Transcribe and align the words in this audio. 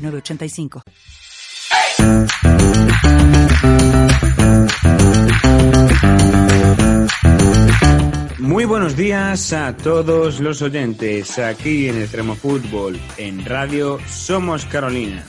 985. 0.00 0.82
Muy 8.38 8.64
buenos 8.64 8.96
días 8.96 9.52
a 9.52 9.76
todos 9.76 10.40
los 10.40 10.60
oyentes 10.60 11.38
aquí 11.38 11.88
en 11.88 12.00
Extremo 12.00 12.34
Fútbol 12.34 12.98
en 13.16 13.44
Radio 13.44 13.98
Somos 14.08 14.66
Carolina. 14.66 15.24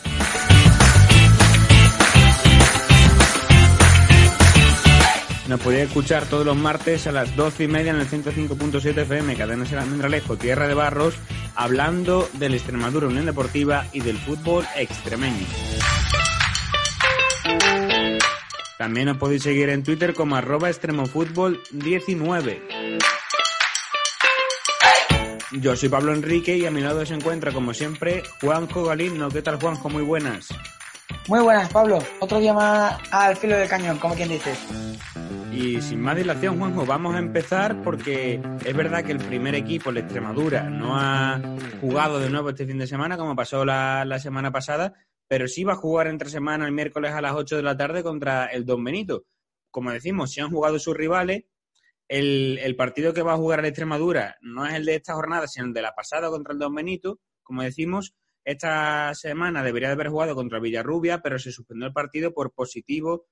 Nos 5.51 5.59
podéis 5.59 5.89
escuchar 5.89 6.25
todos 6.27 6.45
los 6.45 6.55
martes 6.55 7.07
a 7.07 7.11
las 7.11 7.35
12 7.35 7.65
y 7.65 7.67
media 7.67 7.91
en 7.91 7.99
el 7.99 8.07
105.7 8.07 9.01
FM, 9.01 9.35
Cadena 9.35 9.65
Ser 9.65 9.79
Almendralejo, 9.79 10.37
Tierra 10.37 10.65
de 10.65 10.73
Barros, 10.73 11.15
hablando 11.55 12.29
del 12.35 12.53
Extremadura 12.53 13.07
Unión 13.07 13.25
Deportiva 13.25 13.85
y 13.91 13.99
del 13.99 14.17
fútbol 14.17 14.65
extremeño. 14.77 15.45
También 18.77 19.09
os 19.09 19.17
podéis 19.17 19.43
seguir 19.43 19.67
en 19.67 19.83
Twitter 19.83 20.13
como 20.13 20.37
arroba 20.37 20.69
extremofútbol19. 20.69 22.99
Yo 25.59 25.75
soy 25.75 25.89
Pablo 25.89 26.13
Enrique 26.13 26.55
y 26.55 26.65
a 26.65 26.71
mi 26.71 26.79
lado 26.79 27.05
se 27.05 27.13
encuentra, 27.13 27.51
como 27.51 27.73
siempre, 27.73 28.23
Juanjo 28.39 28.85
Galino. 28.85 29.27
¿Qué 29.27 29.41
tal, 29.41 29.59
Juanjo? 29.59 29.89
Muy 29.89 30.03
buenas. 30.03 30.47
Muy 31.27 31.39
buenas, 31.41 31.71
Pablo. 31.71 31.99
Otro 32.19 32.39
día 32.39 32.53
más 32.53 32.99
al 33.11 33.35
filo 33.37 33.57
del 33.57 33.69
cañón, 33.69 33.97
como 33.97 34.15
quien 34.15 34.29
dice. 34.29 34.53
Y 35.53 35.81
sin 35.81 35.99
más 36.01 36.15
dilación, 36.15 36.57
Juanjo, 36.57 36.85
vamos 36.85 37.13
a 37.13 37.19
empezar 37.19 37.83
porque 37.83 38.41
es 38.65 38.75
verdad 38.75 39.03
que 39.03 39.11
el 39.11 39.17
primer 39.17 39.53
equipo, 39.53 39.89
el 39.89 39.97
Extremadura, 39.97 40.69
no 40.69 40.97
ha 40.97 41.41
jugado 41.81 42.19
de 42.19 42.29
nuevo 42.29 42.49
este 42.49 42.65
fin 42.65 42.77
de 42.77 42.87
semana 42.87 43.17
como 43.17 43.35
pasó 43.35 43.65
la, 43.65 44.17
semana 44.19 44.51
pasada, 44.51 44.93
pero 45.27 45.47
sí 45.47 45.63
va 45.63 45.73
a 45.73 45.77
jugar 45.77 46.07
entre 46.07 46.29
semana 46.29 46.65
el 46.65 46.71
miércoles 46.71 47.11
a 47.11 47.21
las 47.21 47.33
8 47.33 47.57
de 47.57 47.63
la 47.63 47.75
tarde 47.75 48.01
contra 48.01 48.45
el 48.45 48.65
Don 48.65 48.83
Benito. 48.83 49.25
Como 49.69 49.91
decimos, 49.91 50.31
si 50.31 50.39
han 50.39 50.51
jugado 50.51 50.79
sus 50.79 50.95
rivales, 50.95 51.43
el, 52.07 52.57
el, 52.61 52.75
partido 52.75 53.13
que 53.13 53.21
va 53.21 53.33
a 53.33 53.37
jugar 53.37 53.59
el 53.59 53.65
Extremadura 53.65 54.37
no 54.41 54.65
es 54.65 54.73
el 54.73 54.85
de 54.85 54.95
esta 54.95 55.13
jornada, 55.13 55.47
sino 55.47 55.65
el 55.67 55.73
de 55.73 55.81
la 55.81 55.93
pasada 55.93 56.29
contra 56.29 56.53
el 56.53 56.59
Don 56.59 56.73
Benito. 56.73 57.19
Como 57.43 57.61
decimos, 57.61 58.15
esta 58.43 59.13
semana 59.13 59.63
debería 59.63 59.89
de 59.89 59.93
haber 59.93 60.09
jugado 60.09 60.35
contra 60.35 60.59
Villarrubia, 60.59 61.21
pero 61.21 61.37
se 61.37 61.51
suspendió 61.51 61.87
el 61.87 61.93
partido 61.93 62.33
por 62.33 62.53
positivo 62.53 63.27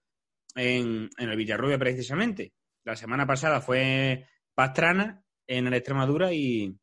en, 0.56 1.10
el 1.18 1.36
Villarrubia 1.36 1.78
precisamente. 1.78 2.54
La 2.84 2.96
semana 2.96 3.26
pasada 3.26 3.62
fue 3.62 4.28
Pastrana 4.54 5.24
en 5.48 5.68
el 5.68 5.74
Extremadura 5.74 6.32
y, 6.34 6.78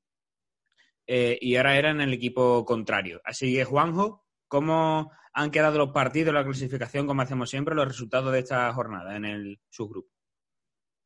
eh, 1.06 1.38
y 1.40 1.56
ahora 1.56 1.78
era 1.78 1.90
en 1.90 2.00
el 2.00 2.12
equipo 2.12 2.64
contrario. 2.64 3.20
Así 3.24 3.54
que, 3.54 3.64
Juanjo, 3.64 4.24
¿cómo 4.48 5.12
han 5.32 5.50
quedado 5.50 5.78
los 5.78 5.90
partidos, 5.90 6.34
la 6.34 6.44
clasificación, 6.44 7.06
como 7.06 7.22
hacemos 7.22 7.50
siempre, 7.50 7.74
los 7.74 7.86
resultados 7.86 8.32
de 8.32 8.40
esta 8.40 8.72
jornada 8.72 9.16
en 9.16 9.24
el 9.24 9.60
subgrupo? 9.68 10.15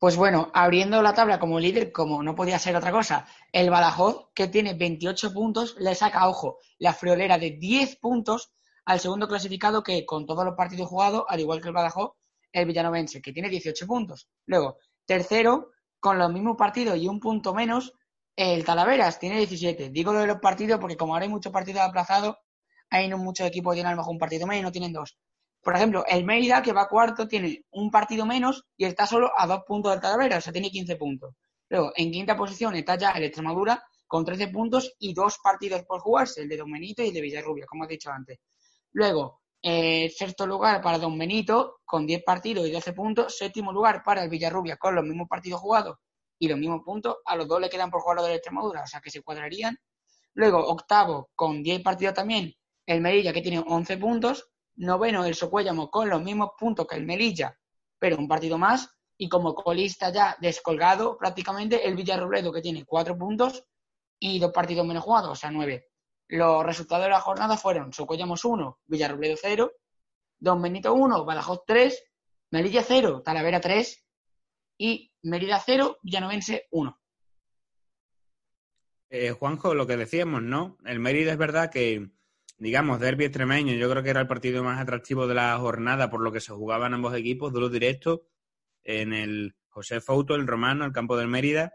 Pues 0.01 0.17
bueno, 0.17 0.49
abriendo 0.55 0.99
la 1.03 1.13
tabla 1.13 1.37
como 1.37 1.59
líder, 1.59 1.91
como 1.91 2.23
no 2.23 2.33
podía 2.33 2.57
ser 2.57 2.75
otra 2.75 2.91
cosa, 2.91 3.27
el 3.51 3.69
Badajoz, 3.69 4.31
que 4.33 4.47
tiene 4.47 4.73
28 4.73 5.31
puntos, 5.31 5.75
le 5.77 5.93
saca, 5.93 6.27
ojo, 6.27 6.57
la 6.79 6.95
friolera 6.95 7.37
de 7.37 7.51
10 7.51 7.97
puntos 7.97 8.51
al 8.83 8.99
segundo 8.99 9.27
clasificado 9.27 9.83
que 9.83 10.03
con 10.03 10.25
todos 10.25 10.43
los 10.43 10.55
partidos 10.55 10.89
jugados, 10.89 11.25
al 11.27 11.39
igual 11.39 11.61
que 11.61 11.67
el 11.67 11.75
Badajoz, 11.75 12.13
el 12.51 12.65
Villanovense, 12.65 13.21
que 13.21 13.31
tiene 13.31 13.47
18 13.47 13.85
puntos. 13.85 14.27
Luego, 14.47 14.77
tercero, 15.05 15.69
con 15.99 16.17
los 16.17 16.33
mismos 16.33 16.57
partidos 16.57 16.97
y 16.97 17.07
un 17.07 17.19
punto 17.19 17.53
menos, 17.53 17.93
el 18.35 18.65
Talaveras 18.65 19.19
tiene 19.19 19.37
17. 19.37 19.91
Digo 19.91 20.13
lo 20.13 20.21
de 20.21 20.25
los 20.25 20.39
partidos 20.39 20.79
porque 20.79 20.97
como 20.97 21.13
ahora 21.13 21.25
hay 21.25 21.29
muchos 21.29 21.53
partidos 21.53 21.83
aplazados, 21.83 22.37
hay 22.89 23.07
muchos 23.13 23.45
equipos 23.45 23.73
que 23.73 23.75
tienen 23.75 23.91
a 23.91 23.95
lo 23.95 24.01
mejor 24.01 24.13
un 24.13 24.19
partido 24.19 24.47
menos 24.47 24.61
y 24.61 24.63
no 24.63 24.71
tienen 24.71 24.93
dos. 24.93 25.19
Por 25.61 25.75
ejemplo, 25.75 26.03
el 26.07 26.23
Mérida, 26.23 26.61
que 26.61 26.73
va 26.73 26.87
cuarto, 26.87 27.27
tiene 27.27 27.63
un 27.71 27.91
partido 27.91 28.25
menos 28.25 28.65
y 28.77 28.85
está 28.85 29.05
solo 29.05 29.31
a 29.37 29.45
dos 29.45 29.61
puntos 29.65 29.91
del 29.91 30.01
Talavera, 30.01 30.37
o 30.37 30.41
sea, 30.41 30.51
tiene 30.51 30.71
15 30.71 30.95
puntos. 30.95 31.35
Luego, 31.69 31.91
en 31.95 32.11
quinta 32.11 32.35
posición 32.35 32.75
está 32.75 32.97
ya 32.97 33.11
el 33.11 33.23
Extremadura 33.23 33.83
con 34.07 34.25
13 34.25 34.49
puntos 34.49 34.95
y 34.99 35.13
dos 35.13 35.37
partidos 35.41 35.83
por 35.83 36.01
jugarse, 36.01 36.41
el 36.41 36.49
de 36.49 36.57
Domenito 36.57 37.03
y 37.03 37.09
el 37.09 37.13
de 37.13 37.21
Villarrubia, 37.21 37.65
como 37.65 37.85
he 37.85 37.87
dicho 37.87 38.11
antes. 38.11 38.39
Luego, 38.93 39.41
eh, 39.63 40.09
sexto 40.09 40.47
lugar 40.47 40.81
para 40.81 40.97
Don 40.97 41.17
Benito 41.17 41.81
con 41.85 42.07
10 42.07 42.23
partidos 42.23 42.67
y 42.67 42.71
12 42.71 42.93
puntos. 42.93 43.37
Séptimo 43.37 43.71
lugar 43.71 44.03
para 44.03 44.23
el 44.23 44.29
Villarrubia 44.29 44.77
con 44.77 44.95
los 44.95 45.05
mismos 45.05 45.27
partidos 45.29 45.61
jugados 45.61 45.97
y 46.39 46.47
los 46.47 46.57
mismos 46.57 46.81
puntos. 46.83 47.17
A 47.25 47.35
los 47.35 47.47
dos 47.47 47.61
le 47.61 47.69
quedan 47.69 47.91
por 47.91 48.01
jugar 48.01 48.17
los 48.17 48.25
de 48.25 48.31
la 48.31 48.35
Extremadura, 48.37 48.83
o 48.83 48.87
sea 48.87 48.99
que 48.99 49.11
se 49.11 49.21
cuadrarían. 49.21 49.77
Luego, 50.33 50.59
octavo 50.65 51.29
con 51.35 51.61
10 51.61 51.81
partidos 51.83 52.15
también, 52.15 52.53
el 52.85 53.01
Melilla 53.01 53.33
que 53.33 53.41
tiene 53.41 53.63
11 53.65 53.97
puntos. 53.97 54.50
Noveno, 54.81 55.25
el 55.25 55.35
Socuéllamo 55.35 55.91
con 55.91 56.09
los 56.09 56.23
mismos 56.23 56.51
puntos 56.57 56.87
que 56.87 56.95
el 56.95 57.05
Melilla, 57.05 57.55
pero 57.99 58.17
un 58.17 58.27
partido 58.27 58.57
más. 58.57 58.89
Y 59.15 59.29
como 59.29 59.53
colista 59.53 60.11
ya 60.11 60.35
descolgado 60.41 61.17
prácticamente, 61.17 61.87
el 61.87 61.95
Villarrobledo 61.95 62.51
que 62.51 62.61
tiene 62.61 62.83
4 62.83 63.15
puntos 63.15 63.63
y 64.19 64.39
dos 64.39 64.51
partidos 64.51 64.87
menos 64.87 65.03
jugados, 65.03 65.29
o 65.29 65.35
sea, 65.35 65.51
9. 65.51 65.87
Los 66.29 66.65
resultados 66.65 67.03
de 67.05 67.11
la 67.11 67.21
jornada 67.21 67.57
fueron 67.57 67.93
Socollamos 67.93 68.43
1, 68.43 68.79
Villarrobledo 68.87 69.35
0, 69.39 69.71
Don 70.39 70.59
Benito 70.59 70.95
1, 70.95 71.25
Badajoz 71.25 71.61
3, 71.67 72.03
Melilla 72.49 72.81
0, 72.81 73.21
Talavera 73.23 73.61
3 73.61 74.03
y 74.79 75.13
Mérida 75.21 75.61
0, 75.63 75.99
Villanovense 76.01 76.67
1. 76.71 76.99
Eh, 79.11 79.31
Juanjo, 79.31 79.75
lo 79.75 79.85
que 79.85 79.97
decíamos, 79.97 80.41
¿no? 80.41 80.77
El 80.85 80.99
Mérida 80.99 81.33
es 81.33 81.37
verdad 81.37 81.69
que, 81.69 82.09
digamos, 82.61 82.99
derby 82.99 83.25
extremeño, 83.25 83.73
yo 83.73 83.89
creo 83.89 84.03
que 84.03 84.11
era 84.11 84.21
el 84.21 84.27
partido 84.27 84.63
más 84.63 84.79
atractivo 84.79 85.25
de 85.25 85.33
la 85.33 85.57
jornada 85.57 86.11
por 86.11 86.21
lo 86.21 86.31
que 86.31 86.39
se 86.39 86.53
jugaban 86.53 86.93
ambos 86.93 87.15
equipos, 87.15 87.51
duro 87.51 87.69
directo, 87.69 88.27
en 88.83 89.13
el 89.13 89.55
José 89.69 89.99
Fouto, 89.99 90.35
el 90.35 90.45
romano, 90.45 90.85
el 90.85 90.91
campo 90.91 91.17
del 91.17 91.27
Mérida, 91.27 91.73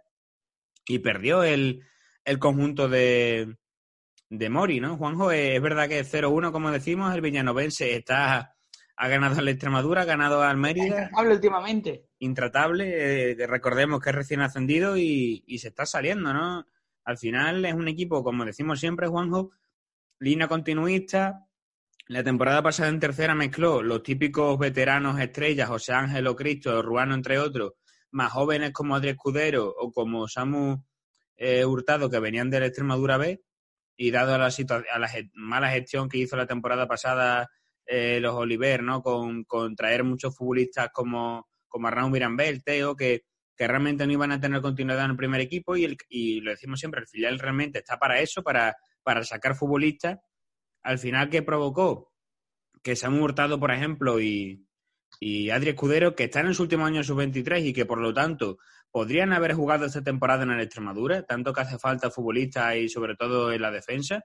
y 0.87 1.01
perdió 1.01 1.43
el, 1.43 1.83
el 2.25 2.39
conjunto 2.39 2.89
de, 2.89 3.57
de 4.31 4.49
Mori, 4.49 4.79
¿no? 4.79 4.97
Juanjo, 4.97 5.33
es 5.33 5.61
verdad 5.61 5.89
que 5.89 6.05
0-1, 6.05 6.53
como 6.53 6.71
decimos, 6.71 7.13
el 7.13 7.21
Villanovense 7.21 7.97
está 7.97 8.55
ha 8.99 9.09
ganado 9.09 9.41
al 9.41 9.49
Extremadura, 9.49 10.03
ha 10.03 10.05
ganado 10.07 10.41
al 10.41 10.57
Mérida. 10.57 10.87
Intratable 10.87 11.35
últimamente. 11.35 12.07
Intratable, 12.21 13.33
eh, 13.33 13.47
recordemos 13.49 14.01
que 14.01 14.11
es 14.11 14.15
recién 14.15 14.41
ascendido 14.41 14.97
y, 14.97 15.43
se 15.59 15.69
está 15.69 15.85
saliendo, 15.85 16.33
¿no? 16.33 16.65
Al 17.05 17.19
final 17.19 17.65
es 17.65 17.75
un 17.75 17.89
equipo, 17.89 18.23
como 18.23 18.45
decimos 18.45 18.79
siempre, 18.79 19.09
Juanjo, 19.09 19.51
línea 20.19 20.49
continuista. 20.49 21.47
La 22.09 22.23
temporada 22.23 22.63
pasada 22.63 22.89
en 22.89 23.01
tercera 23.01 23.35
mezcló 23.35 23.83
los 23.83 24.03
típicos 24.03 24.59
veteranos 24.59 25.19
estrellas, 25.21 25.69
José 25.69 25.93
Ángel 25.93 26.27
o 26.29 26.37
Cristo, 26.37 26.81
Ruano, 26.83 27.15
entre 27.15 27.39
otros, 27.39 27.73
más 28.13 28.33
jóvenes 28.33 28.73
como 28.73 28.95
Adri 28.95 29.11
Escudero 29.11 29.69
o 29.69 29.91
como 29.91 30.29
Samu 30.29 30.85
eh, 31.37 31.65
Hurtado, 31.65 32.09
que 32.09 32.21
venían 32.21 32.49
de 32.49 32.65
Extremadura 32.65 33.17
B, 33.17 33.43
y 33.97 34.11
dado 34.11 34.35
a 34.35 34.39
la, 34.39 34.47
a 34.47 34.99
la 34.99 35.11
mala 35.35 35.71
gestión 35.71 36.09
que 36.09 36.19
hizo 36.19 36.37
la 36.37 36.47
temporada 36.47 36.87
pasada 36.87 37.49
eh, 37.87 38.21
los 38.21 38.35
Oliver, 38.35 38.83
¿no? 38.83 39.03
Con, 39.03 39.45
con, 39.45 39.75
traer 39.75 40.05
muchos 40.05 40.37
futbolistas 40.37 40.91
como, 40.93 41.49
como 41.67 41.89
Arnaud 41.89 42.11
Mirambel, 42.11 42.63
Teo, 42.63 42.95
que, 42.95 43.23
que 43.57 43.67
realmente 43.67 44.07
no 44.07 44.13
iban 44.13 44.33
a 44.33 44.41
tener 44.41 44.61
continuidad 44.61 45.05
en 45.05 45.13
el 45.13 45.17
primer 45.17 45.41
equipo 45.41 45.77
y, 45.77 45.85
el, 45.85 45.97
y 46.09 46.41
lo 46.41 46.51
decimos 46.53 46.79
siempre, 46.79 47.01
el 47.01 47.09
filial 47.09 47.39
realmente 47.39 47.79
está 47.79 47.99
para 47.99 48.21
eso, 48.21 48.43
para, 48.43 48.77
para 49.07 49.23
sacar 49.23 49.55
futbolistas. 49.55 50.19
Al 50.83 50.99
final, 50.99 51.31
¿qué 51.31 51.41
provocó? 51.41 52.13
Que 52.83 52.97
se 52.97 53.07
han 53.07 53.23
hurtado, 53.23 53.61
por 53.61 53.71
ejemplo, 53.71 54.21
y, 54.21 54.67
y 55.21 55.51
Adri 55.51 55.71
Escudero, 55.71 56.17
que 56.17 56.25
están 56.25 56.47
en 56.47 56.55
su 56.55 56.65
último 56.65 56.87
año 56.87 57.05
sub-23 57.05 57.67
y 57.67 57.73
que 57.73 57.87
por 57.87 58.01
lo 58.01 58.13
tanto 58.13 58.59
podrían 58.91 59.33
haber 59.33 59.55
jugado 59.55 59.87
esta 59.87 60.03
temporada 60.03 60.43
en 60.43 60.51
el 60.51 60.61
Extremadura, 60.61 61.23
tanto 61.23 61.53
que 61.53 61.61
hace 61.61 61.79
falta 61.79 62.11
futbolistas 62.11 62.75
y 62.75 62.89
sobre 62.89 63.15
todo 63.15 63.53
en 63.53 63.63
la 63.63 63.71
defensa. 63.71 64.25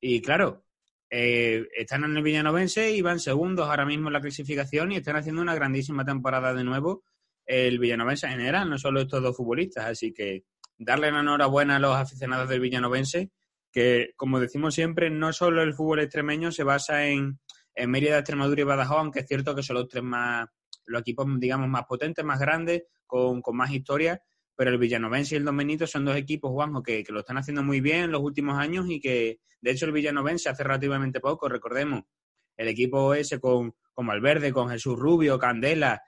Y 0.00 0.22
claro, 0.22 0.64
eh, 1.10 1.66
están 1.76 2.04
en 2.04 2.16
el 2.16 2.22
Villanovense 2.22 2.92
y 2.92 3.02
van 3.02 3.20
segundos 3.20 3.68
ahora 3.68 3.84
mismo 3.84 4.08
en 4.08 4.14
la 4.14 4.22
clasificación 4.22 4.92
y 4.92 4.96
están 4.96 5.16
haciendo 5.16 5.42
una 5.42 5.54
grandísima 5.54 6.06
temporada 6.06 6.54
de 6.54 6.64
nuevo 6.64 7.04
el 7.44 7.78
Villanovense 7.78 8.26
en 8.28 8.32
general, 8.32 8.70
no 8.70 8.78
solo 8.78 9.02
estos 9.02 9.22
dos 9.22 9.36
futbolistas. 9.36 9.84
Así 9.84 10.14
que 10.14 10.44
darle 10.78 11.12
la 11.12 11.20
enhorabuena 11.20 11.76
a 11.76 11.80
los 11.80 11.94
aficionados 11.94 12.48
del 12.48 12.60
Villanovense 12.60 13.30
que, 13.76 14.14
como 14.16 14.40
decimos 14.40 14.74
siempre, 14.74 15.10
no 15.10 15.34
solo 15.34 15.60
el 15.60 15.74
fútbol 15.74 16.00
extremeño 16.00 16.50
se 16.50 16.62
basa 16.62 17.08
en, 17.08 17.38
en 17.74 17.90
Mérida, 17.90 18.16
Extremadura 18.16 18.62
y 18.62 18.64
Badajoz, 18.64 18.96
aunque 18.96 19.20
es 19.20 19.26
cierto 19.26 19.54
que 19.54 19.62
son 19.62 19.76
los 19.76 19.86
tres 19.86 20.02
más, 20.02 20.48
los 20.86 21.02
equipos, 21.02 21.26
digamos, 21.38 21.68
más 21.68 21.84
potentes, 21.84 22.24
más 22.24 22.40
grandes, 22.40 22.84
con, 23.06 23.42
con 23.42 23.54
más 23.54 23.70
historia, 23.70 24.22
pero 24.56 24.70
el 24.70 24.78
Villanovense 24.78 25.34
y 25.34 25.36
el 25.36 25.44
Don 25.44 25.58
Benito 25.58 25.86
son 25.86 26.06
dos 26.06 26.16
equipos, 26.16 26.52
Juanjo, 26.52 26.82
que, 26.82 27.04
que, 27.04 27.12
lo 27.12 27.20
están 27.20 27.36
haciendo 27.36 27.62
muy 27.62 27.82
bien 27.82 28.04
en 28.04 28.12
los 28.12 28.22
últimos 28.22 28.56
años 28.56 28.86
y 28.88 28.98
que, 28.98 29.40
de 29.60 29.70
hecho, 29.72 29.84
el 29.84 29.92
Villanovense 29.92 30.48
hace 30.48 30.64
relativamente 30.64 31.20
poco, 31.20 31.46
recordemos, 31.46 32.04
el 32.56 32.68
equipo 32.68 33.12
ese 33.12 33.38
con, 33.38 33.74
con 33.92 34.06
Valverde, 34.06 34.54
con 34.54 34.70
Jesús 34.70 34.98
Rubio, 34.98 35.38
Candela, 35.38 36.00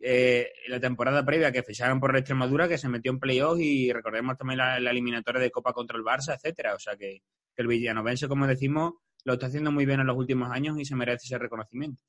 eh, 0.00 0.50
la 0.68 0.80
temporada 0.80 1.24
previa 1.24 1.52
que 1.52 1.62
ficharon 1.62 2.00
por 2.00 2.16
Extremadura, 2.16 2.68
que 2.68 2.78
se 2.78 2.88
metió 2.88 3.12
en 3.12 3.20
playoff 3.20 3.58
y 3.60 3.92
recordemos 3.92 4.36
también 4.38 4.58
la, 4.58 4.78
eliminatoria 4.78 5.40
de 5.40 5.50
Copa 5.50 5.72
contra 5.72 5.98
el 5.98 6.04
Barça, 6.04 6.34
etcétera. 6.34 6.74
O 6.74 6.78
sea 6.78 6.96
que, 6.96 7.22
que 7.54 7.62
el 7.62 7.66
Villanovense, 7.66 8.26
como 8.26 8.46
decimos, 8.46 8.94
lo 9.24 9.34
está 9.34 9.46
haciendo 9.46 9.70
muy 9.70 9.84
bien 9.84 10.00
en 10.00 10.06
los 10.06 10.16
últimos 10.16 10.50
años 10.50 10.78
y 10.78 10.84
se 10.84 10.96
merece 10.96 11.26
ese 11.26 11.38
reconocimiento. 11.38 12.02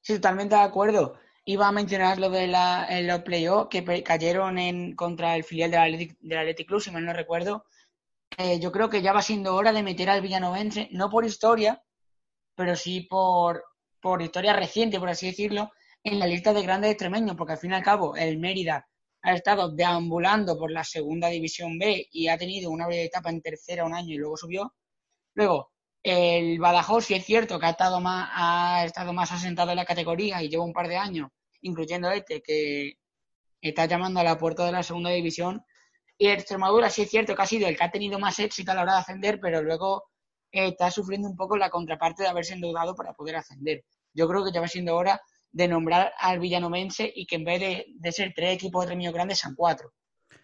Sí, 0.00 0.14
totalmente 0.14 0.54
de 0.54 0.60
acuerdo. 0.60 1.18
Iba 1.44 1.68
a 1.68 1.72
mencionar 1.72 2.18
lo 2.18 2.28
de 2.28 2.46
la, 2.46 2.86
en 2.88 3.06
los 3.06 3.22
playoffs 3.22 3.68
que 3.70 4.02
cayeron 4.02 4.58
en, 4.58 4.94
contra 4.94 5.36
el 5.36 5.44
filial 5.44 5.70
del 5.70 5.80
Athletic, 5.80 6.18
del 6.20 6.38
Athletic 6.38 6.68
Club, 6.68 6.80
si 6.80 6.90
mal 6.90 7.04
no 7.04 7.12
recuerdo. 7.12 7.64
Eh, 8.36 8.60
yo 8.60 8.70
creo 8.72 8.90
que 8.90 9.00
ya 9.00 9.12
va 9.12 9.22
siendo 9.22 9.54
hora 9.54 9.72
de 9.72 9.82
meter 9.82 10.10
al 10.10 10.20
Villanovense, 10.20 10.88
no 10.92 11.08
por 11.08 11.24
historia, 11.24 11.82
pero 12.54 12.76
sí 12.76 13.02
por, 13.02 13.64
por 14.00 14.20
historia 14.22 14.52
reciente, 14.52 14.98
por 14.98 15.08
así 15.08 15.26
decirlo, 15.26 15.70
en 16.06 16.20
la 16.20 16.26
lista 16.28 16.52
de 16.52 16.62
grandes 16.62 16.92
extremeños, 16.92 17.34
porque 17.36 17.54
al 17.54 17.58
fin 17.58 17.72
y 17.72 17.74
al 17.74 17.82
cabo 17.82 18.14
el 18.14 18.38
Mérida 18.38 18.86
ha 19.22 19.34
estado 19.34 19.72
deambulando 19.74 20.56
por 20.56 20.70
la 20.70 20.84
segunda 20.84 21.26
división 21.28 21.80
B 21.80 22.06
y 22.12 22.28
ha 22.28 22.38
tenido 22.38 22.70
una 22.70 22.86
breve 22.86 23.06
etapa 23.06 23.28
en 23.30 23.42
tercera 23.42 23.84
un 23.84 23.92
año 23.92 24.14
y 24.14 24.18
luego 24.18 24.36
subió. 24.36 24.72
Luego, 25.34 25.72
el 26.04 26.60
Badajoz, 26.60 27.06
si 27.06 27.14
es 27.14 27.24
cierto 27.24 27.58
que 27.58 27.66
ha 27.66 27.70
estado 27.70 28.00
más, 28.00 28.30
ha 28.32 28.84
estado 28.84 29.12
más 29.12 29.32
asentado 29.32 29.72
en 29.72 29.78
la 29.78 29.84
categoría 29.84 30.40
y 30.40 30.48
lleva 30.48 30.62
un 30.62 30.72
par 30.72 30.86
de 30.86 30.96
años, 30.96 31.28
incluyendo 31.62 32.08
este, 32.12 32.40
que 32.40 32.98
está 33.60 33.86
llamando 33.86 34.20
a 34.20 34.24
la 34.24 34.38
puerta 34.38 34.64
de 34.64 34.70
la 34.70 34.84
segunda 34.84 35.10
división. 35.10 35.64
Y 36.16 36.28
Extremadura, 36.28 36.88
sí 36.88 37.02
es 37.02 37.10
cierto 37.10 37.34
que 37.34 37.42
ha 37.42 37.46
sido 37.46 37.66
el 37.66 37.76
que 37.76 37.82
ha 37.82 37.90
tenido 37.90 38.20
más 38.20 38.38
éxito 38.38 38.70
a 38.70 38.74
la 38.76 38.82
hora 38.82 38.92
de 38.92 39.00
ascender, 39.00 39.40
pero 39.40 39.60
luego 39.60 40.04
eh, 40.52 40.68
está 40.68 40.88
sufriendo 40.92 41.28
un 41.28 41.36
poco 41.36 41.56
la 41.56 41.68
contraparte 41.68 42.22
de 42.22 42.28
haberse 42.28 42.54
endeudado 42.54 42.94
para 42.94 43.12
poder 43.12 43.34
ascender. 43.34 43.84
Yo 44.14 44.28
creo 44.28 44.44
que 44.44 44.52
ya 44.52 44.60
va 44.60 44.68
siendo 44.68 44.94
hora 44.94 45.20
de 45.56 45.68
nombrar 45.68 46.12
al 46.18 46.38
villanovense 46.38 47.10
y 47.16 47.24
que 47.24 47.36
en 47.36 47.44
vez 47.44 47.60
de, 47.98 48.12
ser 48.12 48.34
tres 48.36 48.54
equipos 48.54 48.84
de 48.84 48.88
premios 48.88 49.14
grandes 49.14 49.38
sean 49.38 49.54
cuatro. 49.54 49.90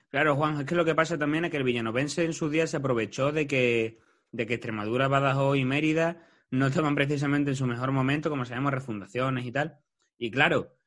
Claro, 0.08 0.36
Juan, 0.36 0.60
es 0.60 0.64
que 0.64 0.74
lo 0.74 0.86
que 0.86 0.94
pasa 0.94 1.18
también 1.18 1.44
es 1.44 1.50
que 1.50 1.58
el 1.58 1.64
villanovense 1.64 2.24
en 2.24 2.32
su 2.32 2.48
día 2.48 2.66
se 2.66 2.78
aprovechó 2.78 3.30
de 3.30 3.46
que, 3.46 3.98
de 4.30 4.46
que 4.46 4.54
Extremadura, 4.54 5.08
Badajoz 5.08 5.58
y 5.58 5.66
Mérida 5.66 6.26
no 6.50 6.68
estaban 6.68 6.94
precisamente 6.94 7.50
en 7.50 7.56
su 7.56 7.66
mejor 7.66 7.92
momento, 7.92 8.30
como 8.30 8.46
sabemos, 8.46 8.72
refundaciones 8.72 9.44
y 9.44 9.52
tal. 9.52 9.80
Y 10.16 10.30
claro, 10.30 10.78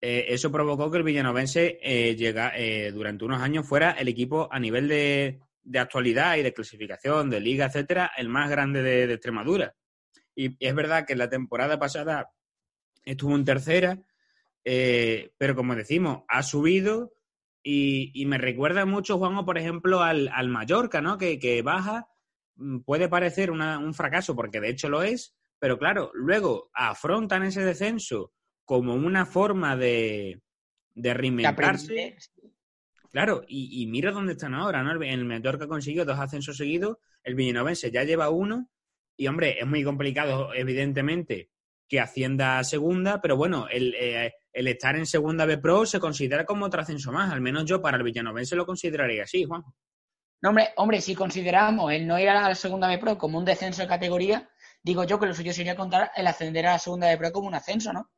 eh, 0.00 0.26
eso 0.28 0.50
provocó 0.50 0.90
que 0.90 0.98
el 0.98 1.04
villanovense 1.04 1.78
eh, 1.80 2.16
llega, 2.16 2.52
eh, 2.56 2.90
durante 2.90 3.24
unos 3.24 3.40
años 3.40 3.68
fuera 3.68 3.92
el 3.92 4.08
equipo 4.08 4.48
a 4.50 4.58
nivel 4.58 4.88
de, 4.88 5.42
de, 5.62 5.78
actualidad 5.78 6.36
y 6.38 6.42
de 6.42 6.52
clasificación, 6.52 7.30
de 7.30 7.38
liga, 7.38 7.66
etcétera, 7.66 8.10
el 8.16 8.28
más 8.28 8.50
grande 8.50 8.82
de, 8.82 9.06
de 9.06 9.14
Extremadura. 9.14 9.76
Y, 10.34 10.56
y, 10.58 10.66
es 10.66 10.74
verdad 10.74 11.06
que 11.06 11.14
la 11.14 11.30
temporada 11.30 11.78
pasada 11.78 12.30
estuvo 13.04 13.34
en 13.34 13.44
tercera, 13.44 14.02
eh, 14.64 15.32
pero 15.38 15.54
como 15.54 15.74
decimos, 15.74 16.24
ha 16.28 16.42
subido 16.42 17.12
y, 17.62 18.10
y, 18.14 18.24
me 18.26 18.38
recuerda 18.38 18.86
mucho, 18.86 19.18
Juanjo, 19.18 19.44
por 19.44 19.58
ejemplo, 19.58 20.00
al, 20.00 20.28
al 20.28 20.48
Mallorca, 20.48 21.02
¿no? 21.02 21.18
Que, 21.18 21.38
que 21.38 21.60
baja, 21.60 22.08
mm, 22.56 22.80
puede 22.80 23.08
parecer 23.08 23.50
una, 23.50 23.78
un 23.78 23.92
fracaso, 23.92 24.34
porque 24.34 24.60
de 24.60 24.70
hecho 24.70 24.88
lo 24.88 25.02
es, 25.02 25.36
pero 25.58 25.78
claro, 25.78 26.10
luego 26.14 26.70
afrontan 26.72 27.42
ese 27.42 27.62
descenso 27.62 28.32
como 28.64 28.94
una 28.94 29.26
forma 29.26 29.76
de, 29.76 30.40
de 30.94 31.14
reinventarse. 31.14 32.16
Claro, 33.10 33.42
y, 33.46 33.82
y, 33.82 33.86
mira 33.88 34.12
dónde 34.12 34.32
están 34.32 34.54
ahora, 34.54 34.82
¿no? 34.82 34.92
El, 34.92 35.02
el 35.02 35.24
Mallorca 35.24 35.66
consiguió 35.66 36.04
dos 36.04 36.18
ascensos 36.18 36.56
seguidos, 36.56 36.98
el 37.24 37.34
Villanovense 37.34 37.90
ya 37.90 38.04
lleva 38.04 38.30
uno, 38.30 38.70
y 39.16 39.26
hombre, 39.26 39.58
es 39.58 39.66
muy 39.66 39.84
complicado, 39.84 40.54
evidentemente, 40.54 41.50
que 41.90 41.98
ascienda 41.98 42.60
a 42.60 42.64
segunda, 42.64 43.20
pero 43.20 43.36
bueno, 43.36 43.66
el, 43.68 43.94
eh, 43.98 44.32
el, 44.52 44.68
estar 44.68 44.94
en 44.94 45.06
segunda 45.06 45.44
B 45.44 45.58
Pro 45.58 45.84
se 45.84 45.98
considera 45.98 46.46
como 46.46 46.66
otro 46.66 46.80
ascenso 46.80 47.10
más, 47.10 47.32
al 47.32 47.40
menos 47.40 47.64
yo 47.64 47.82
para 47.82 47.96
el 47.96 48.04
Villanovense 48.04 48.54
lo 48.54 48.64
consideraría 48.64 49.24
así, 49.24 49.44
Juan. 49.44 49.64
No, 50.40 50.50
hombre, 50.50 50.68
hombre, 50.76 51.00
si 51.00 51.16
consideramos 51.16 51.92
el 51.92 52.06
no 52.06 52.16
ir 52.16 52.28
a 52.28 52.48
la 52.48 52.54
segunda 52.54 52.86
B 52.86 52.98
Pro 52.98 53.18
como 53.18 53.38
un 53.38 53.44
descenso 53.44 53.82
de 53.82 53.88
categoría, 53.88 54.48
digo 54.80 55.02
yo 55.02 55.18
que 55.18 55.26
lo 55.26 55.34
suyo 55.34 55.52
sería 55.52 55.74
contar 55.74 56.12
el 56.14 56.28
ascender 56.28 56.64
a 56.68 56.72
la 56.74 56.78
segunda 56.78 57.08
B 57.08 57.18
Pro 57.18 57.32
como 57.32 57.48
un 57.48 57.56
ascenso, 57.56 57.92
¿no? 57.92 58.08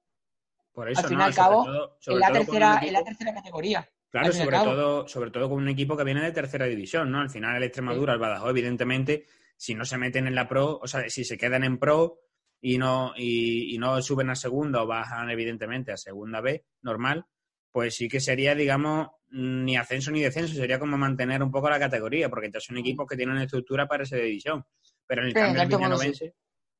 Por 0.70 0.90
eso, 0.90 1.00
al 1.00 1.06
fin 1.06 1.16
y 1.16 1.18
no, 1.18 1.24
al 1.24 1.34
cabo, 1.34 1.64
todo, 1.64 1.98
en, 2.06 2.18
la 2.18 2.30
tercera, 2.30 2.72
equipo... 2.74 2.86
en 2.88 2.92
la 2.92 3.04
tercera 3.04 3.34
categoría. 3.34 3.90
Claro, 4.10 4.32
sobre 4.34 4.58
todo, 4.58 5.08
sobre 5.08 5.30
todo 5.30 5.48
con 5.48 5.58
un 5.58 5.68
equipo 5.70 5.96
que 5.96 6.04
viene 6.04 6.22
de 6.22 6.32
tercera 6.32 6.66
división, 6.66 7.10
¿no? 7.10 7.20
Al 7.20 7.30
final 7.30 7.56
el 7.56 7.62
Extremadura, 7.62 8.12
sí. 8.12 8.14
el 8.16 8.20
Badajoz, 8.20 8.50
evidentemente, 8.50 9.24
si 9.56 9.74
no 9.74 9.86
se 9.86 9.96
meten 9.96 10.26
en 10.26 10.34
la 10.34 10.46
Pro, 10.46 10.78
o 10.82 10.86
sea, 10.86 11.08
si 11.08 11.24
se 11.24 11.38
quedan 11.38 11.64
en 11.64 11.78
Pro, 11.78 12.18
y 12.62 12.78
no, 12.78 13.12
y, 13.16 13.74
y, 13.74 13.78
no 13.78 14.00
suben 14.00 14.30
a 14.30 14.36
segunda 14.36 14.82
o 14.82 14.86
bajan 14.86 15.28
evidentemente 15.28 15.92
a 15.92 15.96
segunda 15.96 16.40
B, 16.40 16.64
normal, 16.80 17.26
pues 17.72 17.96
sí 17.96 18.08
que 18.08 18.20
sería, 18.20 18.54
digamos, 18.54 19.08
ni 19.30 19.76
ascenso 19.76 20.10
ni 20.10 20.20
descenso, 20.20 20.54
sería 20.54 20.78
como 20.78 20.96
mantener 20.96 21.42
un 21.42 21.50
poco 21.50 21.68
la 21.68 21.78
categoría, 21.78 22.28
porque 22.28 22.46
entonces 22.46 22.68
son 22.68 22.78
equipos 22.78 23.06
que 23.08 23.16
tienen 23.16 23.38
estructura 23.38 23.88
para 23.88 24.04
esa 24.04 24.16
división. 24.16 24.64
Pero 25.06 25.22
en 25.22 25.28
el 25.28 25.34
cambio 25.34 25.62
el 25.62 25.68
Villanovense, 25.68 26.34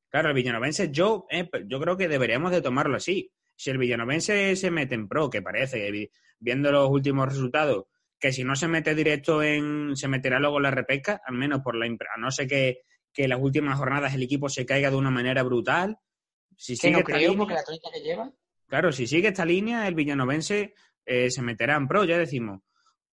claro, 0.09 0.29
el 0.29 0.35
Villanovense 0.35 0.89
yo, 0.91 1.25
eh, 1.29 1.49
yo 1.65 1.79
creo 1.79 1.97
que 1.97 2.07
deberíamos 2.07 2.51
de 2.51 2.61
tomarlo 2.61 2.95
así. 2.95 3.31
Si 3.55 3.69
el 3.69 3.77
Villanovense 3.77 4.55
se 4.55 4.71
mete 4.71 4.95
en 4.95 5.07
pro, 5.07 5.29
que 5.29 5.41
parece, 5.41 6.09
viendo 6.39 6.71
los 6.71 6.89
últimos 6.89 7.27
resultados, 7.27 7.85
que 8.19 8.31
si 8.31 8.43
no 8.43 8.55
se 8.55 8.67
mete 8.67 8.95
directo 8.95 9.43
en, 9.43 9.95
se 9.95 10.07
meterá 10.07 10.39
luego 10.39 10.57
en 10.57 10.63
la 10.63 10.71
repesca, 10.71 11.21
al 11.25 11.35
menos 11.35 11.61
por 11.61 11.75
la, 11.75 11.85
a 11.85 12.19
no 12.19 12.31
sé 12.31 12.47
que 12.47 12.83
que 13.13 13.23
en 13.23 13.29
las 13.29 13.39
últimas 13.39 13.77
jornadas 13.77 14.13
el 14.13 14.23
equipo 14.23 14.49
se 14.49 14.65
caiga 14.65 14.89
de 14.89 14.95
una 14.95 15.11
manera 15.11 15.43
brutal. 15.43 15.97
Si 16.57 16.75
sigue 16.75 16.97
no 16.97 17.03
creo, 17.03 17.31
línea, 17.31 17.47
la 17.47 17.91
que 17.91 17.99
lleva. 17.99 18.31
Claro, 18.67 18.91
si 18.91 19.07
sigue 19.07 19.29
esta 19.29 19.45
línea, 19.45 19.87
el 19.87 19.95
villanovense 19.95 20.73
eh, 21.05 21.29
se 21.29 21.41
meterá 21.41 21.75
en 21.75 21.87
pro, 21.87 22.03
ya 22.05 22.17
decimos. 22.17 22.61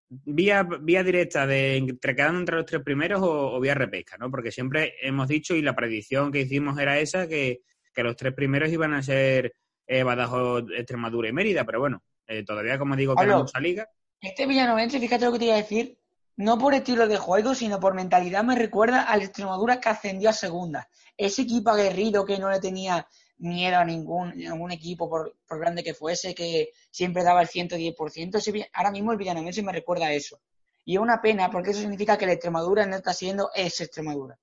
Vía, 0.09 0.65
vía 0.65 1.05
directa 1.05 1.47
de 1.47 1.77
entre, 1.77 2.17
quedando 2.17 2.41
entre 2.41 2.57
los 2.57 2.67
tres 2.67 2.83
primeros 2.83 3.23
o, 3.23 3.53
o, 3.53 3.61
vía 3.61 3.75
repesca, 3.75 4.17
¿no? 4.19 4.31
Porque 4.31 4.51
siempre 4.51 4.95
hemos 5.03 5.29
dicho 5.29 5.55
y 5.55 5.63
la 5.63 5.77
predicción 5.77 6.33
que 6.33 6.41
hicimos 6.41 6.79
era 6.79 6.99
esa, 6.99 7.29
que, 7.29 7.61
que 7.95 8.03
los 8.03 8.17
tres 8.17 8.35
primeros 8.35 8.71
iban 8.71 8.95
a 8.95 9.03
ser 9.03 9.55
eh, 9.87 10.03
Badajoz, 10.03 10.65
Extremadura 10.77 11.29
y 11.29 11.33
Mérida, 11.33 11.65
pero 11.65 11.81
bueno, 11.81 12.03
eh, 12.27 12.45
todavía, 12.45 12.79
como 12.79 12.97
digo, 12.97 13.15
queda 13.15 13.39
mucha 13.39 13.61
liga. 13.61 13.89
Este 14.21 14.47
villanovense, 14.47 15.01
fíjate 15.01 15.25
lo 15.25 15.33
que 15.33 15.39
te 15.39 15.45
iba 15.47 15.55
a 15.55 15.59
decir, 15.59 15.99
no 16.41 16.57
por 16.57 16.73
estilo 16.73 17.07
de 17.07 17.19
juego, 17.19 17.55
sino 17.55 17.79
por 17.79 17.93
mentalidad, 17.93 18.43
me 18.43 18.57
recuerda 18.57 19.03
al 19.03 19.21
Extremadura 19.21 19.79
que 19.79 19.91
ascendió 19.91 20.31
a 20.31 20.33
segunda. 20.33 20.89
Ese 21.15 21.43
equipo 21.43 21.69
aguerrido 21.69 22.25
que 22.25 22.39
no 22.39 22.51
le 22.51 22.61
tenía 22.61 23.07
miedo 23.37 23.77
a 23.77 23.85
ningún, 23.85 24.35
ningún 24.35 24.73
equipo, 24.73 25.09
por, 25.11 25.37
por, 25.47 25.59
grande 25.59 25.85
que 25.85 25.93
fuese, 25.93 26.35
que 26.35 26.71
siempre 26.91 27.25
daba 27.25 27.43
el 27.43 27.49
110%. 27.49 28.37
Ese, 28.37 28.71
ahora 28.73 28.91
mismo 28.91 29.13
el 29.13 29.19
Villanovense 29.19 29.63
me 29.63 29.73
recuerda 29.73 30.07
a 30.07 30.15
eso. 30.15 30.41
Y 30.87 30.95
es 30.95 31.01
una 31.01 31.21
pena, 31.21 31.51
porque 31.51 31.73
eso 31.73 31.81
significa 31.81 32.17
que 32.17 32.25
la 32.25 32.33
Extremadura 32.33 32.87
no 32.87 32.97
está 32.97 33.13
siendo 33.13 33.51
esa 33.55 33.85
Extremadura. 33.85 34.39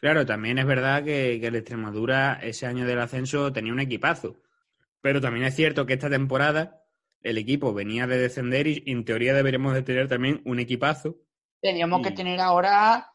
Claro, 0.00 0.24
también 0.24 0.58
es 0.58 0.64
verdad 0.64 1.04
que, 1.04 1.38
que 1.38 1.48
el 1.48 1.56
Extremadura 1.56 2.40
ese 2.42 2.64
año 2.64 2.86
del 2.86 2.98
ascenso 2.98 3.52
tenía 3.52 3.74
un 3.74 3.80
equipazo. 3.80 4.36
Pero 5.02 5.20
también 5.20 5.44
es 5.44 5.54
cierto 5.54 5.84
que 5.84 5.92
esta 5.92 6.08
temporada 6.08 6.82
el 7.20 7.36
equipo 7.36 7.74
venía 7.74 8.06
de 8.06 8.16
descender 8.16 8.66
y 8.68 8.82
en 8.86 9.04
teoría 9.04 9.34
deberíamos 9.34 9.74
de 9.74 9.82
tener 9.82 10.08
también 10.08 10.40
un 10.46 10.58
equipazo 10.58 11.18
Tendríamos 11.62 12.02
que 12.02 12.10
tener 12.10 12.40
ahora 12.40 13.08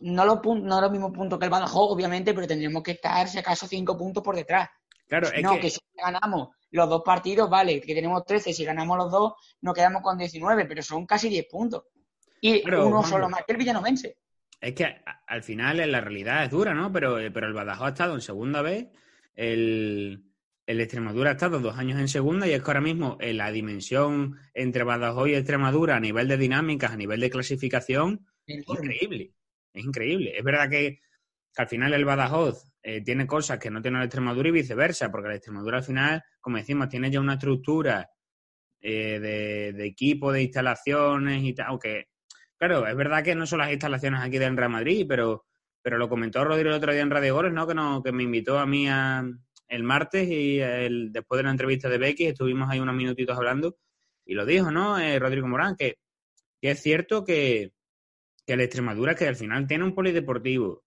no 0.00 0.24
los, 0.24 0.44
no 0.44 0.80
los 0.80 0.90
mismos 0.90 1.12
puntos 1.12 1.38
que 1.38 1.44
el 1.44 1.50
Badajoz, 1.50 1.92
obviamente, 1.92 2.34
pero 2.34 2.46
tendríamos 2.46 2.82
que 2.82 2.90
estar, 2.92 3.28
si 3.28 3.38
acaso, 3.38 3.66
cinco 3.66 3.96
puntos 3.96 4.22
por 4.22 4.34
detrás. 4.34 4.68
Claro, 5.08 5.28
no, 5.40 5.54
que... 5.54 5.60
que... 5.60 5.70
si 5.70 5.80
ganamos 5.94 6.48
los 6.72 6.88
dos 6.88 7.02
partidos, 7.04 7.48
vale, 7.48 7.80
que 7.80 7.94
tenemos 7.94 8.24
13, 8.24 8.52
si 8.52 8.64
ganamos 8.64 8.98
los 8.98 9.10
dos, 9.10 9.32
nos 9.60 9.72
quedamos 9.72 10.02
con 10.02 10.18
19, 10.18 10.66
pero 10.66 10.82
son 10.82 11.06
casi 11.06 11.28
10 11.28 11.46
puntos. 11.48 11.84
Y 12.40 12.62
pero, 12.62 12.86
uno 12.86 13.02
solo 13.02 13.28
más 13.28 13.44
que 13.46 13.52
el 13.52 13.58
Villanovense. 13.58 14.18
Es 14.60 14.74
que 14.74 15.02
al 15.26 15.42
final 15.42 15.90
la 15.90 16.00
realidad 16.00 16.44
es 16.44 16.50
dura, 16.50 16.74
¿no? 16.74 16.92
Pero, 16.92 17.16
pero 17.32 17.46
el 17.46 17.54
Badajoz 17.54 17.86
ha 17.86 17.90
estado 17.90 18.14
en 18.14 18.20
segunda 18.20 18.62
vez, 18.62 18.88
el, 19.34 20.24
el 20.66 20.80
Extremadura 20.80 21.30
ha 21.30 21.32
estado 21.34 21.60
dos 21.60 21.78
años 21.78 21.98
en 21.98 22.08
segunda 22.08 22.46
y 22.46 22.52
es 22.52 22.62
que 22.62 22.70
ahora 22.70 22.80
mismo 22.80 23.16
en 23.20 23.36
la 23.36 23.50
dimensión 23.50 24.36
entre 24.52 24.84
Badajoz 24.84 25.28
y 25.28 25.34
Extremadura 25.34 25.96
a 25.96 26.00
nivel 26.00 26.28
de 26.28 26.36
dinámicas, 26.36 26.92
a 26.92 26.96
nivel 26.96 27.20
de 27.20 27.30
clasificación, 27.30 28.26
es 28.46 28.68
increíble. 28.68 29.32
Es 29.72 29.84
increíble. 29.84 30.36
Es 30.36 30.44
verdad 30.44 30.68
que, 30.68 31.00
que 31.54 31.62
al 31.62 31.68
final 31.68 31.94
el 31.94 32.04
Badajoz 32.04 32.72
eh, 32.82 33.02
tiene 33.02 33.26
cosas 33.26 33.58
que 33.58 33.70
no 33.70 33.80
tiene 33.80 33.98
el 33.98 34.04
Extremadura 34.04 34.48
y 34.48 34.52
viceversa, 34.52 35.10
porque 35.10 35.28
el 35.28 35.36
Extremadura 35.36 35.78
al 35.78 35.84
final, 35.84 36.22
como 36.40 36.56
decimos, 36.56 36.88
tiene 36.88 37.10
ya 37.10 37.20
una 37.20 37.34
estructura 37.34 38.10
eh, 38.80 39.18
de, 39.20 39.72
de, 39.72 39.86
equipo, 39.86 40.32
de 40.32 40.42
instalaciones 40.42 41.42
y 41.44 41.54
tal, 41.54 41.66
aunque 41.68 42.08
Claro, 42.58 42.86
es 42.86 42.96
verdad 42.96 43.22
que 43.22 43.34
no 43.34 43.46
son 43.46 43.58
las 43.58 43.70
instalaciones 43.70 44.20
aquí 44.20 44.38
del 44.38 44.56
Real 44.56 44.70
Madrid, 44.70 45.04
pero, 45.06 45.44
pero 45.82 45.98
lo 45.98 46.08
comentó 46.08 46.42
Rodrigo 46.42 46.70
el 46.70 46.76
otro 46.76 46.92
día 46.92 47.02
en 47.02 47.10
Radio 47.10 47.34
Goles, 47.34 47.52
¿no? 47.52 47.66
Que, 47.66 47.74
no, 47.74 48.02
que 48.02 48.12
me 48.12 48.22
invitó 48.22 48.58
a 48.58 48.66
mí 48.66 48.88
el 49.68 49.82
martes 49.82 50.28
y 50.28 50.60
el, 50.60 51.12
después 51.12 51.38
de 51.38 51.44
la 51.44 51.50
entrevista 51.50 51.88
de 51.88 51.98
Becky 51.98 52.26
estuvimos 52.26 52.68
ahí 52.70 52.80
unos 52.80 52.94
minutitos 52.94 53.36
hablando 53.36 53.76
y 54.24 54.34
lo 54.34 54.44
dijo, 54.44 54.70
¿no? 54.70 54.98
Eh, 54.98 55.18
Rodrigo 55.18 55.46
Morán, 55.46 55.76
que, 55.76 55.98
que, 56.60 56.72
es 56.72 56.82
cierto 56.82 57.24
que, 57.24 57.72
que 58.44 58.56
la 58.56 58.64
Extremadura 58.64 59.14
que 59.14 59.28
al 59.28 59.36
final 59.36 59.66
tiene 59.66 59.84
un 59.84 59.94
polideportivo, 59.94 60.84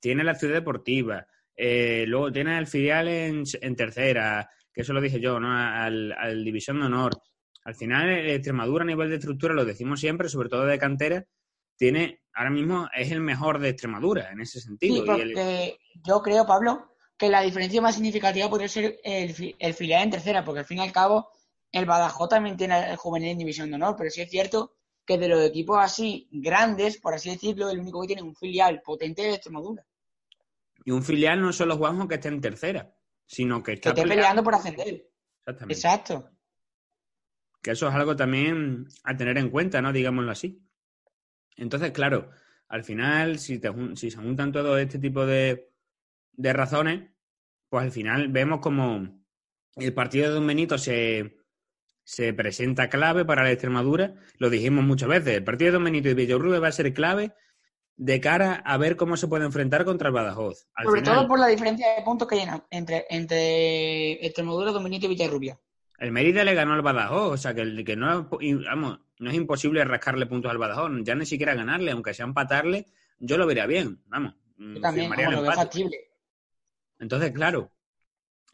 tiene 0.00 0.24
la 0.24 0.34
ciudad 0.34 0.54
deportiva, 0.54 1.26
eh, 1.56 2.04
luego 2.06 2.30
tiene 2.30 2.58
el 2.58 2.66
filial 2.66 3.08
en, 3.08 3.44
en, 3.60 3.76
tercera, 3.76 4.50
que 4.72 4.82
eso 4.82 4.92
lo 4.92 5.00
dije 5.00 5.20
yo, 5.20 5.40
¿no? 5.40 5.50
Al, 5.50 6.12
al 6.12 6.44
División 6.44 6.80
de 6.80 6.86
Honor. 6.86 7.12
Al 7.64 7.74
final, 7.74 8.10
Extremadura 8.10 8.82
a 8.82 8.86
nivel 8.86 9.08
de 9.08 9.16
estructura, 9.16 9.54
lo 9.54 9.64
decimos 9.64 10.00
siempre, 10.00 10.28
sobre 10.28 10.48
todo 10.48 10.66
de 10.66 10.78
cantera, 10.78 11.24
tiene, 11.76 12.22
ahora 12.34 12.50
mismo 12.50 12.88
es 12.94 13.10
el 13.12 13.20
mejor 13.20 13.58
de 13.60 13.68
Extremadura 13.70 14.30
en 14.30 14.40
ese 14.40 14.60
sentido. 14.60 14.96
Sí, 14.96 15.02
porque 15.06 15.78
yo 16.04 16.20
creo, 16.22 16.46
Pablo, 16.46 16.91
que 17.22 17.28
la 17.28 17.42
diferencia 17.42 17.80
más 17.80 17.94
significativa 17.94 18.50
podría 18.50 18.66
ser 18.66 18.98
el, 19.04 19.54
el, 19.56 19.74
filial 19.74 20.02
en 20.02 20.10
tercera, 20.10 20.44
porque 20.44 20.58
al 20.58 20.66
fin 20.66 20.78
y 20.78 20.80
al 20.80 20.90
cabo 20.90 21.30
el 21.70 21.86
Badajoz 21.86 22.28
también 22.28 22.56
tiene 22.56 22.90
el 22.90 22.96
juvenil 22.96 23.28
en 23.28 23.38
división 23.38 23.70
de 23.70 23.76
honor, 23.76 23.94
pero 23.96 24.10
sí 24.10 24.22
es 24.22 24.28
cierto 24.28 24.74
que 25.06 25.18
de 25.18 25.28
los 25.28 25.40
equipos 25.44 25.78
así 25.80 26.28
grandes, 26.32 26.98
por 26.98 27.14
así 27.14 27.30
decirlo, 27.30 27.70
el 27.70 27.78
único 27.78 28.00
que 28.00 28.08
tiene 28.08 28.22
un 28.22 28.34
filial 28.34 28.82
potente 28.82 29.28
es 29.28 29.36
Extremadura. 29.36 29.86
Y 30.84 30.90
un 30.90 31.04
filial 31.04 31.40
no 31.40 31.52
solo 31.52 31.76
Juanjo 31.76 32.08
que 32.08 32.16
esté 32.16 32.26
en 32.26 32.40
tercera, 32.40 32.92
sino 33.24 33.62
que 33.62 33.74
está 33.74 33.94
que 33.94 34.00
esté 34.00 34.14
peleando 34.16 34.42
por 34.42 34.56
ascender. 34.56 35.08
Exactamente. 35.38 35.74
Exacto. 35.74 36.28
Que 37.62 37.70
eso 37.70 37.86
es 37.86 37.94
algo 37.94 38.16
también 38.16 38.88
a 39.04 39.16
tener 39.16 39.38
en 39.38 39.48
cuenta, 39.48 39.80
¿no? 39.80 39.92
Digámoslo 39.92 40.32
así. 40.32 40.60
Entonces, 41.54 41.92
claro, 41.92 42.30
al 42.66 42.82
final, 42.82 43.38
si, 43.38 43.60
te, 43.60 43.70
si 43.94 44.10
se 44.10 44.16
juntan 44.16 44.50
todo 44.50 44.76
este 44.76 44.98
tipo 44.98 45.24
de, 45.24 45.72
de 46.32 46.52
razones, 46.52 47.11
pues 47.72 47.84
al 47.84 47.90
final 47.90 48.28
vemos 48.28 48.60
como 48.60 49.08
el 49.76 49.94
partido 49.94 50.28
de 50.28 50.34
Don 50.34 50.46
Benito 50.46 50.76
se, 50.76 51.38
se 52.04 52.34
presenta 52.34 52.90
clave 52.90 53.24
para 53.24 53.44
la 53.44 53.50
Extremadura. 53.50 54.14
Lo 54.36 54.50
dijimos 54.50 54.84
muchas 54.84 55.08
veces, 55.08 55.38
el 55.38 55.44
partido 55.44 55.68
de 55.68 55.72
Don 55.72 55.84
Benito 55.84 56.10
y 56.10 56.12
Villarrube 56.12 56.58
va 56.58 56.68
a 56.68 56.72
ser 56.72 56.92
clave 56.92 57.32
de 57.96 58.20
cara 58.20 58.56
a 58.56 58.76
ver 58.76 58.96
cómo 58.96 59.16
se 59.16 59.26
puede 59.26 59.46
enfrentar 59.46 59.86
contra 59.86 60.08
el 60.08 60.14
Badajoz. 60.14 60.68
Al 60.74 60.84
Sobre 60.84 61.00
final, 61.00 61.16
todo 61.16 61.28
por 61.28 61.38
la 61.38 61.46
diferencia 61.46 61.94
de 61.96 62.02
puntos 62.02 62.28
que 62.28 62.34
hay 62.34 62.46
entre, 62.68 63.06
entre 63.08 64.26
Extremadura, 64.26 64.70
Don 64.70 64.84
Benito 64.84 65.06
y 65.06 65.08
Villarrubia. 65.08 65.58
El 65.98 66.12
Mérida 66.12 66.44
le 66.44 66.52
ganó 66.52 66.74
al 66.74 66.82
Badajoz, 66.82 67.32
o 67.32 67.36
sea 67.38 67.54
que, 67.54 67.84
que 67.86 67.96
no, 67.96 68.28
vamos, 68.66 69.00
no 69.18 69.30
es 69.30 69.34
imposible 69.34 69.82
rascarle 69.86 70.26
puntos 70.26 70.50
al 70.50 70.58
Badajoz, 70.58 70.90
ya 71.04 71.14
ni 71.14 71.24
siquiera 71.24 71.54
ganarle, 71.54 71.92
aunque 71.92 72.12
sea 72.12 72.26
empatarle, 72.26 72.84
yo 73.18 73.38
lo 73.38 73.46
vería 73.46 73.64
bien, 73.64 74.02
vamos. 74.08 74.34
Yo 74.58 74.78
también, 74.78 75.10
como 75.10 75.30
lo 75.30 75.40
veo 75.40 75.52
factible. 75.52 76.11
Entonces, 77.02 77.32
claro, 77.32 77.72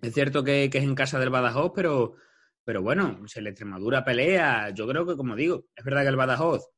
es 0.00 0.14
cierto 0.14 0.43
que, 0.43 0.71
que, 0.71 0.78
es 0.78 0.85
en 0.85 0.95
casa 0.95 1.19
del 1.19 1.28
Badajoz, 1.28 1.73
pero, 1.75 2.17
pero 2.64 2.81
bueno, 2.81 3.21
si 3.28 3.43
la 3.43 3.50
Extremadura 3.50 4.02
pelea, 4.02 4.71
yo 4.71 4.88
creo 4.88 5.07
que, 5.07 5.17
como 5.17 5.37
digo, 5.37 5.67
es 5.76 5.85
verdad 5.85 6.00
que 6.02 6.09
el 6.09 6.17
Badajoz 6.17 6.71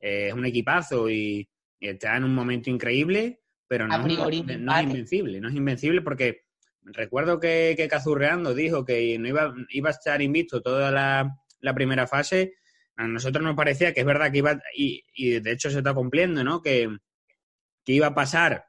eh, 0.00 0.28
es 0.28 0.32
un 0.32 0.46
equipazo 0.46 1.10
y, 1.10 1.46
y, 1.78 1.88
está 1.88 2.16
en 2.16 2.24
un 2.24 2.34
momento 2.34 2.70
increíble, 2.70 3.42
pero 3.68 3.86
no, 3.86 3.98
no, 3.98 4.06
no 4.06 4.28
es 4.30 4.82
invencible, 4.84 5.38
no 5.38 5.50
es 5.50 5.54
invencible 5.54 6.00
porque 6.00 6.46
recuerdo 6.82 7.38
que, 7.38 7.74
que 7.76 7.88
Cazurreando 7.88 8.54
dijo 8.54 8.86
que 8.86 9.18
no 9.18 9.28
iba, 9.28 9.54
iba 9.68 9.90
a 9.90 9.92
estar 9.92 10.22
invicto 10.22 10.62
toda 10.62 10.90
la, 10.90 11.36
la, 11.60 11.74
primera 11.74 12.06
fase. 12.06 12.54
A 12.96 13.06
nosotros 13.06 13.44
nos 13.44 13.54
parecía 13.54 13.92
que 13.92 14.00
es 14.00 14.06
verdad 14.06 14.32
que 14.32 14.38
iba, 14.38 14.58
y, 14.74 15.04
y 15.14 15.40
de 15.40 15.52
hecho 15.52 15.68
se 15.68 15.78
está 15.78 15.92
cumpliendo, 15.92 16.42
¿no? 16.42 16.62
Que, 16.62 16.88
que, 17.84 17.92
iba 17.92 18.06
a 18.06 18.14
pasar 18.14 18.64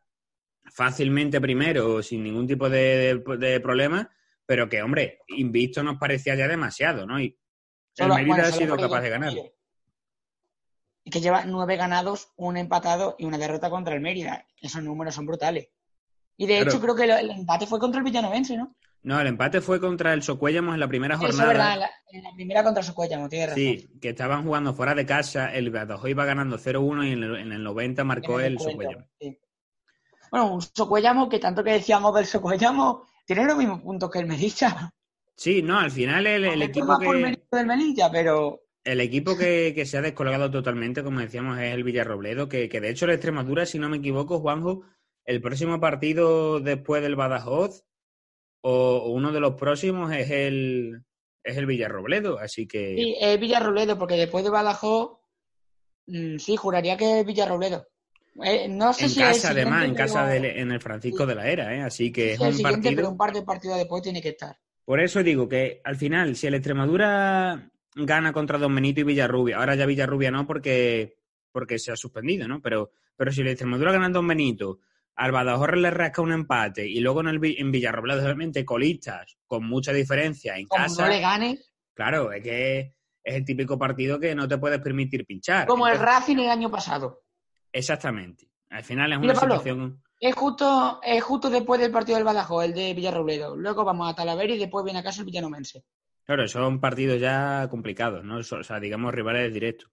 fácilmente 0.73 1.39
primero, 1.39 2.01
sin 2.01 2.23
ningún 2.23 2.47
tipo 2.47 2.69
de, 2.69 3.21
de, 3.23 3.37
de, 3.37 3.59
problema, 3.59 4.09
pero 4.45 4.67
que, 4.67 4.81
hombre, 4.81 5.19
invicto 5.27 5.83
nos 5.83 5.97
parecía 5.97 6.35
ya 6.35 6.47
demasiado, 6.47 7.05
¿no? 7.05 7.19
Y 7.19 7.37
solo, 7.93 8.15
el 8.17 8.25
Mérida 8.25 8.35
bueno, 8.35 8.49
ha 8.49 8.57
sido 8.57 8.77
capaz 8.77 9.01
de 9.01 9.09
ganar. 9.09 9.33
Y 11.05 11.09
que 11.11 11.21
lleva 11.21 11.45
nueve 11.45 11.75
ganados, 11.75 12.29
un 12.37 12.57
empatado 12.57 13.15
y 13.19 13.25
una 13.25 13.37
derrota 13.37 13.69
contra 13.69 13.93
el 13.93 14.01
Mérida. 14.01 14.47
Esos 14.59 14.81
números 14.81 15.13
son 15.13 15.27
brutales. 15.27 15.69
Y 16.37 16.47
de 16.47 16.55
claro. 16.55 16.71
hecho 16.71 16.81
creo 16.81 16.95
que 16.95 17.03
el 17.03 17.29
empate 17.29 17.67
fue 17.67 17.79
contra 17.79 17.99
el 17.99 18.05
Villanovense, 18.05 18.57
¿no? 18.57 18.75
No, 19.03 19.19
el 19.19 19.27
empate 19.27 19.59
fue 19.59 19.81
contra 19.81 20.13
el 20.13 20.23
Socuéllamos 20.23 20.73
en 20.73 20.79
la 20.79 20.87
primera 20.87 21.17
jornada. 21.17 21.43
Eso 21.43 21.51
es 21.51 21.57
verdad, 21.57 21.73
en 21.73 21.79
la, 21.81 21.91
en 22.13 22.23
la 22.23 22.33
primera 22.33 22.63
contra 22.63 22.79
el 22.79 22.87
Socuéllamos, 22.87 23.29
tienes 23.29 23.49
razón. 23.49 23.61
Sí, 23.61 23.99
que 24.01 24.09
estaban 24.09 24.43
jugando 24.43 24.73
fuera 24.73 24.95
de 24.95 25.05
casa, 25.05 25.53
el 25.53 25.69
Badajoz 25.69 26.09
iba 26.09 26.25
ganando 26.25 26.57
0-1 26.57 27.07
y 27.07 27.11
en 27.11 27.23
el, 27.23 27.35
en 27.35 27.51
el, 27.51 27.63
90 27.63 28.03
marcó 28.05 28.39
el, 28.39 28.53
el. 28.53 29.05
Sí. 29.19 29.39
Bueno, 30.33 30.55
un 30.55 30.61
Socuéllamos 30.63 31.29
que 31.29 31.37
tanto 31.37 31.63
que 31.63 31.73
decíamos 31.73 32.15
del 32.15 32.25
Socuéllamos, 32.25 33.07
tiene 33.23 33.45
los 33.45 33.55
mismos 33.55 33.83
puntos 33.83 34.09
que 34.09 34.17
el 34.17 34.25
Melilla. 34.25 34.89
Sí, 35.35 35.61
no, 35.61 35.77
al 35.77 35.91
final 35.91 36.25
el, 36.25 36.45
el 36.45 36.61
equipo 36.63 36.97
que... 36.97 37.05
Por 37.05 37.17
del 37.19 37.67
Melilla, 37.67 38.09
pero... 38.11 38.61
El 38.83 38.99
equipo 38.99 39.37
que, 39.37 39.73
que, 39.75 39.85
se 39.85 39.99
ha 39.99 40.01
descolgado 40.01 40.49
totalmente, 40.49 41.03
como 41.03 41.19
decíamos, 41.19 41.59
es 41.59 41.71
el 41.71 41.83
Villarrobledo, 41.83 42.49
que, 42.49 42.67
que 42.67 42.81
de 42.81 42.89
hecho 42.89 43.05
la 43.05 43.13
Extremadura, 43.13 43.67
si 43.67 43.77
no 43.77 43.89
me 43.89 43.97
equivoco, 43.97 44.39
Juanjo, 44.39 44.81
el 45.23 45.39
próximo 45.39 45.79
partido 45.79 46.59
después 46.59 47.03
del 47.03 47.15
Badajoz 47.15 47.83
o 48.63 49.11
uno 49.11 49.33
de 49.33 49.39
los 49.39 49.53
próximos 49.53 50.11
es 50.13 50.31
el 50.31 51.03
es 51.43 51.57
el 51.57 51.67
Villarrobledo, 51.67 52.39
así 52.39 52.67
que 52.67 52.95
sí, 52.95 53.15
es 53.19 53.39
Villarrobledo 53.39 53.99
porque 53.99 54.15
después 54.15 54.43
de 54.43 54.49
Badajoz 54.49 55.19
mmm, 56.07 56.37
sí 56.37 56.55
juraría 56.55 56.97
que 56.97 57.19
es 57.19 57.25
Villarrobledo. 57.25 57.85
Eh, 58.43 58.67
no 58.67 58.93
sé 58.93 59.05
en 59.05 59.09
si 59.11 59.19
casa 59.19 59.51
además, 59.51 59.85
en 59.85 59.93
casa 59.93 60.25
de, 60.25 60.59
en 60.59 60.71
el 60.71 60.81
Francisco 60.81 61.23
sí. 61.23 61.29
de 61.29 61.35
la 61.35 61.47
Era, 61.47 61.75
¿eh? 61.75 61.81
así 61.81 62.11
que 62.11 62.35
sí, 62.35 62.43
es 62.43 62.57
un 62.57 62.63
partido. 62.63 62.95
Pero 62.95 63.09
un 63.09 63.17
par 63.17 63.31
de 63.31 63.43
partidos 63.43 63.77
después 63.77 64.01
tiene 64.01 64.21
que 64.21 64.29
estar. 64.29 64.57
Por 64.85 64.99
eso 64.99 65.21
digo 65.21 65.47
que 65.47 65.81
al 65.83 65.95
final, 65.95 66.35
si 66.35 66.47
el 66.47 66.55
Extremadura 66.55 67.69
gana 67.95 68.33
contra 68.33 68.57
Don 68.57 68.73
Benito 68.73 69.01
y 69.01 69.03
Villarrubia, 69.03 69.57
ahora 69.57 69.75
ya 69.75 69.85
Villarrubia 69.85 70.31
no 70.31 70.47
porque 70.47 71.17
porque 71.51 71.77
se 71.77 71.91
ha 71.91 71.95
suspendido, 71.95 72.47
¿no? 72.47 72.61
Pero 72.61 72.91
pero 73.15 73.31
si 73.31 73.41
el 73.41 73.47
Extremadura 73.47 73.91
gana 73.91 74.09
Don 74.09 74.27
Benito 74.27 74.79
al 75.15 75.31
Badajoz 75.31 75.75
le 75.75 75.91
rasca 75.91 76.21
un 76.21 76.31
empate 76.31 76.87
y 76.87 76.99
luego 76.99 77.21
en, 77.21 77.27
el, 77.27 77.39
en 77.43 77.71
Villarrobledo 77.71 78.23
realmente 78.23 78.65
colistas 78.65 79.37
con 79.45 79.63
mucha 79.65 79.93
diferencia 79.93 80.57
en 80.57 80.65
Como 80.67 80.83
casa. 80.83 81.03
no 81.03 81.09
le 81.09 81.19
gane. 81.19 81.59
Claro, 81.93 82.31
es 82.31 82.41
que 82.41 82.79
es 83.23 83.35
el 83.35 83.45
típico 83.45 83.77
partido 83.77 84.19
que 84.19 84.33
no 84.33 84.47
te 84.47 84.57
puedes 84.57 84.79
permitir 84.79 85.25
pinchar. 85.25 85.67
Como 85.67 85.87
Entonces, 85.87 86.01
el 86.01 86.13
Racing 86.13 86.37
el 86.37 86.49
año 86.49 86.71
pasado. 86.71 87.22
Exactamente. 87.73 88.47
Al 88.69 88.83
final 88.83 89.11
es 89.11 89.19
Mira, 89.19 89.33
una 89.33 89.39
Pablo, 89.41 89.57
situación. 89.57 90.03
Es 90.19 90.35
justo, 90.35 91.01
es 91.03 91.21
justo 91.21 91.49
después 91.49 91.81
del 91.81 91.91
partido 91.91 92.15
del 92.17 92.23
Badajoz, 92.23 92.63
el 92.63 92.73
de 92.73 92.93
Villarrobledo. 92.93 93.57
Luego 93.57 93.83
vamos 93.83 94.09
a 94.09 94.15
Talavera 94.15 94.53
y 94.53 94.57
después 94.59 94.85
viene 94.85 94.99
a 94.99 95.03
casa 95.03 95.21
el 95.21 95.25
Villanomense. 95.25 95.83
Claro, 96.25 96.47
son 96.47 96.79
partidos 96.79 97.19
ya 97.19 97.67
complicados, 97.69 98.23
¿no? 98.23 98.37
O 98.37 98.43
sea, 98.63 98.79
digamos 98.79 99.13
rivales 99.13 99.53
directos. 99.53 99.91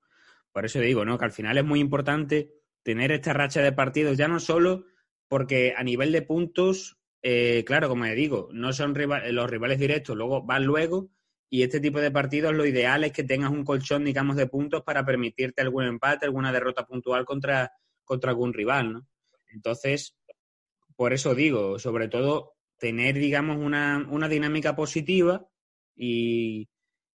Por 0.52 0.64
eso 0.64 0.78
digo, 0.78 1.04
¿no? 1.04 1.18
Que 1.18 1.25
al 1.25 1.32
final 1.32 1.58
es 1.58 1.64
muy 1.64 1.80
importante 1.80 2.52
tener 2.82 3.10
esta 3.12 3.32
racha 3.32 3.60
de 3.60 3.72
partidos, 3.72 4.16
ya 4.16 4.28
no 4.28 4.38
solo 4.38 4.84
porque 5.28 5.75
a 5.76 5.82
nivel 5.82 6.12
de 6.12 6.22
puntos, 6.22 6.99
eh, 7.22 7.64
claro, 7.66 7.88
como 7.88 8.06
ya 8.06 8.12
digo, 8.12 8.49
no 8.52 8.72
son 8.72 8.94
rival, 8.94 9.32
los 9.34 9.50
rivales 9.50 9.78
directos, 9.78 10.16
luego 10.16 10.42
van 10.42 10.64
luego, 10.64 11.10
y 11.52 11.64
este 11.64 11.80
tipo 11.80 12.00
de 12.00 12.12
partidos 12.12 12.54
lo 12.54 12.64
ideal 12.64 13.02
es 13.02 13.12
que 13.12 13.25
tengas 13.25 13.50
un 13.50 13.64
colchón, 13.64 14.04
digamos, 14.04 14.37
de 14.37 14.47
puntos 14.47 14.85
para 14.85 15.04
permitirte 15.04 15.61
algún 15.61 15.85
empate, 15.85 16.25
alguna 16.25 16.52
derrota 16.52 16.87
puntual 16.87 17.25
contra, 17.25 17.73
contra 18.04 18.30
algún 18.30 18.54
rival, 18.54 18.92
¿no? 18.92 19.07
Entonces, 19.49 20.16
por 20.95 21.12
eso 21.12 21.35
digo, 21.35 21.80
sobre 21.80 22.07
todo, 22.07 22.54
tener, 22.78 23.16
digamos, 23.16 23.59
una, 23.59 24.07
una 24.09 24.28
dinámica 24.28 24.76
positiva 24.76 25.45
y, 25.97 26.69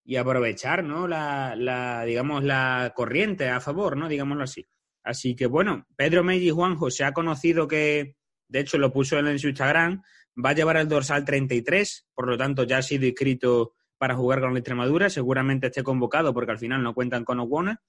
y 0.04 0.16
aprovechar, 0.16 0.84
¿no? 0.84 1.08
La, 1.08 1.56
la, 1.56 2.04
digamos, 2.04 2.44
la 2.44 2.92
corriente 2.96 3.50
a 3.50 3.62
favor, 3.62 3.96
¿no? 3.98 4.10
Digámoslo 4.10 4.46
así. 4.46 4.66
Así 5.04 5.36
que 5.36 5.46
bueno, 5.46 5.86
Pedro 5.96 6.24
Melli 6.24 6.50
Juanjo 6.50 6.90
se 6.90 7.04
ha 7.04 7.14
conocido 7.14 7.68
que, 7.68 8.16
de 8.48 8.60
hecho 8.60 8.80
lo 8.80 8.92
puso 8.92 9.20
en 9.20 9.38
su 9.38 9.50
Instagram, 9.50 10.02
va 10.44 10.52
a 10.52 10.56
llevar 10.56 10.78
el 10.78 10.88
dorsal 10.88 11.24
33, 11.24 12.08
por 12.16 12.28
lo 12.28 12.38
tanto 12.38 12.64
ya 12.64 12.80
ha 12.80 12.82
sido 12.82 13.06
inscrito 13.06 13.74
para 14.04 14.16
jugar 14.16 14.42
con 14.42 14.52
la 14.52 14.60
Extremadura, 14.60 15.10
seguramente 15.10 15.68
esté 15.68 15.82
convocado 15.82 16.34
porque 16.34 16.52
al 16.52 16.60
final 16.60 16.84
no 16.84 16.94
cuentan 16.94 17.24
con 17.24 17.40
Oguona. 17.40 17.82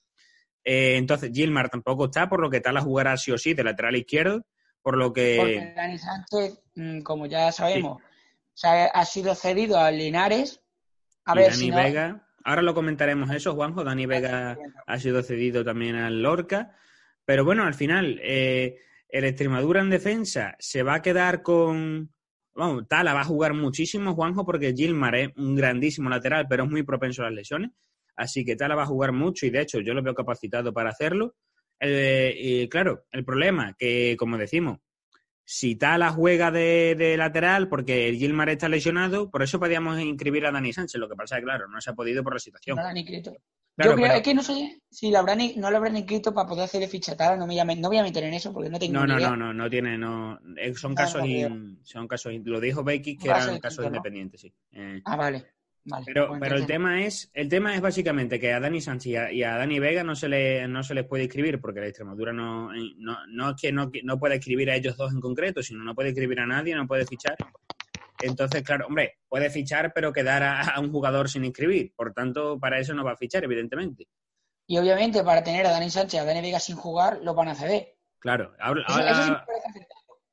Eh, 0.64 0.94
entonces 0.96 1.32
Gilmar 1.34 1.68
tampoco 1.68 2.04
está, 2.04 2.28
por 2.28 2.38
lo 2.38 2.48
que 2.48 2.60
tal 2.60 2.74
la 2.74 2.82
jugará 2.82 3.16
sí 3.16 3.32
o 3.32 3.36
sí 3.36 3.52
de 3.52 3.64
lateral 3.64 3.96
izquierdo, 3.96 4.46
por 4.80 4.96
lo 4.96 5.12
que... 5.12 5.38
Porque 5.40 5.72
Dani 5.74 5.98
Sánchez, 5.98 6.62
mm, 6.76 7.00
como 7.00 7.26
ya 7.26 7.50
sabemos, 7.50 7.98
sí. 7.98 8.04
o 8.06 8.56
sea, 8.56 8.84
ha 8.84 9.04
sido 9.04 9.34
cedido 9.34 9.76
a 9.76 9.90
Linares. 9.90 10.62
A 11.24 11.32
y 11.32 11.38
ver 11.38 11.50
Dani 11.50 11.58
si 11.58 11.70
no... 11.70 11.76
Vega, 11.78 12.28
ahora 12.44 12.62
lo 12.62 12.74
comentaremos 12.74 13.28
eso, 13.32 13.56
Juanjo, 13.56 13.82
Dani 13.82 14.06
Vega 14.06 14.56
ha 14.86 14.98
sido 15.00 15.20
cedido 15.24 15.64
también 15.64 15.96
al 15.96 16.22
Lorca. 16.22 16.76
Pero 17.24 17.44
bueno, 17.44 17.64
al 17.64 17.74
final, 17.74 18.20
eh, 18.22 18.78
el 19.08 19.24
Extremadura 19.24 19.80
en 19.80 19.90
defensa 19.90 20.54
se 20.60 20.84
va 20.84 20.94
a 20.94 21.02
quedar 21.02 21.42
con. 21.42 22.13
Bueno, 22.54 22.86
Tala 22.86 23.14
va 23.14 23.22
a 23.22 23.24
jugar 23.24 23.52
muchísimo, 23.52 24.14
Juanjo, 24.14 24.44
porque 24.44 24.72
Gilmar 24.74 25.16
es 25.16 25.30
un 25.36 25.56
grandísimo 25.56 26.08
lateral, 26.08 26.46
pero 26.48 26.64
es 26.64 26.70
muy 26.70 26.84
propenso 26.84 27.22
a 27.22 27.26
las 27.26 27.34
lesiones. 27.34 27.72
Así 28.16 28.44
que 28.44 28.54
Tala 28.54 28.76
va 28.76 28.84
a 28.84 28.86
jugar 28.86 29.12
mucho 29.12 29.44
y 29.46 29.50
de 29.50 29.60
hecho 29.62 29.80
yo 29.80 29.92
lo 29.92 30.02
veo 30.02 30.14
capacitado 30.14 30.72
para 30.72 30.90
hacerlo. 30.90 31.34
Eh, 31.80 32.32
y 32.36 32.68
claro, 32.68 33.04
el 33.10 33.24
problema 33.24 33.74
que, 33.76 34.16
como 34.16 34.38
decimos, 34.38 34.78
si 35.44 35.76
Tala 35.76 36.10
juega 36.10 36.50
de, 36.50 37.14
lateral 37.18 37.68
porque 37.68 38.14
Gilmar 38.18 38.48
está 38.48 38.68
lesionado, 38.68 39.30
por 39.30 39.42
eso 39.42 39.60
podíamos 39.60 40.00
inscribir 40.00 40.46
a 40.46 40.52
Dani 40.52 40.72
Sánchez. 40.72 40.98
Lo 40.98 41.08
que 41.08 41.16
pasa 41.16 41.36
es 41.36 41.40
que, 41.40 41.44
claro, 41.44 41.68
no 41.68 41.80
se 41.80 41.90
ha 41.90 41.94
podido 41.94 42.22
por 42.22 42.34
la 42.34 42.40
situación. 42.40 42.78
Yo 43.76 43.96
creo 43.96 44.22
que 44.22 44.34
no 44.34 44.42
sé 44.42 44.82
si 44.88 45.10
lo 45.10 45.18
habrán, 45.18 45.40
no 45.56 45.68
lo 45.68 45.76
habrán 45.76 45.96
inscrito 45.96 46.32
para 46.32 46.48
poder 46.48 46.64
hacer 46.64 46.82
el 46.82 46.88
ficha 46.88 47.16
Tala. 47.16 47.36
No, 47.36 47.46
me 47.46 47.76
no 47.76 47.88
voy 47.88 47.98
a 47.98 48.02
meter 48.02 48.24
en 48.24 48.34
eso 48.34 48.52
porque 48.52 48.70
no 48.70 48.78
tengo 48.78 48.94
no, 48.94 49.06
no, 49.06 49.18
No, 49.18 49.36
no, 49.36 49.52
no, 49.52 49.68
tiene. 49.68 49.98
No, 49.98 50.38
eh, 50.56 50.72
son, 50.74 50.94
casos 50.94 51.22
son 51.82 52.08
casos. 52.08 52.32
Lo 52.44 52.60
dijo 52.60 52.84
Becky 52.84 53.16
que 53.16 53.28
eran 53.28 53.58
casos 53.58 53.84
independientes, 53.84 54.40
sí. 54.40 54.54
Eh, 54.72 55.00
ah, 55.04 55.16
vale 55.16 55.54
pero, 56.06 56.28
pues 56.28 56.40
pero 56.40 56.56
el 56.56 56.66
tema 56.66 57.02
es, 57.02 57.30
el 57.34 57.48
tema 57.48 57.74
es 57.74 57.80
básicamente 57.80 58.40
que 58.40 58.52
a 58.52 58.60
Dani 58.60 58.80
Sánchez 58.80 59.32
y 59.32 59.42
a, 59.42 59.56
Dani 59.56 59.78
Vega 59.78 60.02
no 60.02 60.14
se 60.14 60.28
le, 60.28 60.66
no 60.66 60.82
se 60.82 60.94
les 60.94 61.06
puede 61.06 61.24
escribir, 61.24 61.60
porque 61.60 61.80
la 61.80 61.86
Extremadura 61.86 62.32
no, 62.32 62.70
no, 62.72 63.18
no 63.28 63.50
es 63.50 63.56
que 63.60 63.70
no, 63.70 63.90
no 64.02 64.18
puede 64.18 64.36
escribir 64.36 64.70
a 64.70 64.76
ellos 64.76 64.96
dos 64.96 65.12
en 65.12 65.20
concreto, 65.20 65.62
sino 65.62 65.84
no 65.84 65.94
puede 65.94 66.10
escribir 66.10 66.40
a 66.40 66.46
nadie, 66.46 66.74
no 66.74 66.86
puede 66.86 67.04
fichar. 67.04 67.36
Entonces, 68.22 68.62
claro, 68.62 68.86
hombre, 68.86 69.18
puede 69.28 69.50
fichar, 69.50 69.92
pero 69.94 70.12
quedar 70.12 70.42
a, 70.42 70.80
un 70.80 70.90
jugador 70.90 71.28
sin 71.28 71.44
inscribir. 71.44 71.92
Por 71.94 72.14
tanto, 72.14 72.58
para 72.58 72.78
eso 72.78 72.94
no 72.94 73.04
va 73.04 73.12
a 73.12 73.16
fichar, 73.16 73.44
evidentemente. 73.44 74.08
Y 74.66 74.78
obviamente, 74.78 75.22
para 75.22 75.44
tener 75.44 75.66
a 75.66 75.70
Dani 75.70 75.90
Sánchez 75.90 76.14
y 76.14 76.18
a 76.18 76.24
Dani 76.24 76.40
Vega 76.40 76.58
sin 76.58 76.76
jugar, 76.76 77.20
lo 77.22 77.34
van 77.34 77.48
a 77.48 77.54
ceder. 77.54 77.96
Claro, 78.18 78.54
ahora, 78.58 78.82
Ahora, 78.86 79.26
sí, 79.26 79.80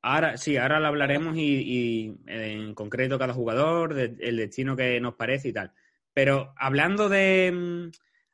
ahora 0.02 0.80
lo 0.80 0.86
hablaremos 0.86 1.36
y, 1.36 2.16
en 2.26 2.74
concreto 2.74 3.18
cada 3.18 3.32
jugador, 3.32 3.98
el 3.98 4.36
destino 4.36 4.76
que 4.76 5.00
nos 5.00 5.14
parece 5.14 5.48
y 5.48 5.52
tal. 5.52 5.72
Pero 6.12 6.52
hablando 6.56 7.08
de 7.08 7.50
mm, 7.52 7.90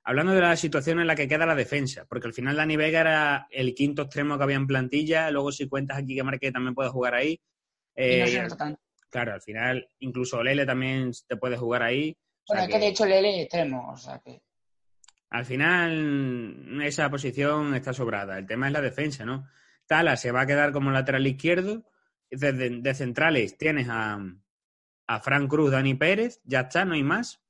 hablando 0.09 0.33
de 0.33 0.41
la 0.41 0.57
situación 0.57 1.01
en 1.01 1.07
la 1.07 1.15
que 1.15 1.29
queda 1.29 1.45
la 1.45 1.55
defensa, 1.55 2.07
porque 2.09 2.27
al 2.27 2.33
final 2.33 2.57
Dani 2.57 2.77
Vega 2.77 3.01
era 3.03 3.47
el 3.51 3.75
quinto 3.75 4.03
extremo 4.03 4.39
que 4.39 4.45
había 4.45 4.57
en 4.57 4.67
plantilla, 4.67 5.31
luego 5.31 5.53
si 5.53 5.69
cuentas 5.69 5.99
aquí 5.99 6.17
que 6.17 6.23
Marque 6.23 6.51
también 6.51 6.75
puede 6.75 6.89
jugar 6.89 7.15
ahí. 7.15 7.39
Eh, 7.95 8.49
claro, 9.11 9.35
al 9.35 9.43
final 9.43 9.87
incluso 9.99 10.43
Lele 10.43 10.65
también 10.65 11.13
te 11.27 11.37
puede 11.37 11.59
jugar 11.59 11.83
ahí. 11.83 12.17
Bueno, 12.47 12.63
es 12.63 12.69
que, 12.71 12.79
de 12.79 12.89
hecho 12.89 13.05
Lele 13.05 13.37
es 13.37 13.43
extremo, 13.43 13.93
o 13.93 13.97
sea 13.99 14.19
que... 14.25 14.41
Al 15.29 15.45
final 15.45 16.81
esa 16.83 17.11
posición 17.11 17.75
está 17.75 17.93
sobrada. 17.93 18.39
El 18.39 18.47
tema 18.47 18.69
es 18.69 18.73
la 18.73 18.81
defensa, 18.81 19.27
¿no? 19.27 19.47
Tala 19.89 20.17
se 20.17 20.31
va 20.31 20.43
a 20.43 20.47
quedar 20.47 20.73
como 20.73 20.93
lateral 20.93 21.27
izquierdo. 21.27 21.85
De, 22.31 22.95
centrales 22.95 23.57
tienes 23.57 23.89
a, 23.89 24.21
a 25.07 25.21
Frank 25.21 25.49
Cruz, 25.49 25.71
Dani 25.71 25.95
Pérez, 25.95 26.41
ya 26.45 26.61
está, 26.61 26.85
no 26.85 26.95
hay 26.95 27.03
más. 27.03 27.43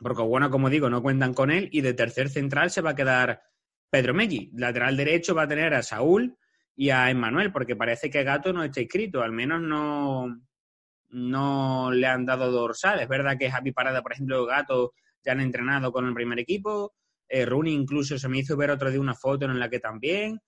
Porque, 0.00 0.22
bueno, 0.22 0.50
como 0.50 0.68
digo, 0.68 0.90
no 0.90 1.02
cuentan 1.02 1.32
con 1.32 1.50
él. 1.50 1.68
Y 1.72 1.80
de 1.80 1.94
tercer 1.94 2.28
central 2.28 2.70
se 2.70 2.82
va 2.82 2.90
a 2.90 2.96
quedar 2.96 3.42
Pedro 3.88 4.14
Meggi. 4.14 4.50
Lateral 4.54 4.96
derecho 4.96 5.34
va 5.34 5.42
a 5.42 5.48
tener 5.48 5.72
a 5.74 5.82
Saúl 5.82 6.36
y 6.76 6.90
a 6.90 7.10
Emmanuel, 7.10 7.52
porque 7.52 7.76
parece 7.76 8.10
que 8.10 8.24
Gato 8.24 8.52
no 8.52 8.64
está 8.64 8.80
inscrito. 8.80 9.22
Al 9.22 9.32
menos 9.32 9.60
no, 9.60 10.26
no 11.10 11.92
le 11.92 12.06
han 12.06 12.26
dado 12.26 12.50
dorsal. 12.50 13.00
Es 13.00 13.08
verdad 13.08 13.36
que 13.38 13.50
Javi 13.50 13.72
Parada, 13.72 14.02
por 14.02 14.12
ejemplo, 14.12 14.44
Gato 14.46 14.94
ya 15.24 15.32
han 15.32 15.40
entrenado 15.40 15.92
con 15.92 16.06
el 16.06 16.14
primer 16.14 16.38
equipo. 16.38 16.94
Eh, 17.28 17.44
Rooney 17.44 17.74
incluso 17.74 18.18
se 18.18 18.28
me 18.28 18.38
hizo 18.38 18.56
ver 18.56 18.70
otro 18.70 18.90
día 18.90 19.00
una 19.00 19.14
foto 19.14 19.44
en 19.44 19.58
la 19.58 19.68
que 19.68 19.78
también. 19.78 20.40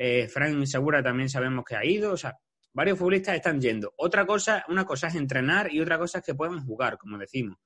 Eh, 0.00 0.28
Frank 0.28 0.64
Segura 0.66 1.02
también 1.02 1.28
sabemos 1.28 1.64
que 1.64 1.74
ha 1.74 1.84
ido, 1.84 2.12
o 2.12 2.16
sea, 2.16 2.38
varios 2.72 2.96
futbolistas 2.96 3.34
están 3.34 3.60
yendo. 3.60 3.92
Otra 3.96 4.24
cosa, 4.24 4.64
una 4.68 4.84
cosa 4.84 5.08
es 5.08 5.16
entrenar 5.16 5.74
y 5.74 5.80
otra 5.80 5.98
cosa 5.98 6.18
es 6.18 6.24
que 6.24 6.36
puedan 6.36 6.64
jugar, 6.64 6.96
como 6.96 7.18
decimos. 7.18 7.58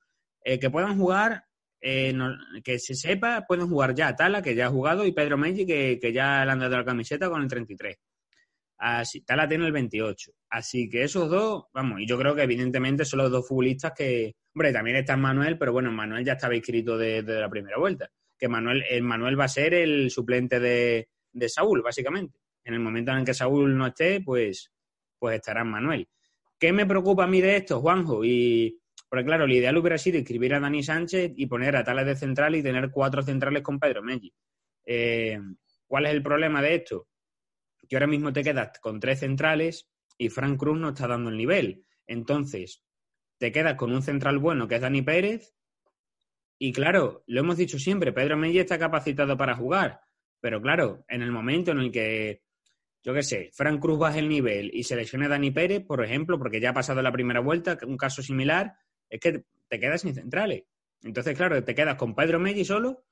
Eh, 0.43 0.59
que 0.59 0.71
puedan 0.71 0.97
jugar, 0.97 1.45
eh, 1.79 2.15
que 2.65 2.79
se 2.79 2.95
sepa, 2.95 3.45
pueden 3.47 3.69
jugar 3.69 3.95
ya 3.95 4.17
Tala, 4.17 4.41
que 4.41 4.55
ya 4.55 4.69
ha 4.69 4.71
jugado, 4.71 5.05
y 5.05 5.13
Pedro 5.13 5.37
Meggi, 5.37 5.67
que, 5.67 6.13
ya 6.13 6.43
le 6.47 6.53
han 6.53 6.61
dado 6.61 6.79
la 6.79 6.87
camiseta 6.87 7.29
con 7.29 7.43
el 7.43 7.49
33. 7.49 7.99
Así, 8.79 9.21
Tala 9.21 9.47
tiene 9.47 9.67
el 9.67 9.73
28. 9.73 10.33
Así 10.49 10.89
que 10.89 11.05
esos 11.05 11.29
dos, 11.29 11.65
vamos, 11.75 12.01
y 12.01 12.07
yo 12.07 12.19
creo 12.19 12.35
que 12.35 12.45
evidentemente 12.45 13.05
son 13.05 13.19
los 13.19 13.31
dos 13.31 13.47
futbolistas 13.47 13.93
que, 13.95 14.37
hombre, 14.55 14.73
también 14.73 14.97
está 14.97 15.19
Manuel, 15.19 15.59
pero 15.59 15.73
bueno, 15.75 15.93
Manuel 15.93 16.25
ya 16.25 16.33
estaba 16.33 16.57
inscrito 16.57 16.97
desde 16.97 17.41
la 17.41 17.51
primera 17.51 17.77
vuelta. 17.77 18.09
Que 18.39 18.49
Manuel, 18.49 18.83
el 18.89 19.03
Manuel 19.03 19.39
va 19.39 19.45
a 19.45 19.49
ser 19.49 19.75
el 19.75 20.11
suplente 20.11 20.59
de, 20.59 21.09
de 21.33 21.49
Saúl, 21.49 21.83
básicamente. 21.83 22.39
En 22.65 22.75
el 22.75 22.81
momento 22.81 23.13
en 23.13 23.25
que 23.25 23.35
Saúl 23.35 23.77
no 23.77 23.87
esté, 23.87 24.21
pues, 24.21 24.71
pues 25.19 25.37
estará 25.37 25.65
Manuel. 25.65 26.09
¿Qué 26.59 26.73
me 26.73 26.87
preocupa 26.87 27.25
a 27.25 27.27
mí 27.27 27.41
de 27.41 27.57
esto, 27.57 27.81
Juanjo? 27.81 28.25
Y, 28.25 28.81
porque 29.09 29.25
claro, 29.25 29.45
el 29.45 29.53
ideal 29.53 29.77
hubiera 29.77 29.99
sido 29.99 30.19
escribir 30.19 30.55
a 30.55 30.61
Dani 30.61 30.83
Sánchez 30.83 31.33
y 31.37 31.47
poner 31.47 31.77
a 31.77 31.85
Tales 31.85 32.07
de 32.07 32.17
central 32.17 32.55
y 32.55 32.63
tener 32.63 32.91
cuatro 32.91 33.23
centrales 33.23 33.63
con 33.63 33.79
Pedro 33.79 34.03
Meggi. 34.03 34.33
Eh, 34.85 35.39
¿Cuál 35.87 36.07
es 36.07 36.13
el 36.13 36.23
problema 36.23 36.63
de 36.63 36.77
esto? 36.77 37.09
Que 37.89 37.97
ahora 37.97 38.07
mismo 38.07 38.33
te 38.33 38.43
quedas 38.43 38.79
con 38.81 39.01
tres 39.01 39.21
centrales 39.21 39.91
y 40.17 40.29
Frank 40.29 40.59
Cruz 40.59 40.79
no 40.79 40.91
está 40.91 41.09
dando 41.09 41.31
el 41.31 41.37
nivel. 41.37 41.85
Entonces, 42.07 42.83
te 43.39 43.53
quedas 43.53 43.75
con 43.75 43.93
un 43.93 44.03
central 44.03 44.39
bueno 44.39 44.69
que 44.69 44.77
es 44.77 44.81
Dani 44.81 45.03
Pérez. 45.03 45.55
Y 46.59 46.73
claro, 46.73 47.25
lo 47.27 47.41
hemos 47.41 47.57
dicho 47.57 47.79
siempre, 47.79 48.13
Pedro 48.13 48.37
Meggi 48.37 48.61
está 48.61 48.79
capacitado 48.79 49.37
para 49.37 49.57
jugar. 49.57 50.01
Pero 50.43 50.61
claro, 50.61 51.05
en 51.09 51.23
el 51.23 51.31
momento 51.31 51.71
en 51.71 51.79
el 51.79 51.93
que, 51.93 52.43
yo 53.05 53.15
qué 53.15 53.23
sé, 53.23 53.51
Frank 53.55 53.81
Cruz 53.81 53.97
baja 53.97 54.19
el 54.19 54.29
nivel 54.29 54.73
y 54.75 54.83
seleccione 54.83 55.27
a 55.27 55.29
Dani 55.29 55.53
Pérez, 55.53 55.85
por 55.87 56.05
ejemplo, 56.05 56.37
porque 56.37 56.61
ya 56.61 56.71
ha 56.71 56.75
pasado 56.75 57.01
la 57.01 57.13
primera 57.13 57.39
vuelta, 57.39 57.79
un 57.87 57.97
caso 57.97 58.23
similar, 58.23 58.75
es 59.09 59.21
que 59.21 59.45
te 59.69 59.79
quedas 59.79 60.01
sin 60.01 60.15
centrales. 60.15 60.65
Entonces, 61.05 61.37
claro, 61.37 61.63
te 61.63 61.77
quedas 61.77 61.95
con 61.95 62.17
Pedro 62.17 62.41
Meggi 62.41 62.65
solo 62.65 63.05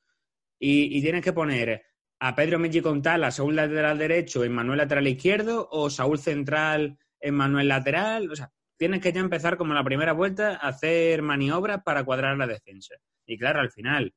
y, 0.58 1.00
tienes 1.00 1.22
que 1.22 1.32
poner 1.32 1.84
a 2.18 2.34
Pedro 2.34 2.58
Meggi 2.58 2.80
con 2.80 3.00
tal, 3.00 3.22
a 3.22 3.30
Saúl 3.30 3.54
lateral 3.54 3.96
derecho, 3.96 4.42
Manuel 4.50 4.78
lateral 4.78 5.06
izquierdo, 5.06 5.68
o 5.70 5.88
Saúl 5.88 6.18
central, 6.18 6.98
Manuel 7.30 7.68
lateral. 7.68 8.28
O 8.28 8.34
sea, 8.34 8.50
tienes 8.76 9.00
que 9.00 9.12
ya 9.12 9.20
empezar 9.20 9.56
como 9.56 9.72
la 9.72 9.84
primera 9.84 10.14
vuelta 10.14 10.56
a 10.56 10.68
hacer 10.68 11.22
maniobras 11.22 11.80
para 11.84 12.02
cuadrar 12.02 12.36
la 12.36 12.48
defensa. 12.48 12.96
Y 13.24 13.38
claro, 13.38 13.60
al 13.60 13.70
final, 13.70 14.14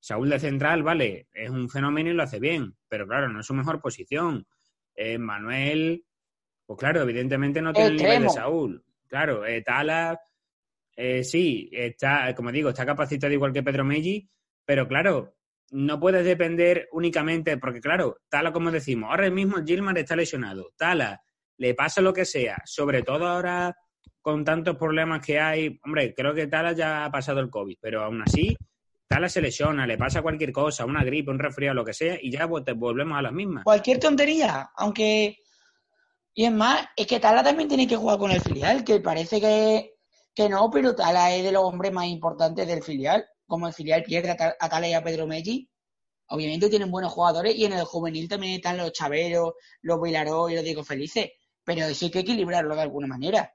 Saúl 0.00 0.30
de 0.30 0.40
central, 0.40 0.82
vale, 0.82 1.28
es 1.32 1.50
un 1.50 1.68
fenómeno 1.68 2.10
y 2.10 2.14
lo 2.14 2.22
hace 2.22 2.40
bien, 2.40 2.74
pero 2.88 3.06
claro, 3.06 3.28
no 3.28 3.40
es 3.40 3.46
su 3.46 3.52
mejor 3.52 3.82
posición. 3.82 4.46
Eh, 4.94 5.18
Manuel, 5.18 6.04
pues 6.66 6.78
claro, 6.78 7.02
evidentemente 7.02 7.60
no 7.60 7.72
tiene 7.72 7.90
el 7.90 7.96
nivel 7.96 8.22
de 8.22 8.30
Saúl. 8.30 8.82
Claro, 9.06 9.44
eh, 9.44 9.60
Tala, 9.60 10.18
eh, 10.96 11.22
sí, 11.22 11.68
está, 11.70 12.34
como 12.34 12.50
digo, 12.50 12.70
está 12.70 12.86
capacitado 12.86 13.32
igual 13.32 13.52
que 13.52 13.62
Pedro 13.62 13.84
Meggi, 13.84 14.26
pero 14.64 14.88
claro, 14.88 15.36
no 15.70 16.00
puedes 16.00 16.24
depender 16.24 16.88
únicamente, 16.92 17.58
porque 17.58 17.80
claro, 17.80 18.22
Tala, 18.30 18.52
como 18.52 18.70
decimos, 18.70 19.10
ahora 19.10 19.28
mismo 19.30 19.62
Gilmar 19.62 19.98
está 19.98 20.16
lesionado. 20.16 20.72
Tala, 20.78 21.22
le 21.58 21.74
pasa 21.74 22.00
lo 22.00 22.14
que 22.14 22.24
sea, 22.24 22.56
sobre 22.64 23.02
todo 23.02 23.26
ahora 23.26 23.76
con 24.22 24.44
tantos 24.44 24.76
problemas 24.76 25.24
que 25.24 25.38
hay. 25.38 25.78
Hombre, 25.84 26.14
creo 26.14 26.34
que 26.34 26.46
Tala 26.46 26.72
ya 26.72 27.04
ha 27.04 27.10
pasado 27.10 27.40
el 27.40 27.50
COVID, 27.50 27.76
pero 27.80 28.02
aún 28.02 28.22
así 28.22 28.56
Tala 29.10 29.28
se 29.28 29.40
lesiona, 29.40 29.88
le 29.88 29.98
pasa 29.98 30.22
cualquier 30.22 30.52
cosa, 30.52 30.84
una 30.84 31.02
gripe, 31.02 31.32
un 31.32 31.40
resfriado, 31.40 31.74
lo 31.74 31.84
que 31.84 31.92
sea, 31.92 32.16
y 32.22 32.30
ya 32.30 32.46
pues, 32.46 32.62
volvemos 32.76 33.18
a 33.18 33.22
las 33.22 33.32
mismas. 33.32 33.64
Cualquier 33.64 33.98
tontería, 33.98 34.70
aunque. 34.76 35.36
Y 36.32 36.44
es 36.44 36.52
más, 36.52 36.86
es 36.94 37.08
que 37.08 37.18
Tala 37.18 37.42
también 37.42 37.68
tiene 37.68 37.88
que 37.88 37.96
jugar 37.96 38.18
con 38.18 38.30
el 38.30 38.40
filial, 38.40 38.84
que 38.84 39.00
parece 39.00 39.40
que, 39.40 39.94
que 40.32 40.48
no, 40.48 40.70
pero 40.70 40.94
Tala 40.94 41.34
es 41.34 41.42
de 41.42 41.50
los 41.50 41.64
hombres 41.64 41.92
más 41.92 42.06
importantes 42.06 42.68
del 42.68 42.84
filial. 42.84 43.26
Como 43.48 43.66
el 43.66 43.74
filial 43.74 44.04
pierde 44.04 44.30
a 44.30 44.68
Tala 44.68 44.86
y 44.86 44.92
a 44.92 45.02
Pedro 45.02 45.26
Meggi, 45.26 45.68
obviamente 46.28 46.70
tienen 46.70 46.92
buenos 46.92 47.12
jugadores 47.12 47.56
y 47.56 47.64
en 47.64 47.72
el 47.72 47.84
juvenil 47.84 48.28
también 48.28 48.54
están 48.54 48.76
los 48.76 48.92
Chaveros, 48.92 49.54
los 49.82 50.00
Vilaró 50.00 50.48
y 50.48 50.54
los 50.54 50.62
Diego 50.62 50.84
Felices, 50.84 51.32
pero 51.64 51.92
sí 51.94 52.04
hay 52.04 52.10
que 52.12 52.20
equilibrarlo 52.20 52.76
de 52.76 52.82
alguna 52.82 53.08
manera. 53.08 53.52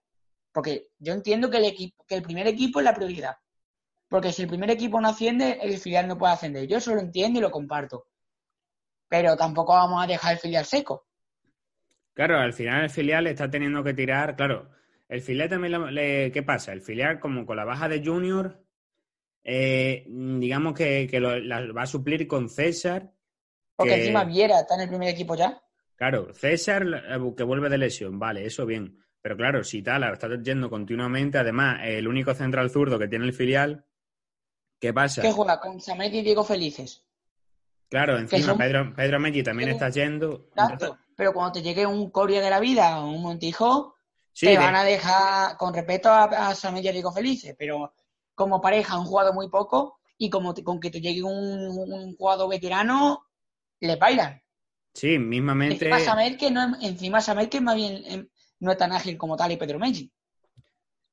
Porque 0.52 0.90
yo 1.00 1.14
entiendo 1.14 1.50
que 1.50 1.58
el, 1.60 1.66
equipo, 1.66 2.04
que 2.06 2.16
el 2.16 2.24
primer 2.24 2.46
equipo 2.46 2.80
es 2.80 2.84
la 2.84 2.94
prioridad, 2.94 3.38
porque 4.16 4.32
si 4.32 4.44
el 4.44 4.48
primer 4.48 4.72
equipo 4.72 5.02
no 5.02 5.10
asciende, 5.10 5.60
el 5.62 5.78
filial 5.78 6.08
no 6.08 6.18
puede 6.18 6.32
ascender. 6.32 6.66
Yo 6.68 6.78
eso 6.78 6.96
lo 6.96 7.02
entiendo 7.02 7.38
y 7.38 7.42
lo 7.42 7.52
comparto. 7.52 8.08
Pero 9.10 9.36
tampoco 9.36 9.74
vamos 9.74 10.02
a 10.02 10.08
dejar 10.08 10.32
el 10.32 10.40
filial 10.40 10.64
seco. 10.64 11.06
Claro, 12.14 12.40
al 12.40 12.54
final 12.54 12.86
el 12.86 12.90
filial 12.90 13.28
está 13.28 13.50
teniendo 13.50 13.84
que 13.84 13.94
tirar. 13.94 14.38
Claro, 14.38 14.70
el 15.10 15.20
filial 15.20 15.50
también 15.50 15.94
le, 15.94 16.32
¿Qué 16.32 16.44
pasa? 16.44 16.72
El 16.72 16.82
filial, 16.82 17.20
como 17.20 17.46
con 17.46 17.58
la 17.58 17.66
baja 17.66 17.90
de 17.90 18.02
Junior, 18.06 18.64
eh, 19.44 20.06
digamos 20.08 20.74
que, 20.76 21.10
lo, 21.20 21.74
va 21.74 21.82
a 21.82 21.86
suplir 21.86 22.26
con 22.26 22.48
César. 22.48 23.12
Porque 23.76 23.96
encima 23.96 24.24
Viera 24.24 24.62
está 24.62 24.76
en 24.76 24.82
el 24.84 24.88
primer 24.88 25.10
equipo 25.10 25.36
ya. 25.36 25.62
Claro, 25.98 26.34
César 26.34 26.86
eh, 26.88 27.34
que 27.36 27.44
vuelve 27.44 27.68
de 27.68 27.80
lesión, 27.80 28.18
vale, 28.18 28.46
eso 28.46 28.66
bien. 28.66 28.98
Pero 29.22 29.36
claro, 29.36 29.62
si 29.66 29.82
Tala 29.82 30.14
está 30.14 30.42
yendo 30.42 30.70
continuamente, 30.70 31.38
además, 31.38 31.82
el 31.84 32.08
único 32.08 32.34
central 32.34 32.70
zurdo 32.70 32.98
que 32.98 33.10
tiene 33.10 33.26
el 33.26 33.34
filial, 33.34 33.84
¿Qué 34.80 34.94
pasa? 34.94 35.22
Que 35.22 35.32
juega 35.32 35.60
con 35.60 35.80
Samet 35.80 36.14
y 36.14 36.22
Diego 36.22 36.44
Felices. 36.44 37.04
Claro, 37.90 38.18
encima 38.18 38.58
Pedro, 38.58 38.94
Pedro 38.96 39.20
Meggi 39.20 39.44
también 39.44 39.70
está 39.70 39.90
yendo. 39.90 40.48
Exacto, 40.50 40.98
pero 41.16 41.34
cuando 41.34 41.54
te 41.54 41.62
llegue 41.62 41.86
un 41.86 42.10
Coria 42.10 42.42
de 42.42 42.50
la 42.50 42.60
vida 42.60 43.00
o 43.00 43.12
un 43.12 43.22
Montijo, 43.22 43.96
te 44.38 44.58
van 44.58 44.76
a 44.76 44.84
dejar, 44.84 45.58
con 45.58 45.74
respeto 45.74 46.10
a, 46.10 46.24
a 46.24 46.56
Samet 46.56 46.86
y 46.86 46.92
Diego 46.92 47.12
Felices, 47.12 47.56
pero 47.58 47.94
como 48.34 48.60
pareja 48.60 48.96
han 48.96 49.06
jugado 49.06 49.34
muy 49.34 49.50
poco 49.50 50.00
y 50.18 50.30
como 50.30 50.54
con 50.54 50.80
que 50.80 50.92
te 50.92 51.02
llegue 51.02 51.24
un, 51.24 51.32
un 51.32 52.16
jugador 52.16 52.50
veterano, 52.50 53.28
le 53.80 53.96
bailan. 53.96 54.42
Sí, 54.94 55.20
mismamente. 55.20 55.76
Encima 55.86 56.00
saber 56.00 56.38
que 56.38 56.52
no, 56.52 56.76
encima 56.82 57.20
que 57.50 57.62
más 57.62 57.76
bien 57.76 58.04
em, 58.06 58.30
no 58.60 58.72
es 58.72 58.78
tan 58.78 58.94
ágil 58.94 59.18
como 59.18 59.36
tal 59.36 59.52
y 59.52 59.58
Pedro 59.58 59.80
Meji. 59.80 60.12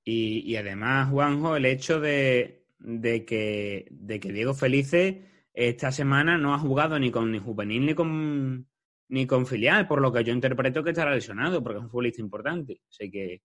Y, 0.04 0.50
y, 0.50 0.56
además, 0.56 1.10
Juanjo, 1.10 1.56
el 1.56 1.64
hecho 1.64 2.00
de, 2.00 2.61
de, 2.82 3.24
que, 3.24 3.86
de 3.90 4.20
que 4.20 4.32
Diego 4.32 4.54
Felice 4.54 5.22
esta 5.54 5.92
semana 5.92 6.38
no 6.38 6.54
ha 6.54 6.58
jugado 6.58 6.98
ni 6.98 7.10
con 7.10 7.30
ni 7.30 7.38
juvenil 7.38 7.86
ni 7.86 7.94
con 7.94 8.68
ni 9.08 9.26
con 9.26 9.46
filial, 9.46 9.86
por 9.86 10.00
lo 10.00 10.10
que 10.10 10.24
yo 10.24 10.32
interpreto 10.32 10.82
que 10.82 10.90
estará 10.90 11.14
lesionado, 11.14 11.62
porque 11.62 11.78
es 11.78 11.84
un 11.84 11.90
futbolista 11.90 12.22
importante. 12.22 12.80
Así 12.88 13.10
que 13.10 13.42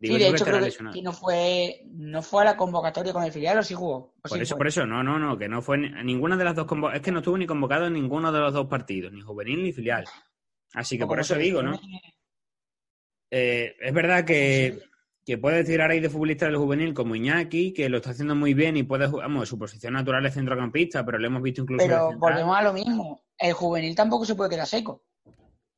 Digo 0.00 0.16
sí, 0.16 0.22
de 0.22 0.28
hecho, 0.30 0.44
creo 0.46 0.60
que, 0.92 1.02
no 1.02 1.12
fue, 1.12 1.82
no 1.84 2.22
fue 2.22 2.40
a 2.40 2.46
la 2.46 2.56
convocatoria 2.56 3.12
con 3.12 3.22
el 3.22 3.32
filial 3.32 3.58
o 3.58 3.62
sí 3.62 3.74
jugó. 3.74 4.14
por 4.26 4.40
eso, 4.40 4.56
por 4.56 4.66
eso, 4.66 4.86
no, 4.86 5.02
no, 5.02 5.18
no, 5.18 5.36
que 5.36 5.46
no 5.46 5.60
fue 5.60 5.76
ninguna 5.76 6.38
de 6.38 6.44
las 6.44 6.56
dos. 6.56 6.66
Es 6.94 7.02
que 7.02 7.12
no 7.12 7.18
estuvo 7.18 7.36
ni 7.36 7.46
convocado 7.46 7.86
en 7.86 7.92
ninguno 7.92 8.32
de 8.32 8.40
los 8.40 8.54
dos 8.54 8.66
partidos, 8.66 9.12
ni 9.12 9.20
juvenil 9.20 9.62
ni 9.62 9.72
filial. 9.74 10.06
Así 10.72 10.96
que 10.96 11.04
por 11.06 11.20
eso 11.20 11.34
digo, 11.34 11.62
¿no? 11.62 11.78
Eh, 13.30 13.76
es 13.78 13.92
verdad 13.92 14.24
que, 14.24 14.78
que 15.30 15.38
puede 15.38 15.62
tirar 15.62 15.92
ahí 15.92 16.00
de 16.00 16.10
futbolista 16.10 16.46
del 16.46 16.56
juvenil 16.56 16.92
como 16.92 17.14
Iñaki, 17.14 17.72
que 17.72 17.88
lo 17.88 17.98
está 17.98 18.10
haciendo 18.10 18.34
muy 18.34 18.52
bien 18.52 18.76
y 18.76 18.82
puede 18.82 19.06
jugar, 19.06 19.28
vamos, 19.28 19.48
su 19.48 19.56
posición 19.56 19.92
natural 19.92 20.26
es 20.26 20.34
centrocampista, 20.34 21.04
pero 21.06 21.20
lo 21.20 21.26
hemos 21.28 21.40
visto 21.40 21.62
incluso. 21.62 21.86
Pero 21.86 22.18
volvemos 22.18 22.56
a 22.56 22.62
lo 22.62 22.72
mismo. 22.72 23.22
El 23.38 23.52
juvenil 23.52 23.94
tampoco 23.94 24.24
se 24.24 24.34
puede 24.34 24.50
quedar 24.50 24.66
seco. 24.66 25.04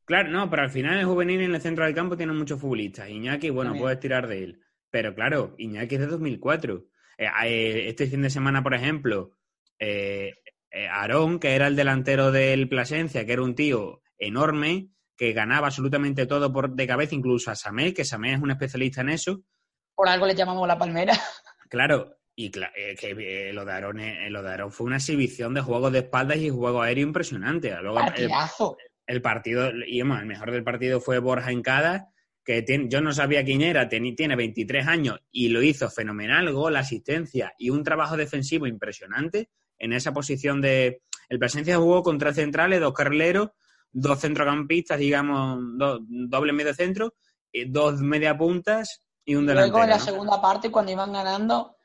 Claro, 0.06 0.30
no, 0.30 0.48
pero 0.48 0.62
al 0.62 0.70
final 0.70 0.98
el 0.98 1.04
juvenil 1.04 1.42
en 1.42 1.54
el 1.54 1.60
centro 1.60 1.84
del 1.84 1.94
campo 1.94 2.16
tiene 2.16 2.32
muchos 2.32 2.58
futbolistas. 2.58 3.10
Iñaki, 3.10 3.50
bueno, 3.50 3.74
puedes 3.76 4.00
tirar 4.00 4.26
de 4.26 4.42
él. 4.42 4.62
Pero 4.90 5.14
claro, 5.14 5.54
Iñaki 5.58 5.96
es 5.96 6.00
de 6.00 6.06
2004. 6.06 6.86
Eh, 7.18 7.26
eh, 7.44 7.88
este 7.88 8.06
fin 8.06 8.22
de 8.22 8.30
semana, 8.30 8.62
por 8.62 8.72
ejemplo, 8.72 9.32
eh, 9.78 10.32
Aarón, 10.90 11.38
que 11.38 11.54
era 11.54 11.66
el 11.66 11.76
delantero 11.76 12.32
del 12.32 12.70
Plasencia, 12.70 13.26
que 13.26 13.34
era 13.34 13.42
un 13.42 13.54
tío 13.54 14.00
enorme, 14.16 14.88
que 15.22 15.32
ganaba 15.32 15.68
absolutamente 15.68 16.26
todo 16.26 16.52
por, 16.52 16.74
de 16.74 16.84
cabeza, 16.84 17.14
incluso 17.14 17.52
a 17.52 17.54
Samé, 17.54 17.94
que 17.94 18.04
Samé 18.04 18.34
es 18.34 18.40
un 18.40 18.50
especialista 18.50 19.02
en 19.02 19.10
eso. 19.10 19.40
Por 19.94 20.08
algo 20.08 20.26
le 20.26 20.34
llamamos 20.34 20.66
la 20.66 20.76
palmera. 20.76 21.12
Claro, 21.70 22.18
y 22.34 22.50
que 22.50 23.50
lo, 23.54 23.64
de 23.64 23.72
Aarón, 23.72 23.98
lo 24.28 24.42
de 24.42 24.70
fue 24.70 24.88
una 24.88 24.96
exhibición 24.96 25.54
de 25.54 25.62
juegos 25.62 25.90
de 25.90 26.00
espaldas 26.00 26.36
y 26.36 26.50
juego 26.50 26.82
aéreo 26.82 27.06
impresionante. 27.06 27.74
Luego, 27.80 28.00
el 29.06 29.22
partido, 29.22 29.70
y 29.86 30.00
el 30.00 30.06
mejor 30.26 30.50
del 30.50 30.64
partido 30.64 31.00
fue 31.00 31.18
Borja 31.18 31.50
Encada, 31.50 32.08
que 32.44 32.62
yo 32.90 33.00
no 33.00 33.12
sabía 33.12 33.42
quién 33.42 33.62
era, 33.62 33.88
tiene 33.88 34.36
23 34.36 34.86
años 34.86 35.20
y 35.30 35.48
lo 35.48 35.62
hizo 35.62 35.88
fenomenal, 35.88 36.52
gol, 36.52 36.76
asistencia 36.76 37.54
y 37.56 37.70
un 37.70 37.84
trabajo 37.84 38.18
defensivo 38.18 38.66
impresionante 38.66 39.48
en 39.78 39.94
esa 39.94 40.12
posición 40.12 40.60
de... 40.60 41.00
El 41.30 41.38
presencia 41.38 41.78
jugó 41.78 42.02
con 42.02 42.18
tres 42.18 42.34
centrales, 42.34 42.80
dos 42.80 42.92
carrileros, 42.92 43.52
dos 43.92 44.20
centrocampistas, 44.20 44.98
digamos, 44.98 45.60
doble 45.76 46.52
medio 46.52 46.74
centro, 46.74 47.14
dos 47.68 48.00
media 48.00 48.36
puntas 48.36 49.02
y 49.24 49.34
un 49.34 49.46
delantero. 49.46 49.78
Luego 49.78 49.84
en 49.84 49.90
la 49.90 49.98
segunda 49.98 50.40
parte, 50.40 50.70
cuando 50.70 50.92
iban 50.92 51.12
ganando, 51.12 51.76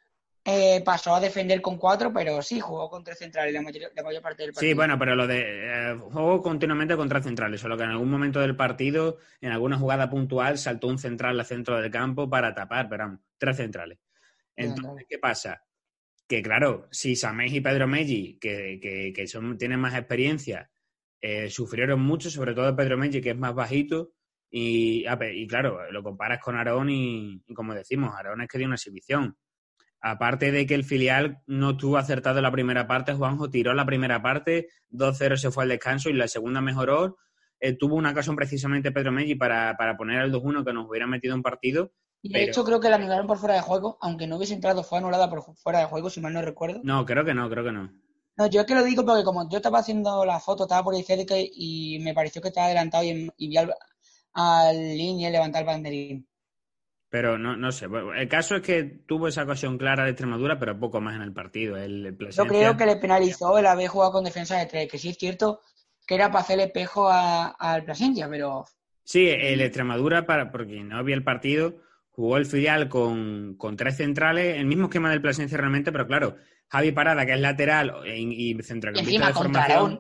eh, 0.50 0.82
pasó 0.86 1.13
a 1.13 1.20
defender 1.20 1.62
con 1.62 1.78
cuatro, 1.78 2.13
pero 2.13 2.41
sí 2.41 2.62
jugó 2.62 2.89
con 2.89 3.04
tres 3.04 3.17
centrales 3.17 3.54
la 3.54 3.62
mayor, 3.62 3.91
parte 4.22 4.43
del 4.43 4.54
partido. 4.54 4.60
Sí, 4.62 4.74
bueno, 4.74 4.98
pero 4.98 5.13
lo 5.13 5.28
de 5.28 5.41
eh, 5.41 5.98
jugó 6.10 6.41
continuamente 6.41 6.96
con 6.96 7.10
tres 7.10 7.26
centrales, 7.26 7.60
solo 7.60 7.76
que 7.76 7.84
en 7.84 7.89
algún 7.89 8.10
momento 8.10 8.39
del 8.39 8.56
partido, 8.56 9.17
en 9.41 9.52
alguna 9.52 9.78
jugada 9.78 10.10
puntual, 10.10 10.58
saltó 10.58 10.88
un 10.88 11.00
central 11.00 11.38
al 11.38 11.46
centro 11.46 11.82
del 11.82 11.91
campo 11.91 12.30
para 12.30 12.56
tapar, 12.56 12.88
pero 12.88 13.04
vamos, 13.04 13.20
tres 13.38 13.58
centrales. 13.58 14.00
Entonces, 14.56 15.06
¿qué 15.10 15.20
pasa? 15.20 15.62
Que 16.26 16.41
claro, 16.41 16.88
si 16.91 17.17
Samej 17.17 17.54
y 17.54 17.60
Pedro 17.60 17.86
Meggi, 17.86 18.39
que, 18.39 18.80
que, 19.13 19.28
son, 19.28 19.58
tienen 19.58 19.82
más 19.82 19.96
experiencia, 19.96 20.72
eh, 21.21 21.49
sufrieron 21.49 22.01
mucho, 22.01 22.30
sobre 22.30 22.53
todo 22.53 22.75
Pedro 22.75 22.97
Meggi, 22.97 23.21
que 23.21 23.32
es 23.32 23.38
más 23.38 23.53
bajito, 23.53 24.12
y, 24.49 25.06
y 25.06 25.47
claro, 25.47 25.91
lo 25.91 26.03
comparas 26.03 26.39
con 26.41 26.56
Aarón 26.56 26.89
y, 26.89 27.43
y 27.45 27.53
como 27.53 27.73
decimos, 27.73 28.13
Aarón 28.15 28.41
es 28.41 28.47
que 28.47 28.58
dio 28.58 28.67
una 28.67 28.75
exhibición 28.75 29.38
Aparte 30.01 30.51
de 30.51 30.65
que 30.67 30.75
el 30.75 30.84
filial 30.84 31.41
no 31.47 31.71
estuvo 31.71 31.97
acertado 31.97 32.38
en 32.38 32.43
la 32.43 32.51
primera 32.51 32.88
parte, 32.88 33.13
Juanjo 33.13 33.49
tiró 33.49 33.73
la 33.73 33.86
primera 33.86 34.21
parte, 34.21 34.69
2-0 34.91 35.38
se 35.38 35.51
fue 35.51 35.63
al 35.63 35.69
descanso 35.69 36.10
y 36.10 36.13
la 36.13 36.27
segunda 36.27 36.62
mejoró. 36.62 37.17
Eh, 37.60 37.73
tuvo 37.73 37.95
una 37.95 38.12
ocasión 38.12 38.36
precisamente 38.36 38.91
Pedro 38.91 39.12
Meggi 39.12 39.34
para, 39.36 39.75
poner 39.97 40.21
el 40.21 40.32
2-1 40.32 40.63
que 40.63 40.73
nos 40.73 40.88
hubiera 40.88 41.08
metido 41.08 41.34
en 41.34 41.41
partido. 41.41 41.91
Y 42.21 42.32
de 42.32 42.43
hecho 42.43 42.63
creo 42.63 42.80
que 42.80 42.89
la 42.89 42.97
anularon 42.97 43.25
por 43.25 43.38
fuera 43.38 43.56
de 43.56 43.62
juego, 43.62 43.97
aunque 44.01 44.27
no 44.27 44.38
hubiese 44.38 44.53
entrado, 44.53 44.84
fue 44.84 44.99
anulada 44.99 45.30
por 45.30 45.41
fuera 45.56 45.80
de 45.80 45.86
juego, 45.86 46.10
si 46.10 46.21
mal 46.21 46.34
no 46.34 46.41
recuerdo. 46.41 46.82
No, 46.84 47.06
creo 47.06 47.25
que 47.25 47.34
no, 47.34 47.49
creo 47.49 47.63
que 47.63 47.71
no. 47.71 47.91
No, 48.38 48.47
yo 48.47 48.62
es 48.62 48.67
que 48.67 48.76
lo 48.76 48.84
digo 48.84 49.04
porque 49.04 49.23
como 49.23 49.50
yo 49.50 49.58
estaba 49.58 49.80
haciendo 49.80 50.23
la 50.23 50.39
foto, 50.39 50.63
estaba 50.63 50.84
por 50.84 50.93
ahí 50.93 51.04
cerca 51.04 51.36
y 51.38 52.00
me 52.02 52.13
pareció 52.13 52.41
que 52.41 52.50
estaba 52.50 52.67
adelantado 52.67 53.04
y, 53.04 53.30
vi 53.38 53.58
al, 53.58 53.73
al 54.34 54.78
línea 54.78 55.30
levantar 55.30 55.62
el 55.62 55.67
banderín. 55.67 56.28
Pero 57.10 57.38
no, 57.38 57.56
no 57.56 57.71
sé. 57.71 57.88
El 58.17 58.28
caso 58.28 58.58
es 58.58 58.62
que 58.62 58.84
tuvo 58.84 59.28
esa 59.28 59.43
ocasión 59.43 59.78
clara 59.78 60.04
de 60.04 60.12
Extremadura, 60.12 60.60
pero 60.60 60.80
poco 60.80 61.02
más 61.02 61.15
en 61.15 61.21
el 61.21 61.34
partido. 61.34 61.78
El, 61.78 62.17
Yo 62.32 62.45
creo 62.45 62.76
que 62.76 62.86
le 62.86 62.97
penalizó 62.97 63.58
el 63.58 63.65
haber 63.65 63.88
jugado 63.88 64.12
con 64.12 64.26
defensa 64.26 64.58
de 64.58 64.65
tres, 64.65 64.91
que 64.91 64.97
sí 65.00 65.10
es 65.10 65.17
cierto 65.17 65.62
que 66.08 66.15
era 66.15 66.32
para 66.32 66.39
hacerle 66.43 66.65
espejo 66.65 67.10
al 67.10 67.84
Plasencia, 67.84 68.28
pero. 68.30 68.65
Sí, 69.04 69.28
el 69.28 69.62
Extremadura, 69.62 70.26
para, 70.26 70.52
porque 70.52 70.84
no 70.84 70.97
había 70.97 71.15
el 71.15 71.23
partido, 71.23 71.76
jugó 72.10 72.38
el 72.38 72.45
filial 72.45 72.89
con, 72.89 73.56
con 73.58 73.76
tres 73.76 73.97
centrales, 73.97 74.58
el 74.58 74.65
mismo 74.65 74.86
esquema 74.86 75.10
del 75.10 75.21
Plasencia 75.21 75.58
realmente, 75.58 75.91
pero 75.91 76.08
claro, 76.08 76.38
Javi 76.69 76.91
Parada, 76.91 77.25
que 77.25 77.34
es 77.34 77.39
lateral 77.39 78.03
y, 78.06 78.58
centrocampista 78.62 79.27
de 79.27 79.34
formación. 79.34 79.99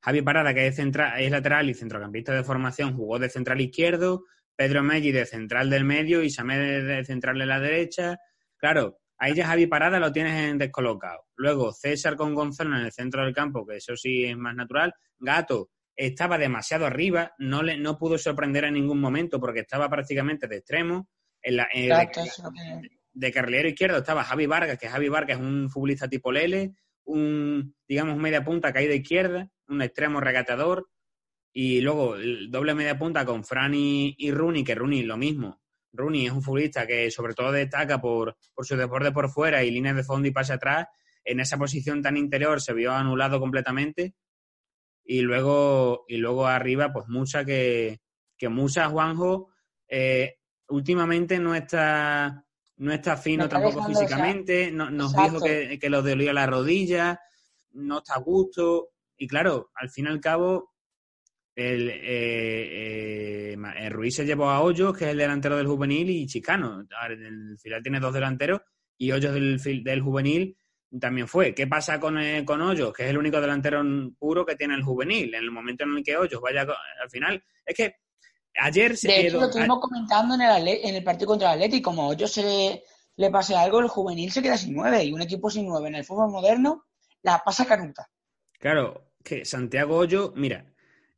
Javi 0.00 0.22
Parada, 0.22 0.54
que 0.54 0.66
es, 0.66 0.78
es 0.78 1.30
lateral 1.30 1.70
y 1.70 1.74
centrocampista 1.74 2.32
de 2.32 2.44
formación, 2.44 2.94
jugó 2.94 3.18
de 3.18 3.28
central 3.28 3.60
izquierdo. 3.60 4.24
Pedro 4.56 4.82
Meggi 4.82 5.10
de 5.10 5.26
central 5.26 5.68
del 5.68 5.84
medio 5.84 6.22
y 6.22 6.30
Samé 6.30 6.58
de 6.58 7.04
central 7.04 7.38
de 7.38 7.46
la 7.46 7.58
derecha. 7.58 8.18
Claro, 8.56 9.00
ahí 9.18 9.34
ya 9.34 9.46
Javi 9.46 9.66
Parada 9.66 9.98
lo 9.98 10.12
tienes 10.12 10.34
en 10.48 10.58
descolocado. 10.58 11.24
Luego 11.36 11.72
César 11.72 12.16
con 12.16 12.34
Gonzalo 12.34 12.76
en 12.76 12.84
el 12.84 12.92
centro 12.92 13.24
del 13.24 13.34
campo, 13.34 13.66
que 13.66 13.76
eso 13.76 13.96
sí 13.96 14.24
es 14.24 14.36
más 14.36 14.54
natural. 14.54 14.94
Gato 15.18 15.70
estaba 15.96 16.38
demasiado 16.38 16.86
arriba, 16.86 17.32
no, 17.38 17.62
le, 17.62 17.76
no 17.78 17.98
pudo 17.98 18.18
sorprender 18.18 18.64
en 18.64 18.74
ningún 18.74 19.00
momento 19.00 19.40
porque 19.40 19.60
estaba 19.60 19.88
prácticamente 19.88 20.46
de 20.48 20.56
extremo. 20.56 21.08
En 21.42 21.56
la, 21.56 21.68
de, 23.14 23.32
carrilero 23.32 23.68
izquierdo 23.68 23.98
estaba 23.98 24.24
Javi 24.24 24.46
Vargas, 24.46 24.78
que 24.78 24.88
Javi 24.88 25.08
Vargas 25.08 25.38
es 25.38 25.44
un 25.44 25.70
futbolista 25.70 26.08
tipo 26.08 26.32
Lele, 26.32 26.74
un, 27.04 27.74
digamos, 27.88 28.16
media 28.16 28.44
punta 28.44 28.72
caída 28.72 28.94
izquierda, 28.94 29.50
un 29.68 29.82
extremo 29.82 30.20
regateador. 30.20 30.88
Y 31.52 31.80
luego 31.80 32.16
el 32.16 32.50
doble 32.50 32.74
media 32.74 32.98
punta 32.98 33.24
con 33.24 33.44
Fran 33.44 33.74
y, 33.74 34.14
y 34.18 34.32
Rooney, 34.32 34.64
que 34.64 34.74
Rooney 34.74 35.04
lo 35.04 35.16
mismo. 35.16 35.60
Rooney 35.92 36.26
es 36.26 36.32
un 36.32 36.42
futbolista 36.42 36.86
que 36.86 37.10
sobre 37.10 37.34
todo 37.34 37.52
destaca 37.52 38.00
por, 38.00 38.36
por 38.52 38.66
su 38.66 38.76
deporte 38.76 39.12
por 39.12 39.30
fuera 39.30 39.62
y 39.62 39.70
líneas 39.70 39.96
de 39.96 40.02
fondo 40.02 40.26
y 40.26 40.32
pase 40.32 40.54
atrás. 40.54 40.88
En 41.24 41.40
esa 41.40 41.56
posición 41.56 42.02
tan 42.02 42.16
interior 42.16 42.60
se 42.60 42.74
vio 42.74 42.92
anulado 42.92 43.38
completamente. 43.38 44.14
Y 45.04 45.20
luego, 45.20 46.04
y 46.08 46.16
luego 46.16 46.46
arriba, 46.46 46.92
pues 46.92 47.06
Musa, 47.08 47.44
que, 47.44 48.00
que 48.36 48.48
Musa, 48.48 48.88
Juanjo, 48.88 49.50
eh, 49.88 50.36
últimamente 50.68 51.38
no 51.38 51.54
está, 51.54 52.44
no 52.76 52.92
está 52.92 53.16
fino 53.16 53.48
tampoco 53.48 53.84
físicamente. 53.84 54.70
nos 54.70 55.12
dijo 55.14 55.40
que, 55.40 55.78
que 55.78 55.90
lo 55.90 56.02
dolía 56.02 56.32
la 56.32 56.46
rodilla, 56.46 57.20
no 57.72 57.98
está 57.98 58.14
a 58.14 58.20
gusto. 58.20 58.90
Y 59.16 59.26
claro, 59.26 59.70
al 59.74 59.90
fin 59.90 60.06
y 60.06 60.08
al 60.08 60.20
cabo, 60.20 60.74
el, 61.54 61.88
eh, 61.90 63.52
eh, 63.54 63.88
Ruiz 63.88 64.16
se 64.16 64.26
llevó 64.26 64.50
a 64.50 64.60
Hoyos, 64.60 64.96
que 64.96 65.04
es 65.04 65.10
el 65.12 65.18
delantero 65.18 65.56
del 65.56 65.66
juvenil, 65.66 66.10
y 66.10 66.26
Chicano. 66.26 66.84
El 67.08 67.56
final 67.58 67.82
tiene 67.82 68.00
dos 68.00 68.12
delanteros 68.12 68.60
y 68.98 69.12
Hoyos 69.12 69.34
del, 69.34 69.84
del 69.84 70.00
juvenil 70.00 70.56
también 71.00 71.28
fue. 71.28 71.54
¿Qué 71.54 71.66
pasa 71.66 71.98
con, 71.98 72.18
eh, 72.18 72.44
con 72.44 72.60
Hoyos? 72.60 72.92
Que 72.92 73.04
es 73.04 73.10
el 73.10 73.18
único 73.18 73.40
delantero 73.40 73.82
puro 74.18 74.44
que 74.44 74.56
tiene 74.56 74.74
el 74.74 74.82
juvenil. 74.82 75.34
En 75.34 75.42
el 75.42 75.50
momento 75.50 75.84
en 75.84 75.96
el 75.96 76.04
que 76.04 76.16
Hoyos 76.16 76.40
vaya 76.40 76.62
al 76.62 77.10
final. 77.10 77.42
Es 77.64 77.74
que 77.76 77.96
ayer 78.60 78.96
se. 78.96 79.08
De 79.08 79.26
hecho, 79.26 79.40
lo 79.40 79.46
estuvimos 79.46 79.80
comentando 79.80 80.34
en 80.34 80.42
el, 80.42 80.68
en 80.68 80.94
el 80.94 81.04
partido 81.04 81.28
contra 81.28 81.48
el 81.48 81.54
Atlético. 81.54 81.90
Como 81.90 82.08
Hoyos 82.08 82.32
se 82.32 82.82
le, 83.16 83.30
pase 83.30 83.54
algo, 83.54 83.80
el 83.80 83.88
juvenil 83.88 84.32
se 84.32 84.42
queda 84.42 84.56
sin 84.56 84.74
nueve. 84.74 85.04
Y 85.04 85.12
un 85.12 85.22
equipo 85.22 85.50
sin 85.50 85.66
nueve 85.66 85.88
en 85.88 85.96
el 85.96 86.04
fútbol 86.04 86.30
moderno 86.30 86.84
la 87.22 87.42
pasa 87.44 87.64
canuta. 87.66 88.08
Claro, 88.58 89.10
que 89.22 89.44
Santiago 89.44 89.96
Hoyos, 89.96 90.32
mira, 90.34 90.66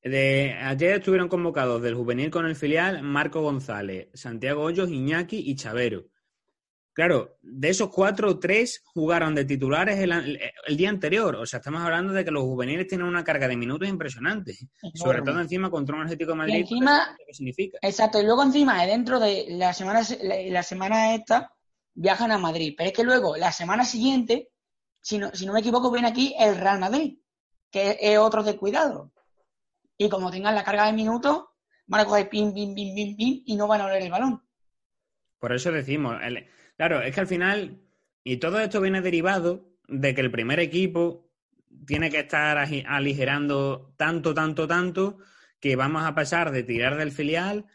de, 0.02 0.54
ayer 0.62 0.96
estuvieron 0.96 1.28
convocados 1.28 1.82
del 1.82 1.94
juvenil 1.94 2.30
con 2.30 2.46
el 2.46 2.56
filial 2.56 3.02
Marco 3.02 3.42
González, 3.42 4.08
Santiago 4.14 4.62
Hoyos, 4.62 4.90
Iñaki 4.90 5.38
y 5.38 5.56
Chavero. 5.56 6.06
Claro, 6.96 7.36
de 7.42 7.68
esos 7.68 7.90
cuatro, 7.90 8.38
tres 8.38 8.82
jugaron 8.86 9.34
de 9.34 9.44
titulares 9.44 9.98
el, 9.98 10.76
día 10.78 10.88
anterior. 10.88 11.36
O 11.36 11.44
sea, 11.44 11.58
estamos 11.58 11.82
hablando 11.82 12.14
de 12.14 12.24
que 12.24 12.30
los 12.30 12.44
juveniles 12.44 12.86
tienen 12.86 13.06
una 13.06 13.22
carga 13.22 13.46
de 13.46 13.54
minutos 13.54 13.86
impresionante. 13.86 14.56
Sobre 14.94 15.20
todo 15.20 15.38
encima 15.38 15.70
contra 15.70 15.94
un 15.94 16.04
Atlético 16.04 16.30
de 16.30 16.38
Madrid. 16.38 16.54
Y 16.54 16.60
encima, 16.60 17.14
¿qué 17.18 17.34
significa? 17.34 17.78
Exacto, 17.82 18.18
y 18.18 18.24
luego 18.24 18.42
encima, 18.42 18.82
dentro 18.86 19.20
de 19.20 19.44
la 19.46 19.74
semana, 19.74 20.00
la, 20.22 20.62
semana 20.62 21.14
esta, 21.14 21.52
viajan 21.92 22.32
a 22.32 22.38
Madrid. 22.38 22.72
Pero 22.74 22.88
es 22.88 22.96
que 22.96 23.04
luego, 23.04 23.36
la 23.36 23.52
semana 23.52 23.84
siguiente, 23.84 24.48
si 24.98 25.18
no, 25.18 25.30
si 25.34 25.44
no 25.44 25.52
me 25.52 25.60
equivoco, 25.60 25.92
viene 25.92 26.08
aquí 26.08 26.34
el 26.38 26.56
Real 26.56 26.78
Madrid, 26.78 27.18
que 27.70 27.98
es 28.00 28.16
otro 28.16 28.42
descuidado. 28.42 29.12
Y 29.98 30.08
como 30.08 30.30
tengan 30.30 30.54
la 30.54 30.64
carga 30.64 30.86
de 30.86 30.94
minutos, 30.94 31.44
van 31.88 32.00
a 32.00 32.04
coger 32.06 32.30
pim, 32.30 32.54
pim, 32.54 32.74
pim, 32.74 32.94
pim, 32.94 33.16
pim 33.18 33.42
y 33.44 33.54
no 33.54 33.66
van 33.66 33.82
a 33.82 33.84
oler 33.84 34.00
el 34.00 34.10
balón. 34.10 34.42
Por 35.38 35.54
eso 35.54 35.70
decimos, 35.70 36.16
claro, 36.76 37.02
es 37.02 37.14
que 37.14 37.20
al 37.20 37.26
final, 37.26 37.80
y 38.24 38.36
todo 38.38 38.60
esto 38.60 38.80
viene 38.80 39.00
derivado 39.00 39.68
de 39.88 40.14
que 40.14 40.20
el 40.20 40.30
primer 40.30 40.60
equipo 40.60 41.30
tiene 41.86 42.10
que 42.10 42.20
estar 42.20 42.58
aligerando 42.58 43.94
tanto, 43.96 44.34
tanto, 44.34 44.66
tanto, 44.66 45.18
que 45.60 45.76
vamos 45.76 46.04
a 46.04 46.14
pasar 46.14 46.50
de 46.50 46.62
tirar 46.62 46.96
del 46.96 47.12
filial. 47.12 47.66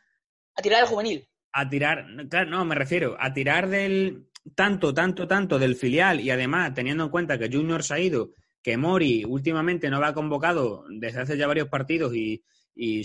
A 0.56 0.62
tirar 0.62 0.82
del 0.82 0.90
juvenil. 0.90 1.28
A 1.54 1.70
tirar, 1.70 2.06
claro, 2.30 2.50
no, 2.50 2.66
me 2.66 2.76
refiero, 2.76 3.18
a 3.20 3.34
tirar 3.34 3.70
del 3.70 4.30
tanto, 4.56 4.94
tanto, 4.94 5.28
tanto 5.28 5.60
del 5.60 5.76
filial 5.76 6.20
y 6.20 6.32
además 6.32 6.74
teniendo 6.74 7.06
en 7.06 7.10
cuenta 7.10 7.38
que 7.38 7.50
Junior 7.52 7.84
se 7.84 7.94
ha 7.94 8.00
ido, 8.00 8.32
que 8.64 8.78
Mori 8.78 9.24
últimamente 9.26 9.90
no 9.90 10.00
va 10.00 10.14
convocado 10.14 10.86
desde 10.90 11.22
hace 11.22 11.38
ya 11.38 11.48
varios 11.48 11.68
partidos 11.68 12.16
y, 12.16 12.44
y 12.76 13.04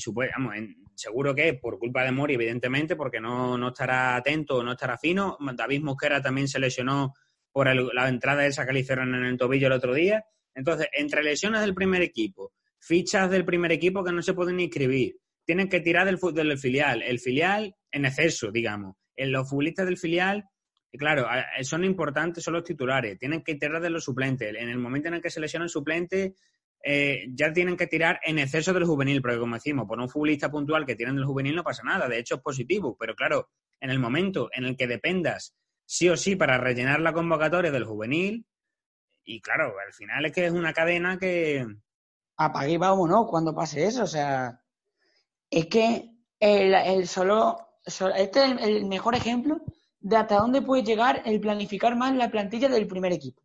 seguro 0.96 1.34
que 1.34 1.54
por 1.54 1.78
culpa 1.78 2.02
de 2.02 2.10
Mori, 2.10 2.34
evidentemente, 2.34 2.96
porque 2.96 3.20
no, 3.20 3.56
no 3.56 3.68
estará 3.68 4.16
atento, 4.16 4.62
no 4.64 4.72
estará 4.72 4.98
fino. 4.98 5.36
David 5.54 5.82
Mosquera 5.82 6.20
también 6.20 6.48
se 6.48 6.58
lesionó 6.58 7.14
por 7.52 7.68
la 7.94 8.08
entrada 8.08 8.42
de 8.42 8.48
esa 8.48 8.66
que 8.66 8.72
le 8.72 8.80
hicieron 8.80 9.14
en 9.14 9.24
el 9.24 9.36
tobillo 9.36 9.68
el 9.68 9.74
otro 9.74 9.94
día. 9.94 10.24
Entonces, 10.54 10.88
entre 10.92 11.22
lesiones 11.22 11.60
del 11.60 11.74
primer 11.74 12.02
equipo, 12.02 12.52
fichas 12.78 13.30
del 13.30 13.44
primer 13.44 13.72
equipo 13.72 14.02
que 14.02 14.12
no 14.12 14.22
se 14.22 14.34
pueden 14.34 14.58
inscribir, 14.58 15.16
tienen 15.44 15.68
que 15.68 15.80
tirar 15.80 16.06
del, 16.06 16.18
del 16.34 16.58
filial, 16.58 17.02
el 17.02 17.20
filial 17.20 17.74
en 17.90 18.06
exceso, 18.06 18.50
digamos. 18.50 18.96
En 19.14 19.32
los 19.32 19.48
futbolistas 19.48 19.86
del 19.86 19.96
filial, 19.96 20.44
claro, 20.92 21.26
son 21.62 21.84
importantes, 21.84 22.42
son 22.42 22.54
los 22.54 22.64
titulares, 22.64 23.18
tienen 23.18 23.42
que 23.42 23.54
tirar 23.54 23.80
de 23.80 23.90
los 23.90 24.04
suplentes. 24.04 24.54
En 24.54 24.68
el 24.68 24.78
momento 24.78 25.08
en 25.08 25.14
el 25.14 25.22
que 25.22 25.30
se 25.30 25.40
lesiona 25.40 25.64
el 25.64 25.70
suplente, 25.70 26.34
eh, 26.88 27.26
ya 27.34 27.52
tienen 27.52 27.76
que 27.76 27.88
tirar 27.88 28.20
en 28.22 28.38
exceso 28.38 28.72
del 28.72 28.84
juvenil, 28.84 29.20
porque 29.20 29.40
como 29.40 29.56
decimos, 29.56 29.88
por 29.88 29.98
un 29.98 30.08
futbolista 30.08 30.52
puntual 30.52 30.86
que 30.86 30.94
tienen 30.94 31.16
del 31.16 31.24
juvenil 31.24 31.56
no 31.56 31.64
pasa 31.64 31.82
nada, 31.82 32.08
de 32.08 32.20
hecho 32.20 32.36
es 32.36 32.40
positivo, 32.40 32.96
pero 32.96 33.16
claro, 33.16 33.50
en 33.80 33.90
el 33.90 33.98
momento 33.98 34.50
en 34.52 34.64
el 34.64 34.76
que 34.76 34.86
dependas 34.86 35.56
sí 35.84 36.08
o 36.08 36.16
sí 36.16 36.36
para 36.36 36.58
rellenar 36.58 37.00
la 37.00 37.12
convocatoria 37.12 37.72
del 37.72 37.84
juvenil, 37.84 38.46
y 39.24 39.40
claro, 39.40 39.74
al 39.84 39.92
final 39.94 40.26
es 40.26 40.32
que 40.32 40.46
es 40.46 40.52
una 40.52 40.72
cadena 40.72 41.18
que... 41.18 41.66
Apague 42.36 42.74
y 42.74 42.76
vámonos 42.76 43.26
cuando 43.28 43.52
pase 43.52 43.84
eso, 43.84 44.04
o 44.04 44.06
sea, 44.06 44.62
es 45.50 45.66
que 45.66 46.08
el, 46.38 47.08
solo, 47.08 47.58
este 47.84 48.44
es 48.44 48.62
el 48.62 48.84
mejor 48.84 49.16
ejemplo 49.16 49.60
de 49.98 50.16
hasta 50.16 50.36
dónde 50.36 50.62
puede 50.62 50.84
llegar 50.84 51.20
el 51.24 51.40
planificar 51.40 51.96
más 51.96 52.14
la 52.14 52.30
plantilla 52.30 52.68
del 52.68 52.86
primer 52.86 53.12
equipo. 53.12 53.42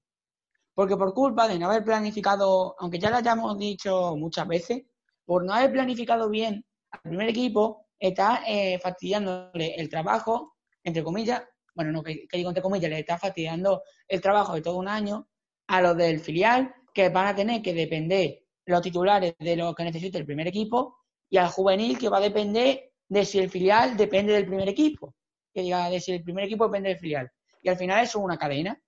Porque 0.82 0.98
por 0.98 1.14
culpa 1.14 1.48
de 1.48 1.60
no 1.60 1.68
haber 1.68 1.84
planificado, 1.84 2.76
aunque 2.80 2.98
ya 2.98 3.12
lo 3.12 3.18
hayamos 3.18 3.56
dicho 3.56 4.16
muchas 4.18 4.48
veces, 4.48 4.82
por 5.24 5.46
no 5.46 5.54
haber 5.54 5.72
planificado 5.72 6.28
bien 6.28 6.66
al 6.90 7.02
primer 7.02 7.30
equipo, 7.30 7.86
está 8.00 8.42
eh, 8.48 8.80
fastidiándole 8.80 9.76
el 9.76 9.88
trabajo, 9.90 10.56
entre 10.84 11.04
comillas, 11.04 11.44
bueno, 11.76 11.92
no 11.92 12.02
que, 12.02 12.26
digo 12.34 12.50
entre 12.50 12.64
comillas, 12.64 12.90
le 12.90 12.98
está 12.98 13.20
fastidiando 13.20 13.84
el 14.08 14.22
trabajo 14.22 14.56
de 14.56 14.64
todo 14.64 14.78
un 14.78 14.88
año 14.88 15.28
a 15.68 15.84
los 15.84 15.96
del 15.96 16.20
filial, 16.20 16.74
que 16.92 17.10
van 17.10 17.28
a 17.28 17.36
tener 17.36 17.62
que 17.62 17.76
depender 17.76 18.40
los 18.66 18.82
titulares 18.82 19.36
de 19.38 19.56
lo 19.56 19.76
que 19.76 19.84
necesite 19.84 20.18
el 20.18 20.26
primer 20.26 20.48
equipo, 20.48 20.98
y 21.30 21.38
al 21.38 21.50
juvenil, 21.50 21.96
que 22.00 22.10
va 22.10 22.18
a 22.18 22.22
depender 22.22 22.92
de 23.08 23.24
si 23.24 23.38
el 23.38 23.52
filial 23.52 23.96
depende 23.96 24.34
del 24.34 24.48
primer 24.48 24.68
equipo. 24.68 25.14
Que 25.54 25.62
diga, 25.62 25.92
de 25.92 26.00
si 26.00 26.14
el 26.14 26.24
primer 26.24 26.46
equipo 26.46 26.66
depende 26.66 26.90
del 26.90 26.98
filial. 26.98 27.32
Y 27.62 27.70
al 27.70 27.78
final 27.78 28.04
eso 28.04 28.18
es 28.18 28.26
una 28.26 28.40
cadena 28.40 28.82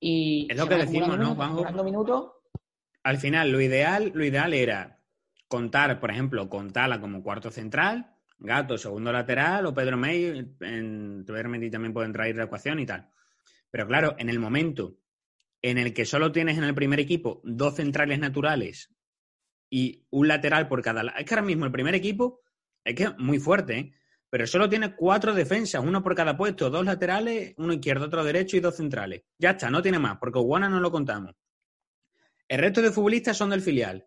y 0.00 0.46
es 0.50 0.56
lo 0.56 0.68
que 0.68 0.76
decimos, 0.76 1.18
¿no, 1.18 1.34
Juanjo? 1.34 1.64
Al 3.02 3.18
final, 3.18 3.50
lo 3.50 3.60
ideal, 3.60 4.12
lo 4.14 4.24
ideal 4.24 4.54
era 4.54 5.00
contar, 5.48 5.98
por 5.98 6.10
ejemplo, 6.10 6.48
contarla 6.48 7.00
como 7.00 7.22
cuarto 7.22 7.50
central, 7.50 8.14
Gato, 8.40 8.78
segundo 8.78 9.10
lateral, 9.10 9.66
o 9.66 9.74
Pedro 9.74 9.96
May, 9.96 10.26
en, 10.60 11.24
Pedro 11.26 11.48
May 11.48 11.70
también 11.70 11.92
puede 11.92 12.06
entrar 12.06 12.28
en 12.28 12.36
la 12.36 12.44
ecuación 12.44 12.78
y 12.78 12.86
tal. 12.86 13.10
Pero 13.70 13.86
claro, 13.86 14.14
en 14.18 14.28
el 14.28 14.38
momento 14.38 14.98
en 15.60 15.78
el 15.78 15.92
que 15.92 16.04
solo 16.04 16.30
tienes 16.30 16.56
en 16.56 16.64
el 16.64 16.74
primer 16.74 17.00
equipo 17.00 17.40
dos 17.42 17.74
centrales 17.76 18.20
naturales 18.20 18.94
y 19.68 20.06
un 20.10 20.28
lateral 20.28 20.68
por 20.68 20.82
cada 20.82 21.02
lado. 21.02 21.18
Es 21.18 21.24
que 21.24 21.34
ahora 21.34 21.46
mismo 21.46 21.64
el 21.64 21.72
primer 21.72 21.96
equipo 21.96 22.42
es 22.84 22.94
que 22.94 23.04
es 23.04 23.18
muy 23.18 23.40
fuerte, 23.40 23.78
¿eh? 23.78 23.92
Pero 24.30 24.46
solo 24.46 24.68
tiene 24.68 24.94
cuatro 24.94 25.34
defensas, 25.34 25.82
uno 25.82 26.02
por 26.02 26.14
cada 26.14 26.36
puesto, 26.36 26.70
dos 26.70 26.84
laterales, 26.84 27.54
uno 27.56 27.72
izquierdo, 27.72 28.06
otro 28.06 28.24
derecho 28.24 28.56
y 28.56 28.60
dos 28.60 28.76
centrales. 28.76 29.22
Ya 29.38 29.50
está, 29.50 29.70
no 29.70 29.82
tiene 29.82 29.98
más, 29.98 30.18
porque 30.18 30.38
Guana 30.38 30.68
no 30.68 30.80
lo 30.80 30.90
contamos. 30.90 31.34
El 32.46 32.60
resto 32.60 32.82
de 32.82 32.92
futbolistas 32.92 33.36
son 33.36 33.50
del 33.50 33.62
filial. 33.62 34.06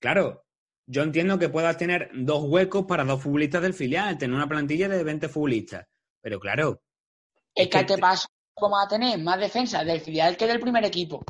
Claro, 0.00 0.44
yo 0.86 1.02
entiendo 1.02 1.38
que 1.38 1.48
puedas 1.48 1.76
tener 1.76 2.10
dos 2.14 2.44
huecos 2.44 2.86
para 2.86 3.04
dos 3.04 3.22
futbolistas 3.22 3.62
del 3.62 3.74
filial, 3.74 4.16
tener 4.16 4.34
una 4.34 4.48
plantilla 4.48 4.88
de 4.88 5.04
20 5.04 5.28
futbolistas. 5.28 5.86
Pero 6.20 6.40
claro. 6.40 6.82
Es, 7.54 7.68
que, 7.68 7.84
te 7.84 7.98
pasa 7.98 8.28
vamos 8.60 8.84
a 8.84 8.88
tener 8.88 9.18
más 9.18 9.38
defensa 9.38 9.84
del 9.84 10.00
filial 10.00 10.36
que 10.36 10.46
del 10.46 10.60
primer 10.60 10.84
equipo. 10.84 11.24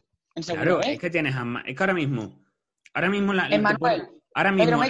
claro, 0.46 0.80
es 0.80 0.98
que 0.98 1.10
tienes 1.10 1.34
Es 1.66 1.76
que 1.76 1.82
ahora 1.82 1.94
mismo. 1.94 2.44
Ahora 2.94 3.10
mismo 3.10 3.32
la. 3.32 3.48
ahora 4.34 4.52
mismo. 4.52 4.82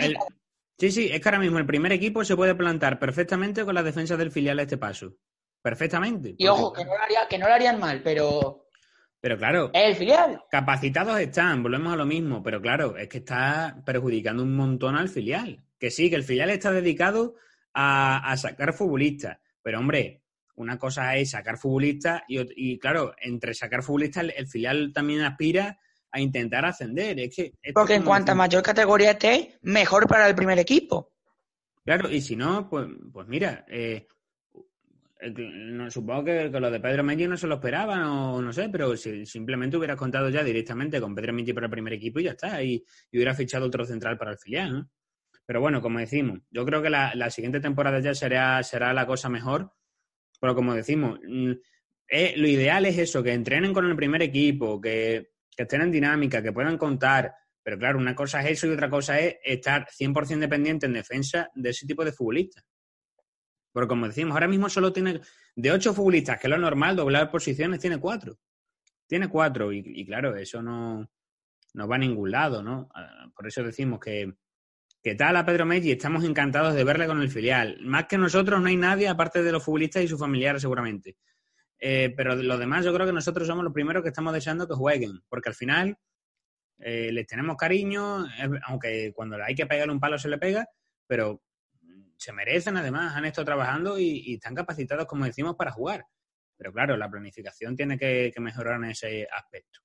Sí, 0.78 0.92
sí, 0.92 1.10
es 1.12 1.20
que 1.20 1.28
ahora 1.28 1.40
mismo 1.40 1.58
el 1.58 1.66
primer 1.66 1.92
equipo 1.92 2.24
se 2.24 2.36
puede 2.36 2.54
plantar 2.54 3.00
perfectamente 3.00 3.64
con 3.64 3.74
la 3.74 3.82
defensa 3.82 4.16
del 4.16 4.30
filial 4.30 4.60
a 4.60 4.62
este 4.62 4.76
paso. 4.76 5.16
Perfectamente. 5.60 6.36
Y 6.38 6.46
ojo, 6.46 6.72
que 6.72 6.84
no, 6.84 6.94
lo 6.94 7.02
haría, 7.02 7.26
que 7.28 7.36
no 7.36 7.48
lo 7.48 7.54
harían 7.54 7.80
mal, 7.80 8.00
pero. 8.02 8.68
Pero 9.20 9.36
claro. 9.36 9.70
El 9.74 9.96
filial. 9.96 10.40
Capacitados 10.48 11.18
están, 11.18 11.64
volvemos 11.64 11.92
a 11.92 11.96
lo 11.96 12.06
mismo, 12.06 12.44
pero 12.44 12.62
claro, 12.62 12.96
es 12.96 13.08
que 13.08 13.18
está 13.18 13.82
perjudicando 13.84 14.44
un 14.44 14.54
montón 14.54 14.94
al 14.94 15.08
filial. 15.08 15.64
Que 15.80 15.90
sí, 15.90 16.08
que 16.08 16.16
el 16.16 16.22
filial 16.22 16.50
está 16.50 16.70
dedicado 16.70 17.34
a, 17.74 18.36
sacar 18.36 18.72
futbolistas. 18.72 19.38
Pero 19.62 19.80
hombre, 19.80 20.22
una 20.54 20.78
cosa 20.78 21.16
es 21.16 21.30
sacar 21.30 21.58
futbolistas 21.58 22.22
y, 22.28 22.78
claro, 22.78 23.14
entre 23.20 23.54
sacar 23.54 23.82
futbolistas 23.82 24.26
el 24.36 24.46
filial 24.46 24.92
también 24.92 25.22
aspira 25.22 25.80
a 26.10 26.20
intentar 26.20 26.64
ascender. 26.64 27.18
Es 27.20 27.34
que 27.34 27.52
Porque 27.72 27.94
en 27.94 28.02
cuanta 28.02 28.34
mayor 28.34 28.62
categoría 28.62 29.12
esté, 29.12 29.58
mejor 29.62 30.06
para 30.06 30.28
el 30.28 30.34
primer 30.34 30.58
equipo. 30.58 31.12
Claro, 31.84 32.10
y 32.10 32.20
si 32.20 32.36
no, 32.36 32.68
pues, 32.68 32.86
pues 33.12 33.26
mira, 33.28 33.64
eh, 33.68 34.06
supongo 35.90 36.24
que, 36.24 36.48
lo 36.48 36.70
de 36.70 36.80
Pedro 36.80 37.02
Meñi 37.02 37.26
no 37.26 37.36
se 37.36 37.46
lo 37.46 37.56
esperaban 37.56 38.02
o 38.02 38.40
no 38.40 38.52
sé, 38.52 38.68
pero 38.68 38.96
si 38.96 39.26
simplemente 39.26 39.76
hubieras 39.76 39.96
contado 39.96 40.28
ya 40.28 40.44
directamente 40.44 41.00
con 41.00 41.14
Pedro 41.14 41.32
Meñi 41.32 41.52
para 41.52 41.66
el 41.66 41.72
primer 41.72 41.92
equipo 41.94 42.20
y 42.20 42.24
ya 42.24 42.32
está, 42.32 42.62
y, 42.62 42.84
hubiera 43.12 43.34
fichado 43.34 43.66
otro 43.66 43.84
central 43.84 44.16
para 44.16 44.32
el 44.32 44.38
filial, 44.38 44.72
¿no? 44.72 44.90
Pero 45.44 45.62
bueno, 45.62 45.80
como 45.80 45.98
decimos, 45.98 46.40
yo 46.50 46.64
creo 46.66 46.82
que 46.82 46.90
la, 46.90 47.30
siguiente 47.30 47.60
temporada 47.60 48.00
ya 48.00 48.14
será, 48.14 48.62
será 48.62 48.92
la 48.92 49.06
cosa 49.06 49.30
mejor, 49.30 49.72
pero 50.40 50.54
como 50.54 50.74
decimos, 50.74 51.18
mm, 51.26 51.52
eh, 52.08 52.34
lo 52.36 52.48
ideal 52.48 52.84
es 52.86 52.98
eso, 52.98 53.22
que 53.22 53.32
entrenen 53.32 53.72
con 53.72 53.86
el 53.86 53.96
primer 53.96 54.22
equipo, 54.22 54.80
que 54.80 55.30
que 55.58 55.64
estén 55.64 55.80
en 55.80 55.90
dinámica, 55.90 56.40
que 56.40 56.52
puedan 56.52 56.78
contar. 56.78 57.34
Pero 57.64 57.76
claro, 57.78 57.98
una 57.98 58.14
cosa 58.14 58.40
es 58.42 58.52
eso 58.52 58.68
y 58.68 58.70
otra 58.70 58.88
cosa 58.88 59.18
es 59.18 59.38
estar 59.42 59.88
100% 59.88 60.38
dependiente 60.38 60.86
en 60.86 60.92
defensa 60.92 61.50
de 61.52 61.70
ese 61.70 61.84
tipo 61.84 62.04
de 62.04 62.12
futbolistas. 62.12 62.64
Porque 63.72 63.88
como 63.88 64.06
decimos, 64.06 64.34
ahora 64.34 64.46
mismo 64.46 64.68
solo 64.68 64.92
tiene, 64.92 65.20
de 65.56 65.72
ocho 65.72 65.92
futbolistas, 65.92 66.38
que 66.38 66.46
es 66.46 66.50
lo 66.52 66.58
normal, 66.58 66.94
doblar 66.94 67.28
posiciones, 67.28 67.80
tiene 67.80 67.98
cuatro. 67.98 68.38
Tiene 69.08 69.28
cuatro 69.28 69.72
y, 69.72 70.06
claro, 70.06 70.36
eso 70.36 70.62
no, 70.62 71.10
no 71.74 71.88
va 71.88 71.96
a 71.96 71.98
ningún 71.98 72.30
lado, 72.30 72.62
¿no? 72.62 72.88
Ah, 72.94 73.26
por 73.34 73.48
eso 73.48 73.64
decimos 73.64 73.98
que, 73.98 74.32
que 75.02 75.16
tal 75.16 75.36
a 75.36 75.44
Pedro 75.44 75.66
Meggi, 75.66 75.90
estamos 75.90 76.22
encantados 76.22 76.74
de 76.74 76.84
verle 76.84 77.08
con 77.08 77.20
el 77.20 77.30
filial. 77.30 77.78
Más 77.82 78.06
que 78.06 78.16
nosotros 78.16 78.60
no 78.60 78.68
hay 78.68 78.76
nadie 78.76 79.08
aparte 79.08 79.42
de 79.42 79.50
los 79.50 79.64
futbolistas 79.64 80.04
y 80.04 80.08
sus 80.08 80.20
familiares 80.20 80.62
seguramente. 80.62 81.16
Eh, 81.80 82.12
pero 82.16 82.34
lo 82.34 82.58
demás 82.58 82.84
yo 82.84 82.92
creo 82.92 83.06
que 83.06 83.12
nosotros 83.12 83.46
somos 83.46 83.62
los 83.62 83.72
primeros 83.72 84.02
que 84.02 84.08
estamos 84.08 84.32
deseando 84.32 84.66
que 84.66 84.74
jueguen, 84.74 85.20
porque 85.28 85.50
al 85.50 85.54
final 85.54 85.96
eh, 86.78 87.10
les 87.12 87.26
tenemos 87.26 87.56
cariño, 87.56 88.26
aunque 88.66 89.12
cuando 89.14 89.42
hay 89.42 89.54
que 89.54 89.66
pegar 89.66 89.90
un 89.90 90.00
palo 90.00 90.18
se 90.18 90.28
le 90.28 90.38
pega, 90.38 90.68
pero 91.06 91.42
se 92.16 92.32
merecen 92.32 92.76
además, 92.76 93.14
han 93.16 93.24
estado 93.24 93.44
trabajando 93.44 93.98
y, 93.98 94.34
están 94.34 94.54
capacitados, 94.54 95.06
como 95.06 95.24
decimos, 95.24 95.54
para 95.56 95.70
jugar. 95.70 96.04
Pero 96.56 96.72
claro, 96.72 96.96
la 96.96 97.08
planificación 97.08 97.76
tiene 97.76 97.96
que, 97.96 98.32
mejorar 98.40 98.76
en 98.76 98.90
ese 98.90 99.28
aspecto. 99.32 99.80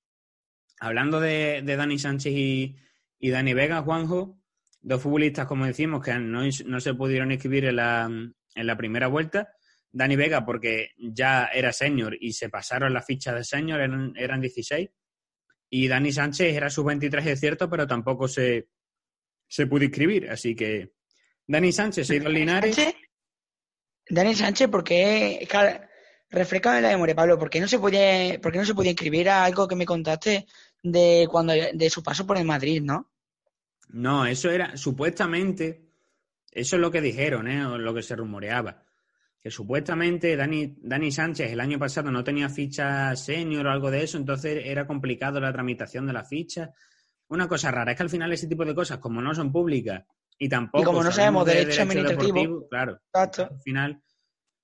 Hablando 0.80 1.20
de, 1.20 1.62
Dani 1.64 1.98
Sánchez 1.98 2.32
y, 2.34 2.76
Dani 3.30 3.54
Vega, 3.54 3.82
Juanjo, 3.82 4.40
dos 4.80 5.00
futbolistas, 5.00 5.46
como 5.46 5.64
decimos, 5.64 6.04
que 6.04 6.12
no, 6.14 6.42
no 6.66 6.80
se 6.80 6.94
pudieron 6.94 7.30
inscribir 7.30 7.66
en 7.66 7.76
la, 7.76 8.04
en 8.06 8.66
la 8.66 8.76
primera 8.76 9.06
vuelta, 9.06 9.54
Dani 9.94 10.16
Vega 10.16 10.44
porque 10.44 10.90
ya 10.98 11.46
era 11.54 11.72
senior 11.72 12.16
y 12.20 12.32
se 12.32 12.48
pasaron 12.48 12.92
las 12.92 13.06
fichas 13.06 13.36
de 13.36 13.44
senior, 13.44 13.80
eran, 13.80 14.12
eran 14.16 14.40
16. 14.40 14.90
Y 15.70 15.88
Dani 15.88 16.12
Sánchez 16.12 16.52
era 16.54 16.68
sub-23, 16.68 17.26
es 17.26 17.40
cierto, 17.40 17.70
pero 17.70 17.86
tampoco 17.86 18.26
se, 18.26 18.68
se 19.46 19.66
pudo 19.68 19.84
inscribir. 19.84 20.28
Así 20.28 20.56
que 20.56 20.94
Dani 21.46 21.70
Sánchez 21.70 22.08
se 22.08 22.14
ha 22.14 22.16
ido 22.16 22.28
Linares. 22.28 22.76
Dani 24.08 24.34
Sánchez 24.34 24.68
porque 24.68 25.46
refrescame 26.28 26.80
la 26.80 26.88
memoria, 26.88 27.14
Pablo, 27.14 27.38
¿por 27.38 27.48
qué 27.48 27.60
no 27.60 27.68
se 27.68 27.78
podía, 27.78 28.40
por 28.40 28.50
qué 28.50 28.58
no 28.58 28.64
se 28.64 28.74
podía 28.74 28.90
inscribir 28.90 29.30
a 29.30 29.44
algo 29.44 29.68
que 29.68 29.76
me 29.76 29.86
contaste 29.86 30.46
de 30.82 31.28
cuando 31.30 31.52
de 31.52 31.90
su 31.90 32.02
paso 32.02 32.26
por 32.26 32.36
el 32.36 32.44
Madrid, 32.44 32.82
¿no? 32.82 33.12
No, 33.90 34.26
eso 34.26 34.50
era 34.50 34.76
supuestamente, 34.76 35.88
eso 36.50 36.74
es 36.76 36.82
lo 36.82 36.90
que 36.90 37.00
dijeron, 37.00 37.46
¿eh? 37.46 37.64
O 37.64 37.78
lo 37.78 37.94
que 37.94 38.02
se 38.02 38.16
rumoreaba. 38.16 38.83
Que 39.44 39.50
supuestamente 39.50 40.36
Dani, 40.36 40.74
Dani 40.78 41.12
Sánchez 41.12 41.52
el 41.52 41.60
año 41.60 41.78
pasado 41.78 42.10
no 42.10 42.24
tenía 42.24 42.48
ficha 42.48 43.14
senior 43.14 43.66
o 43.66 43.70
algo 43.70 43.90
de 43.90 44.02
eso, 44.02 44.16
entonces 44.16 44.62
era 44.64 44.86
complicado 44.86 45.38
la 45.38 45.52
tramitación 45.52 46.06
de 46.06 46.14
la 46.14 46.24
ficha. 46.24 46.72
Una 47.28 47.46
cosa 47.46 47.70
rara 47.70 47.92
es 47.92 47.96
que 47.98 48.04
al 48.04 48.08
final 48.08 48.32
ese 48.32 48.46
tipo 48.46 48.64
de 48.64 48.74
cosas, 48.74 48.96
como 48.96 49.20
no 49.20 49.34
son 49.34 49.52
públicas 49.52 50.02
y 50.38 50.48
tampoco. 50.48 50.80
Y 50.82 50.86
como 50.86 51.04
no 51.04 51.12
sabemos 51.12 51.44
derecho, 51.44 51.82
administrativo, 51.82 52.66
claro. 52.70 52.98
Al 53.12 53.60
final 53.62 54.02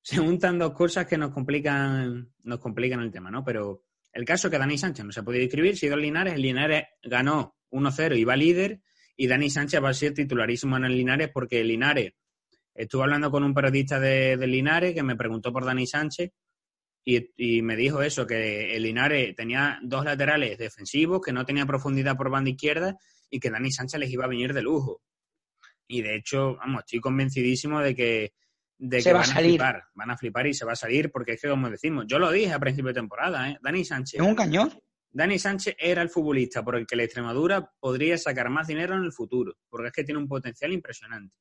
se 0.01 0.17
juntan 0.17 0.59
dos 0.59 0.73
cosas 0.73 1.07
que 1.07 1.19
nos 1.19 1.31
complican, 1.31 2.33
nos 2.45 2.59
complican 2.59 3.01
el 3.01 3.11
tema, 3.11 3.31
¿no? 3.31 3.45
Pero 3.45 3.85
el 4.15 4.25
caso 4.25 4.49
es 4.49 4.51
que 4.51 4.59
Dani 4.59 4.79
Sánchez 4.79 5.05
no 5.05 5.13
se 5.13 5.21
ha 5.21 5.25
podido 5.25 5.45
inscribir, 5.45 5.77
sido 5.77 5.95
el 5.95 6.01
Linares, 6.01 6.33
el 6.33 6.41
Linares 6.41 6.85
ganó 7.03 7.55
1-0 7.71 8.17
y 8.17 8.25
va 8.25 8.35
líder, 8.35 8.81
y 9.15 9.27
Dani 9.27 9.51
Sánchez 9.51 9.85
va 9.85 9.91
a 9.91 9.95
ser 9.95 10.15
titularísimo 10.15 10.79
en 10.79 10.87
el 10.87 10.97
Linares 10.97 11.29
porque 11.35 11.61
el 11.61 11.69
Linares, 11.69 12.15
estuve 12.83 13.03
hablando 13.03 13.31
con 13.31 13.45
un 13.45 13.55
periodista 13.55 14.01
de, 14.01 14.37
Linares 14.47 14.95
que 14.95 15.03
me 15.03 15.17
preguntó 15.17 15.53
por 15.53 15.65
Dani 15.65 15.87
Sánchez 15.87 16.31
y, 17.05 17.63
me 17.63 17.77
dijo 17.77 18.03
eso, 18.03 18.27
que 18.27 18.77
el 18.77 18.83
Linares 18.83 19.35
tenía 19.35 19.79
dos 19.83 20.05
laterales 20.05 20.59
defensivos, 20.59 21.21
que 21.21 21.33
no 21.33 21.45
tenía 21.45 21.67
profundidad 21.67 22.17
por 22.17 22.31
banda 22.31 22.51
izquierda 22.51 22.97
y 23.29 23.41
que 23.41 23.51
Dani 23.51 23.71
Sánchez 23.71 24.01
les 24.01 24.11
iba 24.11 24.25
a 24.25 24.29
venir 24.29 24.53
de 24.53 24.63
lujo. 24.63 25.03
Y 25.89 26.03
de 26.03 26.17
hecho, 26.17 26.57
vamos, 26.57 26.81
estoy 26.81 27.01
convencidísimo 27.01 27.81
de 27.81 27.95
que, 27.95 28.33
de 28.79 29.03
que 29.03 29.13
van 29.13 29.23
a, 29.23 29.35
flipar, 29.35 29.85
van 29.95 30.11
a 30.11 30.17
flipar 30.17 30.47
y 30.47 30.55
se 30.55 30.65
va 30.65 30.73
a 30.73 30.77
salir, 30.77 31.11
porque 31.11 31.33
es 31.33 31.41
que 31.41 31.49
como 31.49 31.69
decimos, 31.69 32.05
yo 32.07 32.19
lo 32.19 32.31
dije 32.31 32.53
a 32.53 32.61
principio 32.61 32.89
de 32.89 33.01
temporada, 33.01 33.51
¿eh? 33.51 33.59
Dani 33.61 33.85
Sánchez. 33.85 34.21
¿Es 34.21 34.27
un 34.27 34.35
cañón? 34.35 34.73
Dani 35.11 35.39
Sánchez 35.39 35.75
era 35.79 36.03
el 36.03 36.09
futbolista 36.09 36.63
por 36.63 36.77
el 36.77 36.87
que 36.87 36.97
la 36.97 37.03
Extremadura 37.03 37.73
podría 37.81 38.17
sacar 38.17 38.49
más 38.49 38.69
dinero 38.69 38.95
en 38.95 39.03
el 39.03 39.13
futuro, 39.13 39.57
porque 39.69 39.89
es 39.89 39.93
que 39.93 40.05
tiene 40.05 40.21
un 40.21 40.29
potencial 40.29 40.73
impresionante. 40.73 41.35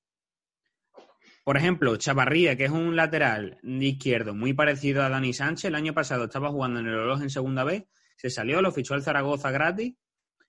Por 1.50 1.58
ejemplo, 1.58 1.96
Chavarría, 1.98 2.56
que 2.56 2.66
es 2.66 2.70
un 2.70 2.96
lateral 2.96 3.58
izquierdo 3.64 4.36
muy 4.36 4.54
parecido 4.54 5.02
a 5.02 5.10
Dani 5.10 5.34
Sánchez, 5.34 5.66
el 5.66 5.74
año 5.74 5.96
pasado 5.96 6.26
estaba 6.26 6.52
jugando 6.52 6.80
en 6.80 6.86
el 6.86 6.94
Oloz 6.94 7.24
en 7.24 7.32
segunda 7.32 7.64
vez, 7.64 7.86
se 8.16 8.30
salió, 8.30 8.62
lo 8.62 8.72
fichó 8.72 8.94
el 8.94 9.02
Zaragoza 9.02 9.50
gratis 9.50 9.96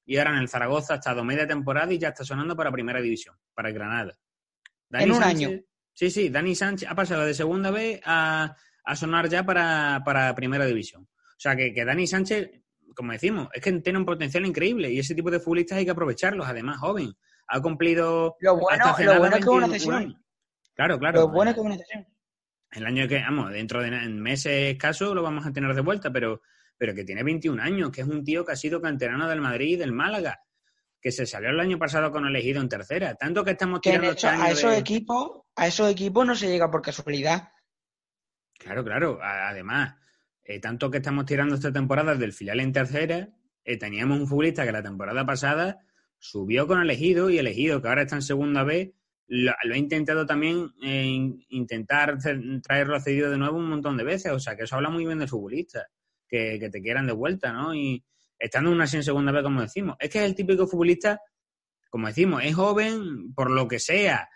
y 0.05 0.19
ahora 0.19 0.33
en 0.33 0.41
el 0.41 0.51
Zaragoza 0.51 0.93
ha 0.93 0.97
estado 0.97 1.25
media 1.25 1.47
temporada 1.47 1.91
y 1.91 1.99
ya 1.99 2.09
está 2.09 2.23
sonando 2.23 2.55
para 2.55 2.71
primera 2.71 3.01
división, 3.01 3.35
para 3.55 3.71
el 3.71 3.75
Granada. 3.77 4.19
en 4.91 5.13
un 5.13 5.23
año. 5.23 5.49
Sí, 5.95 6.11
sí, 6.11 6.29
Dani 6.29 6.55
Sánchez 6.55 6.91
ha 6.91 6.95
pasado 6.95 7.25
de 7.25 7.33
segunda 7.33 7.71
vez 7.71 8.03
a, 8.05 8.55
sonar 8.95 9.31
ya 9.31 9.43
para, 9.43 10.35
primera 10.37 10.67
división. 10.67 11.05
O 11.05 11.41
sea 11.41 11.57
que, 11.57 11.73
que 11.73 11.83
Dani 11.83 12.07
Sánchez 12.07 12.51
como 12.95 13.13
decimos, 13.13 13.49
es 13.55 13.63
que 13.63 13.73
tiene 13.81 13.99
un 13.99 14.05
potencial 14.05 14.45
increíble 14.45 14.93
y 14.93 14.99
ese 14.99 15.15
tipo 15.15 15.31
de 15.31 15.41
futbolistas 15.41 15.79
hay 15.79 15.87
que 15.87 15.93
aprovecharlos, 15.93 16.47
además 16.47 16.77
joven. 16.77 17.15
Ha 17.49 17.59
cumplido... 17.63 18.37
Lo 18.41 18.59
bueno, 18.59 18.85
lo 18.99 19.19
bueno 19.19 19.37
es 19.37 19.43
que 19.43 19.51
una 19.51 19.69
sesión. 19.69 20.23
Claro, 20.81 20.99
claro. 20.99 21.31
Es 21.45 21.55
que 21.55 21.61
una 21.61 21.77
sesión. 21.77 22.07
El 22.71 22.87
año 22.87 23.07
que, 23.07 23.19
vamos, 23.19 23.53
dentro 23.53 23.83
de 23.83 23.91
meses 24.09 24.73
escasos 24.73 25.15
lo 25.15 25.23
vamos 25.23 25.45
a 25.45 25.53
tener 25.53 25.75
de 25.75 25.83
vuelta, 25.83 26.11
pero, 26.11 26.41
pero 26.79 26.95
que 26.95 27.05
tiene 27.05 27.23
21 27.23 27.63
años, 27.63 27.91
que 27.91 28.01
es 28.01 28.07
un 28.07 28.25
tío 28.25 28.47
que 28.47 28.53
ha 28.53 28.57
sido 28.57 28.81
canterano 28.81 29.29
del 29.29 29.43
Madrid 29.43 29.75
y 29.75 29.77
del 29.77 29.93
Málaga, 29.93 30.41
que 30.99 31.13
se 31.13 31.27
salió 31.27 31.51
el 31.51 31.61
año 31.61 31.79
pasado 31.79 32.11
con 32.11 32.27
elegido 32.27 32.63
en 32.63 32.71
tercera. 32.71 33.15
Tanto 33.15 33.45
que 33.45 33.51
estamos 33.51 33.83
tirando... 33.83 34.13
Este 34.13 34.27
a 34.27 34.51
esos 34.51 34.73
equipos, 34.73 35.43
a 35.55 35.67
esos 35.67 35.91
equipos 35.91 36.27
no 36.27 36.35
se 36.35 36.49
llega 36.49 36.71
por 36.71 36.81
casualidad. 36.81 37.51
Claro, 38.59 38.83
claro. 38.83 39.19
Además, 39.23 39.97
eh, 40.45 40.61
tanto 40.61 40.91
que 40.91 40.99
estamos 40.99 41.27
tirando 41.27 41.57
esta 41.57 41.71
temporada 41.71 42.15
del 42.15 42.33
filial 42.33 42.59
en 42.61 42.73
tercera, 42.73 43.29
eh, 43.65 43.77
teníamos 43.77 44.19
un 44.19 44.27
futbolista 44.27 44.65
que 44.65 44.73
la 44.73 44.83
temporada 44.83 45.27
pasada 45.27 45.81
subió 46.19 46.67
con 46.67 46.81
elegido 46.81 47.29
y 47.29 47.39
elegido, 47.39 47.83
que 47.83 47.89
ahora 47.89 48.03
está 48.03 48.17
en 48.17 48.23
segunda 48.23 48.65
vez, 48.65 48.93
lo, 49.33 49.53
ha 49.53 49.77
intentado 49.77 50.27
también 50.27 50.73
eh, 50.83 51.33
intentar 51.51 52.19
traerlo 52.63 52.99
cedido 52.99 53.31
de 53.31 53.39
nuevo 53.39 53.59
un 53.59 53.69
montón 53.69 53.97
de 53.97 54.03
veces. 54.03 54.33
O 54.33 54.41
sea, 54.41 54.57
que 54.57 54.65
eso 54.65 54.75
habla 54.75 54.91
muy 54.91 55.07
bien 55.07 55.21
del 55.21 55.29
futbolista, 55.29 55.87
que, 56.29 56.69
te 56.71 56.83
quieran 56.83 57.07
de 57.07 57.13
vuelta, 57.13 57.53
¿no? 57.53 57.73
Y 57.73 58.05
estando 58.37 58.73
una 58.73 58.85
así 58.85 58.97
en 58.97 59.05
segunda 59.05 59.31
vez, 59.31 59.45
como 59.45 59.61
decimos. 59.61 59.97
Es 60.01 60.11
que 60.11 60.19
es 60.19 60.25
el 60.25 60.35
típico 60.35 60.67
futbolista, 60.67 61.21
como 61.91 62.09
decimos, 62.09 62.43
es 62.43 62.57
joven 62.57 63.33
por 63.33 63.53
lo 63.53 63.69
que 63.69 63.79
sea, 63.79 64.29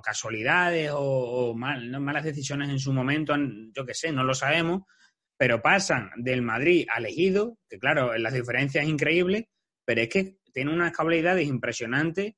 casualidades 0.00 0.92
o, 0.94 1.52
malas 1.56 2.24
decisiones 2.24 2.68
en 2.68 2.78
su 2.78 2.92
momento, 2.92 3.34
yo 3.74 3.84
qué 3.84 3.94
sé, 3.94 4.12
no 4.12 4.22
lo 4.22 4.34
sabemos, 4.34 4.82
pero 5.36 5.60
pasan 5.60 6.10
del 6.16 6.42
Madrid 6.42 6.86
al 6.88 7.06
Ejido, 7.06 7.58
que 7.68 7.80
claro, 7.80 8.16
las 8.16 8.32
diferencias 8.32 8.84
es 8.84 8.90
increíble, 8.90 9.48
pero 9.84 10.02
es 10.02 10.08
que 10.08 10.36
tiene 10.52 10.72
unas 10.72 10.92
habilidades 10.96 11.48
impresionantes 11.48 12.34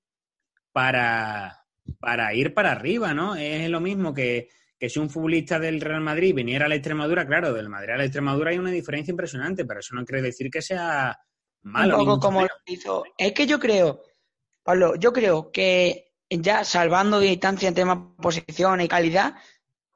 para, 0.72 1.65
para 1.98 2.32
ir 2.34 2.54
para 2.54 2.72
arriba, 2.72 3.14
¿no? 3.14 3.36
Es 3.36 3.68
lo 3.68 3.80
mismo 3.80 4.12
que, 4.12 4.48
si 4.80 4.98
un 4.98 5.10
futbolista 5.10 5.58
del 5.58 5.80
Real 5.80 6.00
Madrid 6.00 6.34
viniera 6.34 6.66
a 6.66 6.68
la 6.68 6.74
Extremadura, 6.74 7.26
claro, 7.26 7.52
del 7.52 7.68
Madrid 7.68 7.94
a 7.94 7.96
la 7.96 8.04
Extremadura 8.04 8.50
hay 8.50 8.58
una 8.58 8.70
diferencia 8.70 9.12
impresionante, 9.12 9.64
pero 9.64 9.80
eso 9.80 9.94
no 9.94 10.04
quiere 10.04 10.22
decir 10.22 10.50
que 10.50 10.62
sea 10.62 11.18
malo. 11.62 11.98
Un 11.98 12.04
poco 12.04 12.20
como 12.20 12.42
lo 12.42 12.48
hizo. 12.66 13.04
Es 13.16 13.32
que 13.32 13.46
yo 13.46 13.58
creo, 13.58 14.02
Pablo, 14.62 14.96
yo 14.96 15.12
creo 15.12 15.50
que 15.50 16.12
ya 16.28 16.64
salvando 16.64 17.20
distancia 17.20 17.68
en 17.68 17.74
temas 17.74 17.98
posición 18.20 18.80
y 18.80 18.88
calidad, 18.88 19.34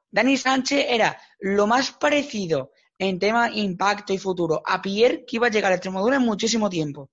Dani 0.09 0.37
Sánchez 0.37 0.85
era 0.89 1.17
lo 1.39 1.67
más 1.67 1.91
parecido 1.91 2.71
en 2.97 3.17
tema 3.17 3.49
impacto 3.51 4.13
y 4.13 4.17
futuro 4.17 4.61
a 4.65 4.81
Pierre 4.81 5.25
que 5.25 5.37
iba 5.37 5.47
a 5.47 5.49
llegar 5.49 5.71
a 5.71 5.75
Extremadura 5.75 6.17
en 6.17 6.21
muchísimo 6.23 6.69
tiempo. 6.69 7.09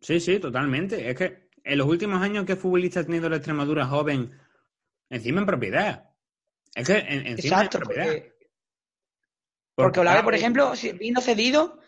Sí, 0.00 0.18
sí, 0.18 0.38
totalmente. 0.38 1.08
Es 1.08 1.16
que 1.16 1.48
en 1.64 1.78
los 1.78 1.86
últimos 1.86 2.22
años, 2.22 2.44
¿qué 2.46 2.56
futbolista 2.56 3.00
ha 3.00 3.04
tenido 3.04 3.28
la 3.28 3.36
Extremadura 3.36 3.86
joven 3.86 4.30
encima 5.08 5.40
en 5.40 5.46
propiedad? 5.46 6.10
Es 6.74 6.86
que 6.86 6.98
encima 6.98 7.62
en 7.62 7.68
propiedad. 7.68 8.06
Porque, 8.06 8.32
porque 9.74 10.00
Olave, 10.00 10.22
por 10.22 10.34
ejemplo, 10.34 10.72
vino 10.98 11.20
cedido, 11.20 11.78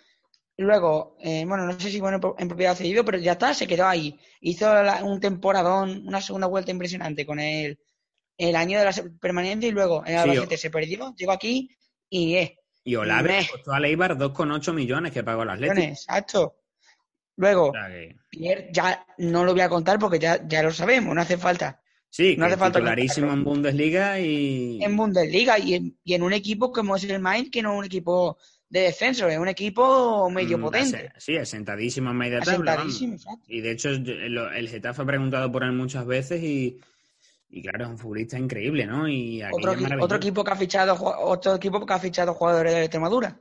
luego, 0.56 1.16
eh, 1.20 1.44
bueno, 1.46 1.66
no 1.66 1.78
sé 1.78 1.90
si 1.90 2.00
bueno 2.00 2.20
en 2.38 2.48
propiedad 2.48 2.74
cedido, 2.74 3.04
pero 3.04 3.18
ya 3.18 3.32
está, 3.32 3.54
se 3.54 3.66
quedó 3.66 3.86
ahí. 3.86 4.18
Hizo 4.40 4.70
un 5.02 5.20
temporadón, 5.20 6.06
una 6.06 6.20
segunda 6.20 6.46
vuelta 6.46 6.70
impresionante 6.70 7.26
con 7.26 7.40
el, 7.40 7.78
el 8.36 8.56
año 8.56 8.78
de 8.78 8.84
la 8.84 8.92
permanencia 9.20 9.68
y 9.68 9.72
luego 9.72 10.04
en 10.06 10.16
Albacete 10.16 10.56
se 10.56 10.70
perdió, 10.70 11.14
llegó 11.16 11.32
aquí 11.32 11.70
y 12.08 12.36
es. 12.36 12.52
Y 12.84 12.96
Olave 12.96 13.46
costó 13.50 13.72
a 13.72 13.80
Leibar 13.80 14.16
2,8 14.18 14.74
millones 14.74 15.12
que 15.12 15.24
pagó 15.24 15.44
las 15.44 15.58
letras. 15.58 15.84
Exacto. 15.84 16.63
Luego, 17.36 17.72
Pierre 18.30 18.68
ya 18.72 19.06
no 19.18 19.44
lo 19.44 19.52
voy 19.52 19.62
a 19.62 19.68
contar 19.68 19.98
porque 19.98 20.18
ya, 20.18 20.46
ya 20.46 20.62
lo 20.62 20.72
sabemos, 20.72 21.14
no 21.14 21.20
hace 21.20 21.36
falta. 21.36 21.80
Sí, 22.08 22.36
no 22.38 22.46
hace 22.46 22.56
falta 22.56 22.80
clarísimo 22.80 23.32
en 23.32 23.42
Bundesliga 23.42 24.20
y. 24.20 24.78
En 24.80 24.96
Bundesliga 24.96 25.58
y 25.58 25.74
en, 25.74 25.98
y 26.04 26.14
en 26.14 26.22
un 26.22 26.32
equipo 26.32 26.70
como 26.70 26.94
es 26.94 27.02
el 27.04 27.20
Mainz, 27.20 27.50
que 27.50 27.60
no 27.60 27.72
es 27.72 27.78
un 27.80 27.84
equipo 27.86 28.38
de 28.68 28.80
defensa, 28.82 29.28
es 29.28 29.38
un 29.38 29.48
equipo 29.48 30.30
medio 30.30 30.58
mm, 30.58 30.60
potente. 30.60 31.12
Sí, 31.18 31.36
asentadísimo 31.36 32.10
en 32.10 32.16
media 32.16 32.40
tabla. 32.40 32.74
Asentadísimo, 32.74 33.16
Y 33.48 33.60
de 33.60 33.70
hecho, 33.72 33.88
el, 33.88 34.38
el 34.38 34.68
Getafe 34.68 35.02
ha 35.02 35.04
preguntado 35.04 35.50
por 35.50 35.64
él 35.64 35.72
muchas 35.72 36.06
veces 36.06 36.40
y, 36.40 36.78
y 37.50 37.62
claro, 37.62 37.84
es 37.84 37.90
un 37.90 37.98
futbolista 37.98 38.38
increíble, 38.38 38.86
¿no? 38.86 39.08
Y 39.08 39.42
otro, 39.44 39.74
otro, 40.00 40.16
equipo 40.16 40.42
que 40.42 40.50
ha 40.50 40.56
fichado 40.56 40.96
otro 41.00 41.54
equipo 41.54 41.84
que 41.84 41.92
ha 41.92 41.98
fichado 41.98 42.34
jugadores 42.34 42.74
de 42.74 42.80
Extremadura. 42.82 43.40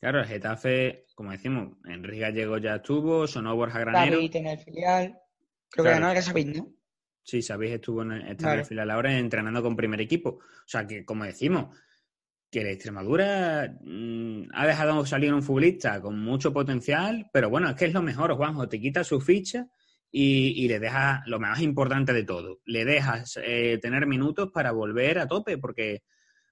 Claro, 0.00 0.20
el 0.20 0.26
Getafe, 0.26 1.06
como 1.14 1.32
decimos, 1.32 1.76
Enrique 1.86 2.20
Gallego 2.20 2.58
ya 2.58 2.76
estuvo, 2.76 3.26
sonó 3.26 3.56
Borja 3.56 3.80
Granero. 3.80 4.16
David 4.16 4.36
en 4.36 4.46
el 4.46 4.58
filial. 4.58 5.18
Creo 5.70 5.84
que 5.86 6.00
no 6.00 6.10
era 6.10 6.22
Sabid, 6.22 6.56
¿no? 6.56 6.72
Sí, 7.22 7.42
Sabid 7.42 7.72
estuvo 7.72 8.02
en 8.02 8.12
el, 8.12 8.28
está 8.28 8.54
en 8.54 8.60
el 8.60 8.64
filial 8.64 8.90
ahora 8.90 9.18
entrenando 9.18 9.62
con 9.62 9.76
primer 9.76 10.00
equipo. 10.00 10.30
O 10.30 10.42
sea 10.66 10.86
que, 10.86 11.04
como 11.04 11.24
decimos, 11.24 11.76
que 12.50 12.62
la 12.62 12.70
Extremadura 12.70 13.76
mm, 13.80 14.50
ha 14.54 14.66
dejado 14.66 15.04
salir 15.04 15.34
un 15.34 15.42
futbolista 15.42 16.00
con 16.00 16.18
mucho 16.20 16.52
potencial, 16.52 17.28
pero 17.32 17.50
bueno, 17.50 17.68
es 17.68 17.76
que 17.76 17.86
es 17.86 17.92
lo 17.92 18.02
mejor, 18.02 18.34
Juanjo, 18.34 18.68
te 18.68 18.80
quita 18.80 19.04
su 19.04 19.20
ficha 19.20 19.66
y, 20.10 20.66
le 20.68 20.78
dejas 20.78 21.20
lo 21.26 21.38
más 21.38 21.60
importante 21.60 22.12
de 22.12 22.24
todo, 22.24 22.60
le 22.64 22.84
dejas 22.84 23.38
eh, 23.42 23.78
tener 23.82 24.06
minutos 24.06 24.50
para 24.52 24.72
volver 24.72 25.18
a 25.18 25.26
tope, 25.26 25.58
porque... 25.58 26.04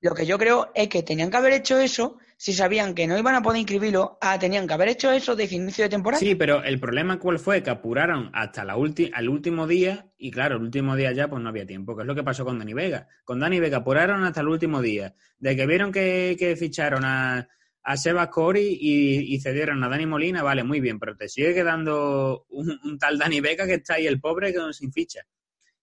Lo 0.07 0.15
que 0.15 0.25
yo 0.25 0.39
creo 0.39 0.71
es 0.73 0.89
que 0.89 1.03
tenían 1.03 1.33
que 1.33 1.37
haber 1.37 1.53
hecho 1.53 1.81
eso 1.81 2.19
si 2.37 2.53
sabían 2.53 2.95
que 2.95 3.09
no 3.09 3.19
iban 3.19 3.35
a 3.35 3.43
poder 3.43 3.59
inscribirlo, 3.59 4.19
ah, 4.21 4.39
tenían 4.39 4.69
que 4.69 4.75
haber 4.75 4.89
hecho 4.91 5.11
eso 5.11 5.35
de 5.35 5.49
inicio 5.51 5.83
de 5.83 5.89
temporada. 5.89 6.21
Sí, 6.21 6.37
pero 6.37 6.63
el 6.63 6.79
problema 6.79 7.19
cuál 7.19 7.41
fue 7.41 7.61
que 7.65 7.71
apuraron 7.71 8.31
hasta 8.33 8.65
la 8.65 8.77
el 8.77 9.29
último 9.29 9.67
día 9.67 10.07
y 10.17 10.31
claro, 10.31 10.59
el 10.59 10.63
último 10.63 10.95
día 10.95 11.11
ya 11.11 11.27
pues 11.27 11.43
no 11.43 11.49
había 11.49 11.67
tiempo, 11.67 11.97
que 11.97 12.03
es 12.03 12.07
lo 12.07 12.15
que 12.15 12.23
pasó 12.23 12.45
con 12.45 12.57
Dani 12.57 12.73
Vega. 12.73 13.09
Con 13.25 13.41
Dani 13.41 13.59
Vega 13.59 13.79
apuraron 13.79 14.23
hasta 14.23 14.43
el 14.43 14.49
último 14.49 14.81
día, 14.81 15.17
de 15.39 15.57
que 15.57 15.67
vieron 15.67 15.91
que, 15.91 16.37
que 16.39 16.55
ficharon 16.55 17.05
a, 17.05 17.49
a 17.83 17.97
Sebas 17.97 18.29
Cori 18.29 18.79
y, 18.81 19.41
cedieron 19.41 19.83
a 19.83 19.89
Dani 19.89 20.07
Molina, 20.07 20.45
vale, 20.45 20.63
muy 20.63 20.79
bien, 20.79 21.01
pero 21.01 21.17
te 21.17 21.29
sigue 21.29 21.53
quedando 21.53 22.47
un, 22.51 22.97
tal 23.01 23.19
Dani 23.19 23.41
Beca 23.41 23.67
que 23.67 23.75
está 23.75 23.95
ahí 23.95 24.07
el 24.07 24.21
pobre 24.21 24.55
sin 24.73 24.93
ficha. 24.93 25.23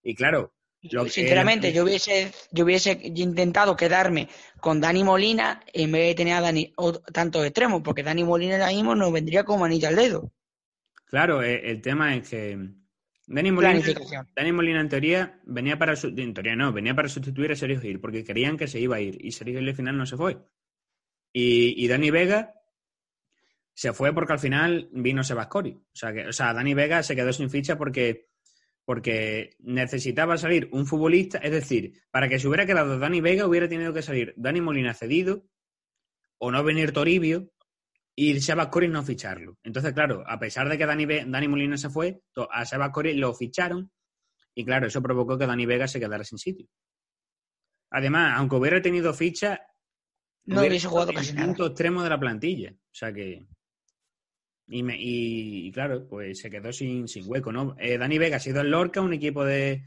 Y 0.02 0.14
claro, 0.14 0.54
Sinceramente, 1.08 1.72
yo 1.72 1.84
hubiese, 1.84 2.32
yo 2.50 2.64
hubiese 2.64 2.98
intentado 3.02 3.76
quedarme 3.76 4.28
con 4.60 4.80
Dani 4.80 5.02
Molina 5.02 5.62
en 5.72 5.92
vez 5.92 6.08
de 6.08 6.14
tener 6.14 6.34
a 6.34 6.40
Dani, 6.40 6.74
tantos 7.12 7.44
extremos, 7.44 7.82
porque 7.82 8.02
Dani 8.02 8.24
Molina 8.24 8.56
ahora 8.56 8.68
mismo 8.68 8.94
nos 8.94 9.12
vendría 9.12 9.44
como 9.44 9.64
anilla 9.64 9.88
al 9.88 9.96
dedo. 9.96 10.32
Claro, 11.06 11.42
eh, 11.42 11.70
el 11.70 11.80
tema 11.80 12.14
es 12.14 12.28
que 12.28 12.58
Dani 13.26 13.52
Molina, 13.52 13.80
Dani 14.36 14.52
Molina 14.52 14.80
en 14.80 14.88
teoría 14.88 15.40
venía 15.44 15.78
para 15.78 15.94
en 15.94 16.34
teoría 16.34 16.56
no, 16.56 16.72
venía 16.72 16.94
para 16.94 17.08
sustituir 17.08 17.52
a 17.52 17.56
Sergio 17.56 17.80
Gil, 17.80 18.00
porque 18.00 18.24
querían 18.24 18.58
que 18.58 18.68
se 18.68 18.80
iba 18.80 18.96
a 18.96 19.00
ir, 19.00 19.24
y 19.24 19.32
Sergio 19.32 19.60
Gil 19.60 19.68
al 19.68 19.74
final 19.76 19.96
no 19.96 20.06
se 20.06 20.16
fue. 20.16 20.38
Y, 21.32 21.82
y 21.82 21.88
Dani 21.88 22.10
Vega 22.10 22.54
se 23.72 23.92
fue 23.92 24.14
porque 24.14 24.34
al 24.34 24.38
final 24.38 24.88
vino 24.92 25.24
Sebascori. 25.24 25.72
O 25.72 25.96
sea, 25.96 26.12
que, 26.12 26.28
o 26.28 26.32
sea, 26.32 26.52
Dani 26.52 26.74
Vega 26.74 27.02
se 27.02 27.16
quedó 27.16 27.32
sin 27.32 27.50
ficha 27.50 27.76
porque 27.76 28.28
porque 28.84 29.56
necesitaba 29.60 30.36
salir 30.36 30.68
un 30.72 30.86
futbolista, 30.86 31.38
es 31.38 31.50
decir, 31.50 32.02
para 32.10 32.28
que 32.28 32.38
se 32.38 32.48
hubiera 32.48 32.66
quedado 32.66 32.98
Dani 32.98 33.20
Vega 33.20 33.46
hubiera 33.46 33.68
tenido 33.68 33.92
que 33.92 34.02
salir 34.02 34.34
Dani 34.36 34.60
Molina 34.60 34.94
cedido 34.94 35.44
o 36.38 36.50
no 36.50 36.62
venir 36.62 36.92
Toribio 36.92 37.50
y 38.14 38.40
Sebas 38.40 38.68
Cori 38.68 38.88
no 38.88 39.02
ficharlo. 39.02 39.58
Entonces, 39.62 39.92
claro, 39.92 40.22
a 40.26 40.38
pesar 40.38 40.68
de 40.68 40.76
que 40.78 40.86
Dani, 40.86 41.06
Dani 41.06 41.48
Molina 41.48 41.76
se 41.76 41.88
fue, 41.88 42.22
a 42.50 42.64
Sebas 42.66 42.90
Cori 42.90 43.14
lo 43.14 43.34
ficharon 43.34 43.90
y 44.54 44.64
claro, 44.64 44.86
eso 44.86 45.02
provocó 45.02 45.38
que 45.38 45.46
Dani 45.46 45.66
Vega 45.66 45.88
se 45.88 45.98
quedara 45.98 46.22
sin 46.22 46.38
sitio. 46.38 46.68
Además, 47.90 48.34
aunque 48.36 48.56
hubiera 48.56 48.82
tenido 48.82 49.14
ficha, 49.14 49.60
no 50.46 50.60
hubiese 50.60 50.88
jugado 50.88 51.12
casi 51.12 51.32
nada. 51.32 51.46
punto 51.46 51.66
extremo 51.66 52.02
de 52.02 52.10
la 52.10 52.20
plantilla. 52.20 52.72
O 52.72 52.94
sea 52.94 53.12
que 53.12 53.46
y, 54.66 54.82
me, 54.82 54.96
y, 54.98 55.70
claro, 55.72 56.06
pues 56.08 56.40
se 56.40 56.50
quedó 56.50 56.72
sin, 56.72 57.06
sin 57.06 57.28
hueco, 57.28 57.52
¿no? 57.52 57.76
Eh, 57.78 57.98
Dani 57.98 58.18
Vega 58.18 58.36
ha 58.36 58.40
sido 58.40 58.60
el 58.60 58.70
Lorca, 58.70 59.00
un 59.00 59.12
equipo 59.12 59.44
de, 59.44 59.84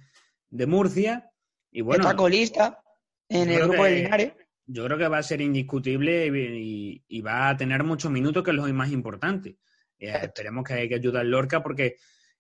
de 0.50 0.68
Murcia. 0.68 1.32
Y 1.72 1.82
bueno, 1.82 2.04
Está 2.04 2.16
colista 2.16 2.82
en 3.28 3.50
el 3.50 3.68
grupo 3.68 3.84
de 3.84 3.96
Linares. 3.96 4.34
Yo 4.66 4.86
creo 4.86 4.98
que 4.98 5.08
va 5.08 5.18
a 5.18 5.24
ser 5.24 5.42
indiscutible 5.42 6.28
y, 6.28 7.22
va 7.22 7.50
a 7.50 7.58
tener 7.58 7.84
muchos 7.84 8.12
minutos, 8.12 8.44
que 8.44 8.52
es 8.52 8.58
lo 8.58 8.68
más 8.74 8.92
importante. 8.92 9.58
Eh, 9.98 10.14
esperemos 10.24 10.64
que, 10.64 10.74
haya 10.74 10.90
que 10.90 10.96
ayudar 10.96 11.22
al 11.22 11.32
Lorca 11.32 11.64
porque 11.64 11.96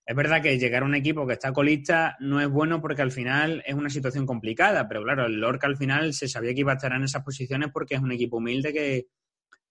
es 0.06 0.16
verdad 0.16 0.42
que 0.42 0.60
llegar 0.60 0.84
a 0.84 0.86
un 0.86 0.96
equipo 0.96 1.26
que 1.26 1.34
está 1.34 1.52
colista 1.52 2.16
no 2.20 2.40
es 2.40 2.48
bueno 2.50 2.82
porque 2.82 3.02
al 3.02 3.12
final 3.12 3.64
es 3.66 3.74
una 3.74 3.90
situación 3.90 4.26
complicada, 4.26 4.88
pero 4.88 5.04
claro, 5.04 5.26
el 5.26 5.40
Lorca 5.40 5.68
al 5.68 5.78
final 5.78 6.14
se 6.14 6.28
sabía 6.28 6.54
que 6.54 6.62
iba 6.62 6.74
a 6.74 6.76
estar 6.76 6.92
en 6.94 7.04
esas 7.04 7.24
posiciones 7.24 7.70
porque 7.74 7.96
es 7.96 8.02
un 8.02 8.12
equipo 8.12 8.38
humilde 8.38 8.72
que, 8.72 9.08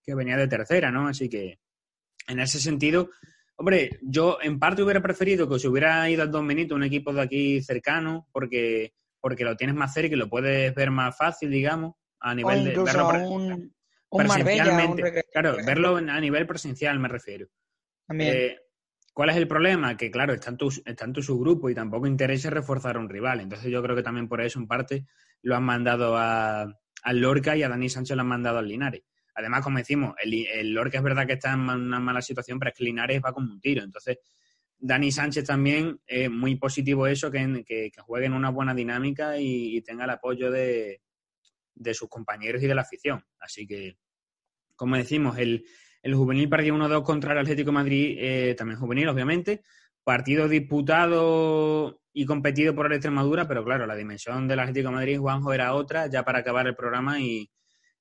que 0.03 0.15
venía 0.15 0.37
de 0.37 0.49
tercera, 0.49 0.91
¿no? 0.91 1.09
Así 1.09 1.29
que 1.29 1.59
en 2.27 2.41
ese 2.41 2.59
sentido, 2.61 3.11
hombre, 3.57 3.99
yo 4.03 4.39
en 4.43 4.59
parte 4.59 4.83
hubiera 4.83 5.03
preferido 5.03 5.49
que 5.49 5.59
se 5.59 5.69
hubiera 5.69 6.09
ido 6.11 6.23
al 6.23 6.31
Don 6.31 6.47
Benito, 6.47 6.75
un 6.75 6.85
equipo 6.85 7.13
de 7.13 7.23
aquí 7.23 7.63
cercano, 7.63 8.29
porque, 8.33 8.95
porque 9.21 9.45
lo 9.45 9.57
tienes 9.57 9.77
más 9.77 9.93
cerca 9.93 10.15
y 10.15 10.19
lo 10.19 10.29
puedes 10.29 10.75
ver 10.75 10.91
más 10.91 11.17
fácil, 11.17 11.51
digamos, 11.51 11.95
a 12.21 12.35
nivel 12.35 12.65
de 12.65 12.83
verlo 12.83 13.09
un, 13.29 13.75
presencialmente. 14.11 15.25
claro, 15.33 15.57
verlo 15.65 15.97
a 15.97 16.21
nivel 16.21 16.47
presencial 16.47 16.99
me 16.99 17.09
refiero. 17.09 17.47
Eh, 18.19 18.57
¿Cuál 19.13 19.31
es 19.31 19.37
el 19.37 19.49
problema? 19.49 19.97
Que 19.97 20.11
claro, 20.11 20.35
está 20.35 20.51
en, 20.51 20.57
tu, 20.59 20.69
está 20.85 21.07
en 21.07 21.15
subgrupo 21.23 21.71
y 21.71 21.75
tampoco 21.75 22.07
interesa 22.07 22.51
reforzar 22.51 22.97
a 22.97 23.01
un 23.01 23.09
rival. 23.09 23.41
Entonces 23.41 23.71
yo 23.71 23.83
creo 23.83 23.97
que 23.97 24.03
también 24.03 24.29
por 24.29 24.41
eso 24.43 24.59
en 24.59 24.67
parte 24.67 25.07
lo 25.43 25.57
han 25.57 25.65
mandado 25.65 26.17
a, 26.17 26.67
al 27.03 27.19
Lorca 27.19 27.57
y 27.57 27.63
a 27.63 27.69
Dani 27.69 27.89
Sánchez 27.89 28.15
lo 28.15 28.23
han 28.23 28.29
mandado 28.29 28.59
al 28.59 28.69
Linares. 28.69 29.03
Además, 29.37 29.63
como 29.63 29.79
decimos, 29.79 30.15
el, 30.23 30.47
el 30.47 30.73
Lorca 30.73 30.97
es 30.97 31.05
verdad 31.05 31.27
que 31.27 31.35
está 31.35 31.53
en 31.53 31.61
una 31.61 32.01
mala 32.01 32.23
situación, 32.23 32.59
pero 32.59 32.71
es 32.71 32.77
que 32.77 32.85
Linares 32.85 33.21
va 33.23 33.35
como 33.35 33.53
un 33.53 33.61
tiro. 33.61 33.85
Entonces, 33.85 34.19
Dani 34.79 35.13
Sánchez 35.13 35.45
también 35.45 36.01
es 36.07 36.31
muy 36.31 36.57
positivo 36.57 37.07
eso, 37.07 37.31
que, 37.31 37.65
que, 37.67 37.91
juegue 38.01 38.27
en 38.27 38.33
una 38.33 38.51
buena 38.51 38.75
dinámica 38.75 39.39
y, 39.39 39.81
tenga 39.83 40.05
el 40.05 40.11
apoyo 40.11 40.51
de, 40.51 41.03
sus 41.93 42.09
compañeros 42.09 42.63
y 42.63 42.67
de 42.67 42.75
la 42.75 42.83
afición. 42.83 43.25
Así 43.39 43.67
que, 43.67 43.99
como 44.75 44.97
decimos, 44.97 45.37
el, 45.39 45.65
juvenil 46.03 46.49
perdió 46.49 46.75
1-2 46.75 47.03
contra 47.03 47.33
el 47.33 47.39
Atlético 47.39 47.71
de 47.71 47.75
Madrid, 47.75 48.17
eh, 48.19 48.55
también 48.57 48.81
juvenil, 48.81 49.09
obviamente. 49.09 49.63
Partido 50.03 50.49
disputado 50.49 52.01
y 52.13 52.25
competido 52.25 52.75
por 52.75 52.87
el 52.87 52.93
Extremadura, 52.93 53.49
pero 53.49 53.65
claro, 53.65 53.87
la 53.87 53.97
dimensión 53.97 54.47
del 54.49 54.61
Atlético 54.61 54.89
de 54.89 54.95
Madrid, 54.95 55.19
Juanjo, 55.19 55.53
era 55.53 55.75
otra, 55.75 56.07
ya 56.07 56.25
para 56.25 56.39
acabar 56.39 56.67
el 56.67 56.77
programa 56.77 57.21
y, 57.21 57.51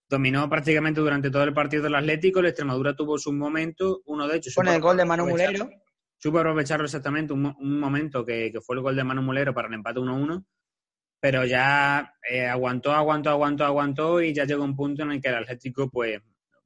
dominó 0.07 0.49
prácticamente 0.49 1.01
durante 1.01 1.29
todo 1.29 1.43
el 1.43 1.53
partido 1.53 1.83
del 1.83 1.95
Atlético. 1.95 2.39
El 2.39 2.47
Extremadura 2.47 2.95
tuvo 2.95 3.17
su 3.17 3.33
momento, 3.33 4.01
uno 4.05 4.27
de 4.27 4.37
ellos. 4.37 4.53
Con 4.55 4.67
el 4.67 4.81
gol 4.81 4.97
de 4.97 5.05
Manu 5.05 5.27
Mulero. 5.27 5.69
Supo 6.17 6.39
aprovecharlo 6.39 6.85
exactamente, 6.85 7.33
un, 7.33 7.79
momento 7.79 8.25
que, 8.25 8.51
fue 8.65 8.77
el 8.77 8.81
gol 8.81 8.95
de 8.95 9.03
Manu 9.03 9.21
Mulero 9.21 9.53
para 9.53 9.67
el 9.67 9.73
empate 9.73 9.99
1-1. 9.99 10.45
Pero 11.19 11.45
ya 11.45 12.13
eh, 12.29 12.45
aguantó, 12.45 12.91
aguantó, 12.91 13.29
aguantó, 13.29 13.65
aguantó 13.65 14.21
y 14.21 14.33
ya 14.33 14.45
llegó 14.45 14.63
un 14.63 14.75
punto 14.75 15.03
en 15.03 15.11
el 15.11 15.21
que 15.21 15.29
el 15.29 15.35
Atlético, 15.35 15.89
pues, 15.89 16.21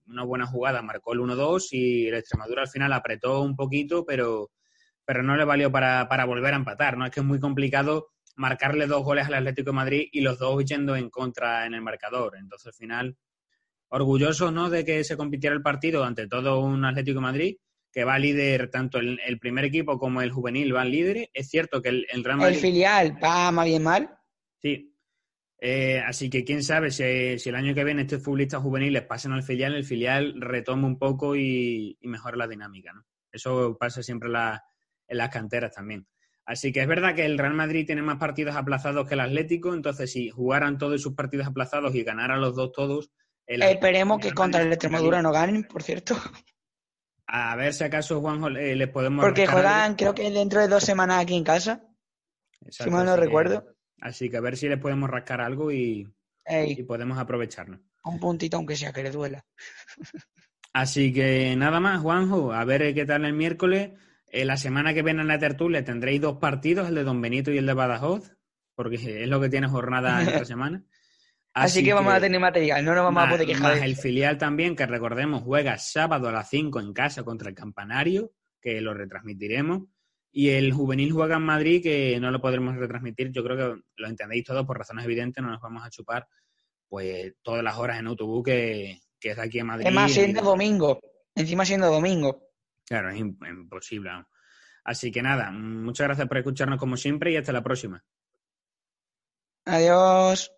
una 0.07 0.23
buena 0.23 0.45
jugada, 0.45 0.81
marcó 0.81 1.13
el 1.13 1.19
1-2 1.19 1.67
y 1.71 2.07
el 2.07 2.15
Extremadura 2.15 2.63
al 2.63 2.67
final 2.67 2.91
apretó 2.93 3.41
un 3.41 3.55
poquito, 3.55 4.05
pero, 4.05 4.51
pero 5.05 5.23
no 5.23 5.35
le 5.35 5.45
valió 5.45 5.71
para, 5.71 6.07
para 6.07 6.25
volver 6.25 6.53
a 6.53 6.57
empatar. 6.57 6.97
¿no? 6.97 7.05
Es 7.05 7.11
que 7.11 7.19
es 7.19 7.25
muy 7.25 7.39
complicado 7.39 8.09
marcarle 8.35 8.87
dos 8.87 9.03
goles 9.03 9.27
al 9.27 9.35
Atlético 9.35 9.71
de 9.71 9.75
Madrid 9.75 10.07
y 10.11 10.21
los 10.21 10.39
dos 10.39 10.63
yendo 10.63 10.95
en 10.95 11.09
contra 11.09 11.65
en 11.65 11.73
el 11.73 11.81
marcador. 11.81 12.37
Entonces 12.37 12.67
al 12.67 12.73
final 12.73 13.17
orgullosos 13.89 14.53
¿no? 14.53 14.69
de 14.69 14.85
que 14.85 15.03
se 15.03 15.17
compitiera 15.17 15.55
el 15.55 15.61
partido 15.61 16.03
ante 16.03 16.27
todo 16.27 16.61
un 16.61 16.85
Atlético 16.85 17.19
de 17.19 17.21
Madrid 17.21 17.55
que 17.91 18.03
va 18.03 18.19
líder 18.19 18.69
tanto 18.69 18.99
el, 18.99 19.39
primer 19.39 19.65
equipo 19.65 19.97
como 19.97 20.21
el 20.21 20.31
juvenil 20.31 20.73
van 20.73 20.91
líderes. 20.91 21.29
Es 21.33 21.49
cierto 21.49 21.81
que 21.81 21.89
el, 21.89 22.07
el 22.11 22.23
Real 22.23 22.37
Madrid... 22.37 22.55
El 22.55 22.61
filial 22.61 23.17
va 23.23 23.51
más 23.51 23.65
bien 23.65 23.83
mal. 23.83 24.09
Sí. 24.59 24.95
Eh, 25.61 25.99
así 25.99 26.29
que 26.29 26.45
quién 26.45 26.63
sabe 26.63 26.89
si, 26.91 27.03
el 27.03 27.55
año 27.55 27.73
que 27.73 27.83
viene 27.83 28.03
estos 28.03 28.23
futbolistas 28.23 28.61
juveniles 28.61 29.03
pasan 29.03 29.33
al 29.33 29.43
filial, 29.43 29.75
el 29.75 29.83
filial 29.83 30.39
retoma 30.39 30.87
un 30.87 30.97
poco 30.97 31.35
y, 31.35 31.97
mejora 32.01 32.37
la 32.37 32.47
dinámica. 32.47 32.93
¿no? 32.93 33.03
Eso 33.31 33.77
pasa 33.77 34.01
siempre 34.01 34.29
en 34.29 35.17
las 35.17 35.29
canteras 35.29 35.73
también. 35.73 36.07
Así 36.45 36.71
que 36.71 36.81
es 36.81 36.87
verdad 36.87 37.13
que 37.13 37.25
el 37.25 37.37
Real 37.37 37.53
Madrid 37.53 37.85
tiene 37.85 38.01
más 38.01 38.17
partidos 38.17 38.55
aplazados 38.55 39.07
que 39.07 39.13
el 39.13 39.19
Atlético, 39.19 39.73
entonces 39.73 40.11
si 40.11 40.29
jugaran 40.29 40.77
todos 40.77 41.01
sus 41.01 41.13
partidos 41.13 41.45
aplazados 41.45 41.93
y 41.93 42.03
ganaran 42.03 42.41
los 42.41 42.55
dos 42.55 42.71
todos, 42.71 43.11
Esperemos 43.49 44.19
que 44.19 44.31
contra 44.31 44.61
el 44.61 44.71
Extremadura 44.71 45.21
no 45.23 45.31
ganen, 45.31 45.63
por 45.63 45.81
cierto. 45.81 46.15
A 47.25 47.55
ver 47.55 47.73
si 47.73 47.83
acaso, 47.83 48.21
Juanjo, 48.21 48.47
eh, 48.49 48.75
les 48.75 48.89
podemos. 48.89 49.25
Porque 49.25 49.47
juegan, 49.47 49.95
creo 49.95 50.13
que 50.13 50.29
dentro 50.29 50.61
de 50.61 50.67
dos 50.67 50.83
semanas 50.83 51.21
aquí 51.21 51.35
en 51.35 51.43
casa. 51.43 51.83
si 52.69 52.89
mal 52.89 53.05
no 53.05 53.15
recuerdo. 53.15 53.75
así 54.01 54.29
que 54.29 54.37
a 54.37 54.41
ver 54.41 54.55
si 54.55 54.69
les 54.69 54.79
podemos 54.79 55.09
rascar 55.09 55.41
algo 55.41 55.71
y, 55.71 56.07
podemos 56.87 57.17
aprovecharnos. 57.17 57.81
Un 58.03 58.19
puntito, 58.19 58.57
aunque 58.57 58.75
sea 58.75 58.93
que 58.93 59.03
le 59.03 59.11
duela. 59.11 59.43
Así 60.71 61.11
que 61.11 61.55
nada 61.55 61.79
más, 61.79 62.01
Juanjo. 62.01 62.53
A 62.53 62.63
ver 62.65 62.93
qué 62.93 63.05
tal 63.05 63.25
el 63.25 63.33
miércoles. 63.33 63.91
Eh, 64.31 64.45
la 64.45 64.57
semana 64.57 64.93
que 64.93 65.01
viene 65.01 65.21
en 65.21 65.27
la 65.27 65.39
tertulia 65.39 65.83
tendréis 65.83 66.21
dos 66.21 66.37
partidos, 66.37 66.87
el 66.87 66.95
de 66.95 67.03
Don 67.03 67.19
Benito 67.19 67.51
y 67.51 67.57
el 67.57 67.65
de 67.65 67.73
Badajoz, 67.73 68.37
porque 68.75 69.23
es 69.23 69.27
lo 69.27 69.41
que 69.41 69.49
tiene 69.49 69.67
jornada 69.67 70.21
esta 70.21 70.45
semana. 70.45 70.83
Así, 71.53 71.83
que, 71.83 71.93
vamos 71.93 72.13
a 72.13 72.19
tener 72.19 72.39
material, 72.39 72.85
no 72.85 72.93
nos 72.93 73.03
vamos 73.03 73.23
a 73.23 73.29
poder 73.29 73.45
quejar. 73.45 73.75
Más 73.75 73.81
el 73.81 73.95
filial 73.95 74.37
también, 74.37 74.75
que 74.75 74.85
recordemos, 74.85 75.43
juega 75.43 75.77
sábado 75.77 76.29
a 76.29 76.31
las 76.31 76.49
5 76.49 76.79
en 76.79 76.93
casa 76.93 77.23
contra 77.23 77.49
el 77.49 77.55
Campanario, 77.55 78.31
que 78.61 78.79
lo 78.81 78.93
retransmitiremos. 78.93 79.83
Y 80.31 80.49
el 80.49 80.71
juvenil 80.71 81.11
juega 81.11 81.37
en 81.37 81.41
Madrid, 81.41 81.81
que 81.81 82.19
no 82.19 82.29
lo 82.29 82.39
podremos 82.39 82.75
retransmitir. 82.75 83.31
Yo 83.31 83.43
creo 83.43 83.57
que 83.57 83.81
lo 83.95 84.07
entendéis 84.07 84.45
todos 84.45 84.65
por 84.65 84.77
razones 84.77 85.05
evidentes, 85.05 85.43
no 85.43 85.49
nos 85.49 85.59
vamos 85.59 85.83
a 85.83 85.89
chupar 85.89 86.27
pues 86.87 87.35
todas 87.43 87.63
las 87.63 87.77
horas 87.77 87.99
en 87.99 88.07
autobús 88.07 88.43
que, 88.43 88.99
que 89.19 89.31
es 89.31 89.39
aquí 89.39 89.59
en 89.59 89.67
Madrid. 89.67 89.87
Es 89.87 89.93
más, 89.93 90.11
siendo 90.11 90.41
domingo. 90.41 90.99
Encima 91.35 91.65
siendo 91.65 91.91
domingo. 91.91 92.49
Claro, 92.85 93.11
es 93.11 93.19
imposible. 93.19 94.09
Así 94.83 95.11
que 95.11 95.21
nada, 95.21 95.51
muchas 95.51 96.07
gracias 96.07 96.27
por 96.27 96.37
escucharnos 96.37 96.79
como 96.79 96.97
siempre 96.97 97.31
y 97.31 97.37
hasta 97.37 97.53
la 97.53 97.63
próxima. 97.63 98.03
Adiós. 99.65 100.51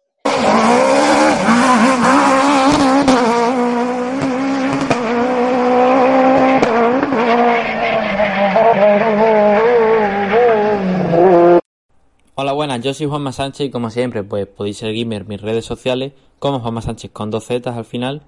Hola 12.33 12.53
buenas, 12.53 12.81
yo 12.81 12.93
soy 12.93 13.07
Juanma 13.07 13.31
Sánchez 13.31 13.67
y 13.67 13.69
como 13.69 13.89
siempre 13.89 14.23
pues 14.23 14.47
podéis 14.47 14.77
seguirme 14.77 15.17
en 15.17 15.27
mis 15.27 15.41
redes 15.41 15.63
sociales 15.65 16.13
como 16.39 16.59
Juanma 16.59 16.81
Sánchez 16.81 17.11
con 17.11 17.29
dos 17.29 17.45
zetas 17.45 17.77
al 17.77 17.85
final. 17.85 18.23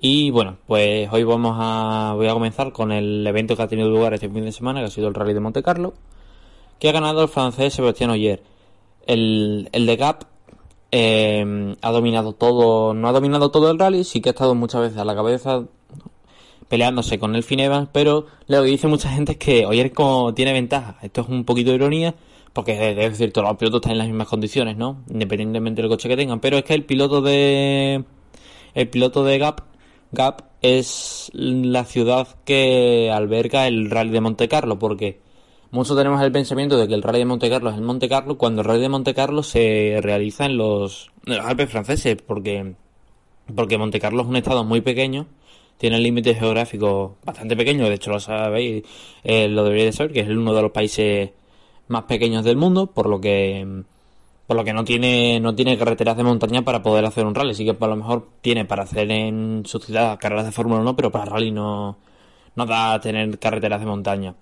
Y 0.00 0.30
bueno 0.30 0.58
pues 0.66 1.08
hoy 1.10 1.24
vamos 1.24 1.56
a 1.58 2.12
voy 2.16 2.28
a 2.28 2.32
comenzar 2.32 2.72
con 2.72 2.92
el 2.92 3.26
evento 3.26 3.56
que 3.56 3.62
ha 3.62 3.68
tenido 3.68 3.88
lugar 3.88 4.12
este 4.12 4.28
fin 4.28 4.44
de 4.44 4.52
semana 4.52 4.80
que 4.80 4.86
ha 4.86 4.90
sido 4.90 5.08
el 5.08 5.14
Rally 5.14 5.32
de 5.32 5.40
Monte 5.40 5.62
Carlo 5.62 5.94
que 6.78 6.90
ha 6.90 6.92
ganado 6.92 7.22
el 7.22 7.28
francés 7.28 7.72
Sebastián 7.72 8.10
Oyer 8.10 8.42
el, 9.06 9.70
el 9.72 9.86
de 9.86 9.96
Gap 9.96 10.24
eh, 10.92 11.76
ha 11.80 11.90
dominado 11.90 12.32
todo, 12.32 12.94
no 12.94 13.08
ha 13.08 13.12
dominado 13.12 13.50
todo 13.50 13.70
el 13.70 13.78
rally, 13.78 14.04
sí 14.04 14.20
que 14.20 14.30
ha 14.30 14.32
estado 14.32 14.54
muchas 14.54 14.82
veces 14.82 14.98
a 14.98 15.04
la 15.04 15.14
cabeza 15.14 15.64
peleándose 16.68 17.18
con 17.18 17.36
el 17.36 17.42
Finevas, 17.42 17.88
pero 17.92 18.26
lo 18.48 18.62
que 18.62 18.68
dice 18.68 18.88
mucha 18.88 19.10
gente 19.10 19.32
es 19.32 19.38
que 19.38 19.66
Oyer 19.66 19.92
tiene 20.34 20.52
ventaja. 20.52 20.98
Esto 21.02 21.22
es 21.22 21.28
un 21.28 21.44
poquito 21.44 21.70
de 21.70 21.76
ironía, 21.76 22.14
porque 22.52 22.90
es 22.90 22.96
decir, 22.96 23.32
todos 23.32 23.48
los 23.48 23.56
pilotos 23.56 23.78
están 23.78 23.92
en 23.92 23.98
las 23.98 24.08
mismas 24.08 24.28
condiciones, 24.28 24.76
¿no? 24.76 25.02
Independientemente 25.10 25.82
del 25.82 25.90
coche 25.90 26.08
que 26.08 26.16
tengan, 26.16 26.40
pero 26.40 26.58
es 26.58 26.64
que 26.64 26.74
el 26.74 26.84
piloto 26.84 27.22
de 27.22 28.04
el 28.74 28.88
piloto 28.88 29.24
de 29.24 29.38
Gap 29.38 29.62
Gap 30.12 30.42
es 30.62 31.30
la 31.34 31.84
ciudad 31.84 32.28
que 32.44 33.10
alberga 33.12 33.66
el 33.66 33.90
Rally 33.90 34.10
de 34.10 34.20
Monte 34.20 34.48
Carlo, 34.48 34.78
porque 34.78 35.20
muchos 35.70 35.96
tenemos 35.96 36.20
el 36.22 36.32
pensamiento 36.32 36.76
de 36.76 36.88
que 36.88 36.94
el 36.94 37.02
Rally 37.02 37.20
de 37.20 37.24
Monte 37.24 37.50
Carlo 37.50 37.70
es 37.70 37.76
el 37.76 37.82
Monte 37.82 38.08
Carlo, 38.08 38.38
cuando 38.38 38.62
el 38.62 38.68
Rally 38.68 38.82
de 38.82 38.88
Monte 38.88 39.14
Carlo 39.14 39.42
se 39.42 39.98
realiza 40.02 40.46
en 40.46 40.56
los, 40.56 41.10
Alpes 41.26 41.70
franceses, 41.70 42.16
porque, 42.22 42.74
porque 43.54 43.78
Monte 43.78 44.00
Carlo 44.00 44.22
es 44.22 44.28
un 44.28 44.36
estado 44.36 44.64
muy 44.64 44.80
pequeño, 44.80 45.26
tiene 45.78 45.98
límites 45.98 46.38
geográficos 46.38 47.12
bastante 47.24 47.56
pequeños, 47.56 47.88
de 47.88 47.94
hecho 47.94 48.10
lo 48.10 48.20
sabéis, 48.20 48.84
eh, 49.24 49.48
lo 49.48 49.64
deberíais 49.64 49.96
saber, 49.96 50.12
que 50.12 50.20
es 50.20 50.28
uno 50.28 50.54
de 50.54 50.62
los 50.62 50.72
países 50.72 51.30
más 51.88 52.04
pequeños 52.04 52.44
del 52.44 52.56
mundo, 52.56 52.88
por 52.88 53.08
lo 53.08 53.20
que 53.20 53.84
por 54.46 54.56
lo 54.56 54.62
que 54.64 54.72
no 54.72 54.84
tiene 54.84 55.40
no 55.40 55.54
tiene 55.56 55.76
carreteras 55.76 56.16
de 56.16 56.22
montaña 56.22 56.62
para 56.62 56.82
poder 56.82 57.04
hacer 57.04 57.26
un 57.26 57.34
rally, 57.34 57.54
sí 57.54 57.64
que 57.64 57.76
a 57.78 57.86
lo 57.86 57.96
mejor 57.96 58.28
tiene 58.40 58.64
para 58.64 58.84
hacer 58.84 59.10
en 59.10 59.64
su 59.66 59.78
ciudad 59.80 60.18
carreras 60.20 60.46
de 60.46 60.52
Fórmula 60.52 60.80
1, 60.80 60.96
pero 60.96 61.10
para 61.10 61.24
rally 61.26 61.50
no 61.50 61.98
no 62.54 62.66
da 62.66 63.00
tener 63.00 63.38
carreteras 63.38 63.80
de 63.80 63.86
montaña. 63.86 64.34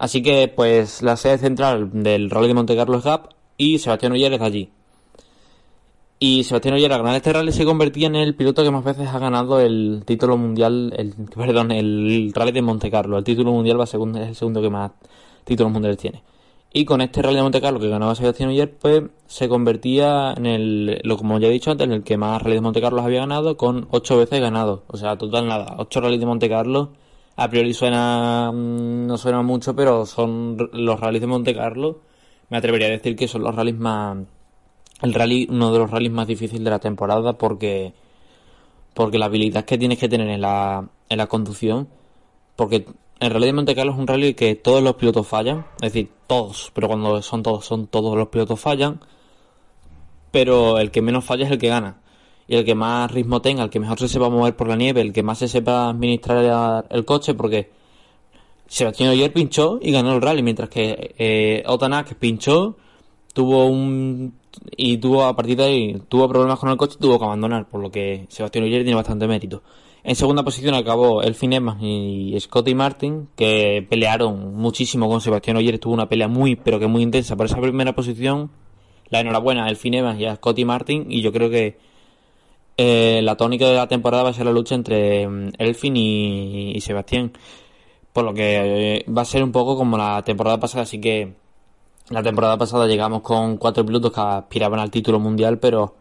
Así 0.00 0.22
que 0.22 0.48
pues 0.48 1.02
la 1.02 1.14
sede 1.18 1.36
central 1.36 1.90
del 1.92 2.30
rally 2.30 2.48
de 2.48 2.54
Monte 2.54 2.74
Carlo 2.74 2.96
es 2.96 3.04
Gap 3.04 3.34
y 3.58 3.78
Sebastián 3.80 4.12
Oyer 4.12 4.32
es 4.32 4.40
allí. 4.40 4.70
Y 6.18 6.44
Sebastián 6.44 6.74
Oyer 6.74 6.90
al 6.90 7.02
ganar 7.02 7.16
este 7.16 7.34
rally 7.34 7.52
se 7.52 7.66
convertía 7.66 8.06
en 8.06 8.16
el 8.16 8.34
piloto 8.34 8.62
que 8.62 8.70
más 8.70 8.82
veces 8.82 9.08
ha 9.08 9.18
ganado 9.18 9.60
el 9.60 10.02
título 10.06 10.38
mundial, 10.38 10.94
el, 10.96 11.12
perdón, 11.36 11.70
el 11.70 12.32
rally 12.34 12.50
de 12.52 12.62
Monte 12.62 12.90
Carlo. 12.90 13.18
El 13.18 13.24
título 13.24 13.52
mundial 13.52 13.78
va 13.78 13.84
segundo, 13.84 14.18
es 14.22 14.28
el 14.28 14.34
segundo 14.34 14.62
que 14.62 14.70
más 14.70 14.92
títulos 15.44 15.70
mundiales 15.70 15.98
tiene. 15.98 16.22
Y 16.72 16.86
con 16.86 17.02
este 17.02 17.20
Rally 17.20 17.36
de 17.36 17.42
Monte 17.42 17.60
Carlo 17.60 17.78
que 17.78 17.90
ganaba 17.90 18.14
Sebastián 18.14 18.48
ayer, 18.48 18.74
pues 18.78 19.02
se 19.26 19.50
convertía 19.50 20.32
en 20.34 20.46
el, 20.46 21.00
lo 21.04 21.18
como 21.18 21.38
ya 21.38 21.48
he 21.48 21.50
dicho 21.50 21.72
antes, 21.72 21.86
en 21.86 21.92
el 21.92 22.04
que 22.04 22.16
más 22.16 22.40
Rally 22.42 22.54
de 22.54 22.60
Monte 22.62 22.80
Carlo 22.80 23.02
había 23.02 23.20
ganado, 23.20 23.58
con 23.58 23.86
ocho 23.90 24.16
veces 24.16 24.40
ganado. 24.40 24.84
O 24.86 24.96
sea, 24.96 25.18
total 25.18 25.46
nada, 25.46 25.74
ocho 25.76 26.00
Rally 26.00 26.16
de 26.16 26.24
Monte 26.24 26.48
Carlo. 26.48 26.92
A 27.40 27.48
priori 27.48 27.72
suena, 27.72 28.52
mm, 28.52 29.06
no 29.06 29.16
suena 29.16 29.40
mucho, 29.40 29.74
pero 29.74 30.04
son 30.04 30.58
los 30.74 31.00
rallies 31.00 31.22
de 31.22 31.26
Monte 31.26 31.54
Carlo. 31.54 32.02
Me 32.50 32.58
atrevería 32.58 32.88
a 32.88 32.90
decir 32.90 33.16
que 33.16 33.28
son 33.28 33.42
los 33.42 33.54
rallies 33.54 33.78
más, 33.78 34.18
el 35.00 35.14
rally, 35.14 35.46
uno 35.50 35.72
de 35.72 35.78
los 35.78 35.90
rallies 35.90 36.12
más 36.12 36.26
difíciles 36.26 36.62
de 36.62 36.70
la 36.70 36.80
temporada 36.80 37.32
porque, 37.38 37.94
porque 38.92 39.18
la 39.18 39.26
habilidad 39.26 39.64
que 39.64 39.78
tienes 39.78 39.98
que 39.98 40.08
tener 40.10 40.28
en 40.28 40.42
la, 40.42 40.86
en 41.08 41.18
la 41.18 41.28
conducción, 41.28 41.88
porque 42.56 42.86
el 43.20 43.30
rally 43.30 43.46
de 43.46 43.52
Monte 43.54 43.74
Carlo 43.74 43.92
es 43.92 43.98
un 43.98 44.06
rally 44.06 44.34
que 44.34 44.54
todos 44.56 44.82
los 44.82 44.96
pilotos 44.96 45.26
fallan, 45.26 45.64
es 45.76 45.94
decir, 45.94 46.10
todos, 46.26 46.70
pero 46.74 46.88
cuando 46.88 47.22
son 47.22 47.42
todos, 47.42 47.64
son 47.64 47.86
todos 47.86 48.18
los 48.18 48.28
pilotos 48.28 48.60
fallan, 48.60 49.00
pero 50.30 50.78
el 50.78 50.90
que 50.90 51.00
menos 51.00 51.24
falla 51.24 51.46
es 51.46 51.52
el 51.52 51.58
que 51.58 51.68
gana. 51.68 52.00
Y 52.50 52.56
el 52.56 52.64
que 52.64 52.74
más 52.74 53.08
ritmo 53.12 53.40
tenga, 53.40 53.62
el 53.62 53.70
que 53.70 53.78
mejor 53.78 54.00
se 54.00 54.08
sepa 54.08 54.28
mover 54.28 54.56
por 54.56 54.66
la 54.66 54.74
nieve, 54.74 55.02
el 55.02 55.12
que 55.12 55.22
más 55.22 55.38
se 55.38 55.46
sepa 55.46 55.88
administrar 55.88 56.84
el 56.90 57.04
coche, 57.04 57.34
porque 57.34 57.70
Sebastián 58.66 59.10
ayer 59.10 59.32
pinchó 59.32 59.78
y 59.80 59.92
ganó 59.92 60.12
el 60.14 60.20
rally, 60.20 60.42
mientras 60.42 60.68
que 60.68 61.14
eh, 61.16 61.62
Otanak 61.68 62.16
pinchó, 62.16 62.76
tuvo 63.32 63.66
un 63.66 64.34
y 64.76 64.96
tuvo 64.96 65.26
a 65.26 65.36
partir 65.36 65.58
de 65.58 65.62
ahí 65.62 66.02
tuvo 66.08 66.28
problemas 66.28 66.58
con 66.58 66.70
el 66.70 66.76
coche 66.76 66.96
y 66.98 67.02
tuvo 67.02 67.20
que 67.20 67.24
abandonar, 67.24 67.68
por 67.68 67.80
lo 67.80 67.88
que 67.92 68.26
Sebastián 68.30 68.64
Oyer 68.64 68.82
tiene 68.82 68.96
bastante 68.96 69.28
mérito. 69.28 69.62
En 70.02 70.16
segunda 70.16 70.42
posición 70.42 70.74
acabó 70.74 71.22
el 71.22 71.36
Evans 71.40 71.80
y 71.80 72.34
Scotty 72.40 72.74
Martin, 72.74 73.28
que 73.36 73.86
pelearon 73.88 74.56
muchísimo 74.56 75.08
con 75.08 75.20
Sebastián 75.20 75.56
Oyer. 75.56 75.78
Tuvo 75.78 75.94
una 75.94 76.08
pelea 76.08 76.26
muy, 76.26 76.56
pero 76.56 76.80
que 76.80 76.88
muy 76.88 77.04
intensa 77.04 77.36
por 77.36 77.46
esa 77.46 77.60
primera 77.60 77.94
posición. 77.94 78.50
La 79.08 79.20
enhorabuena 79.20 79.66
a 79.66 79.70
el 79.70 79.78
Evans 79.82 80.18
y 80.18 80.24
a 80.24 80.34
Scotty 80.34 80.64
Martin. 80.64 81.06
Y 81.08 81.22
yo 81.22 81.30
creo 81.32 81.48
que 81.48 81.89
eh, 82.76 83.20
la 83.22 83.36
tónica 83.36 83.66
de 83.66 83.74
la 83.74 83.88
temporada 83.88 84.24
va 84.24 84.30
a 84.30 84.32
ser 84.32 84.46
la 84.46 84.52
lucha 84.52 84.74
entre 84.74 85.28
mm, 85.28 85.52
Elfin 85.58 85.96
y, 85.96 86.80
Sebastián. 86.80 87.32
Por 88.12 88.24
lo 88.24 88.34
que 88.34 88.96
eh, 88.96 89.04
va 89.10 89.22
a 89.22 89.24
ser 89.24 89.42
un 89.42 89.52
poco 89.52 89.76
como 89.76 89.98
la 89.98 90.22
temporada 90.24 90.58
pasada. 90.58 90.82
Así 90.82 91.00
que 91.00 91.34
la 92.08 92.22
temporada 92.22 92.58
pasada 92.58 92.86
llegamos 92.86 93.22
con 93.22 93.56
cuatro 93.56 93.84
pilotos 93.86 94.12
que 94.12 94.20
aspiraban 94.20 94.80
al 94.80 94.90
título 94.90 95.20
mundial, 95.20 95.58
pero 95.58 95.94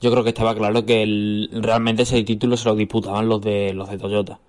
yo 0.00 0.10
creo 0.10 0.22
que 0.22 0.30
estaba 0.30 0.54
claro 0.54 0.86
que 0.86 1.48
realmente 1.52 2.02
ese 2.02 2.22
título 2.22 2.56
se 2.56 2.68
lo 2.68 2.76
disputaban 2.76 3.28
los 3.28 3.40
de 3.40 3.72
los 3.74 3.90
de 3.90 3.98
Toyota. 3.98 4.40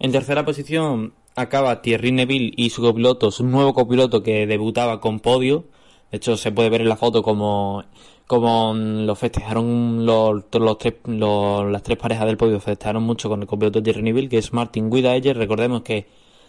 En 0.00 0.12
tercera 0.12 0.44
posición 0.44 1.14
acaba 1.36 1.82
Thierry 1.82 2.12
Neville 2.12 2.52
y 2.56 2.70
su 2.70 2.82
copiloto, 2.82 3.30
su 3.30 3.44
nuevo 3.44 3.74
copiloto 3.74 4.22
que 4.22 4.46
debutaba 4.46 5.00
con 5.00 5.20
podio. 5.20 5.64
De 6.10 6.16
hecho, 6.18 6.36
se 6.36 6.52
puede 6.52 6.70
ver 6.70 6.80
en 6.80 6.88
la 6.88 6.96
foto 6.96 7.22
como, 7.22 7.84
como 8.28 8.74
lo 8.74 9.14
festejaron 9.16 10.04
los, 10.06 10.44
los 10.52 10.78
tres, 10.78 10.94
las 11.06 11.82
tres 11.82 11.98
parejas 11.98 12.26
del 12.26 12.36
podio, 12.36 12.60
festejaron 12.60 13.02
mucho 13.02 13.30
con 13.30 13.40
el 13.40 13.48
copiloto 13.48 13.82
Thierry 13.82 14.02
Neville, 14.02 14.28
que 14.28 14.36
es 14.38 14.52
Martin 14.52 14.90
Guidaeyer. 14.90 15.36
Recordemos 15.36 15.80
que 15.82 16.06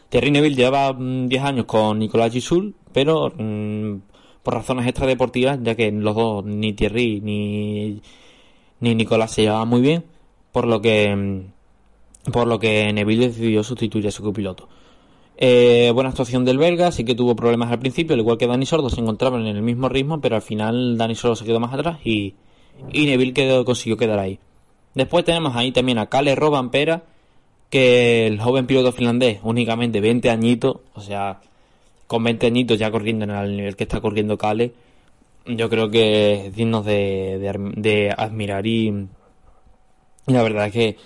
Thierry 0.10 0.30
Neville 0.30 0.58
llevaba 0.58 0.94
10 1.00 1.00
mm, 1.00 1.46
años 1.46 1.66
con 1.66 1.98
Nicolás 2.00 2.34
Gisul, 2.34 2.76
pero 2.92 3.32
mm, 3.34 4.02
por 4.44 4.56
razones 4.56 4.88
extradeportivas, 4.88 5.58
ya 5.64 5.76
que 5.76 5.90
los 5.92 6.16
dos, 6.16 6.44
ni 6.46 6.74
Thierry 6.74 7.22
ni 7.22 8.02
ni 8.82 8.96
Nicolás 8.96 9.32
se 9.32 9.44
llevaba 9.44 9.66
muy 9.66 9.82
bien, 9.82 10.04
por 10.52 10.68
lo 10.68 10.82
que 10.82 11.16
mm, 11.16 12.32
por 12.32 12.48
lo 12.48 12.60
que 12.60 12.92
Neville 12.92 13.30
decidió 13.30 13.64
sustituir 13.64 14.08
a 14.08 14.12
su 14.12 14.22
copiloto. 14.22 14.68
Eh, 15.42 15.92
buena 15.94 16.10
actuación 16.10 16.44
del 16.44 16.58
belga, 16.58 16.92
sí 16.92 17.06
que 17.06 17.16
tuvo 17.16 17.34
problemas 17.34 17.72
al 17.72 17.80
principio, 17.80 18.14
al 18.14 18.20
igual 18.20 18.38
que 18.38 18.46
Dani 18.46 18.66
Sordo 18.66 18.90
se 18.90 19.00
encontraban 19.00 19.48
en 19.48 19.56
el 19.56 19.62
mismo 19.62 19.88
ritmo, 19.88 20.20
pero 20.20 20.36
al 20.36 20.42
final 20.42 20.98
Dani 20.98 21.16
Sordo 21.16 21.38
se 21.38 21.46
quedó 21.46 21.62
más 21.62 21.74
atrás 21.74 22.00
y, 22.04 22.36
y 22.92 23.06
Neville 23.06 23.32
quedó, 23.32 23.64
consiguió 23.64 23.96
quedar 23.96 24.20
ahí. 24.20 24.38
Después 24.96 25.24
tenemos 25.24 25.56
ahí 25.56 25.72
también 25.72 25.98
a 25.98 26.08
Kalle 26.08 26.36
Robampera, 26.36 27.04
que 27.70 28.28
el 28.28 28.42
joven 28.42 28.68
piloto 28.68 28.92
finlandés, 28.92 29.40
únicamente 29.42 30.02
20 30.02 30.30
añitos, 30.30 30.78
o 30.94 31.00
sea, 31.00 31.40
con 32.06 32.22
20 32.22 32.46
añitos 32.48 32.78
ya 32.78 32.92
corriendo 32.92 33.24
en 33.24 33.32
el 33.32 33.56
nivel 33.56 33.78
que 33.78 33.86
está 33.86 34.02
corriendo 34.02 34.38
Kalle, 34.38 34.74
yo 35.46 35.70
creo 35.70 35.90
que 35.90 36.48
es 36.48 36.56
digno 36.56 36.84
de, 36.84 38.14
admirar 38.18 38.68
y 38.68 39.08
la 40.26 40.44
verdad 40.44 40.68
es 40.68 40.74
que 40.74 40.98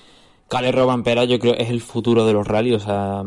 Cale 0.47 0.71
Robampera 0.71 1.23
yo 1.25 1.37
creo 1.37 1.53
es 1.53 1.69
el 1.69 1.81
futuro 1.81 2.25
de 2.25 2.33
los 2.33 2.47
rallies, 2.47 2.77
o 2.77 2.85
sea, 2.85 3.23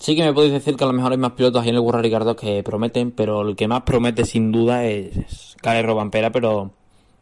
sí 0.00 0.16
que 0.16 0.24
me 0.24 0.32
podéis 0.32 0.52
decir 0.52 0.76
que 0.76 0.84
a 0.84 0.86
lo 0.88 0.92
mejor 0.92 1.12
hay 1.12 1.18
más 1.18 1.32
pilotos 1.32 1.62
ahí 1.62 1.68
en 1.68 1.76
el 1.76 1.80
World 1.82 2.02
Ricardo 2.02 2.34
que 2.34 2.62
prometen, 2.64 3.12
pero 3.12 3.42
el 3.42 3.54
que 3.54 3.68
más 3.68 3.82
promete 3.82 4.24
sin 4.24 4.50
duda 4.50 4.84
es 4.86 5.56
Cale 5.62 5.82
Robampera, 5.82 6.32
pero 6.32 6.72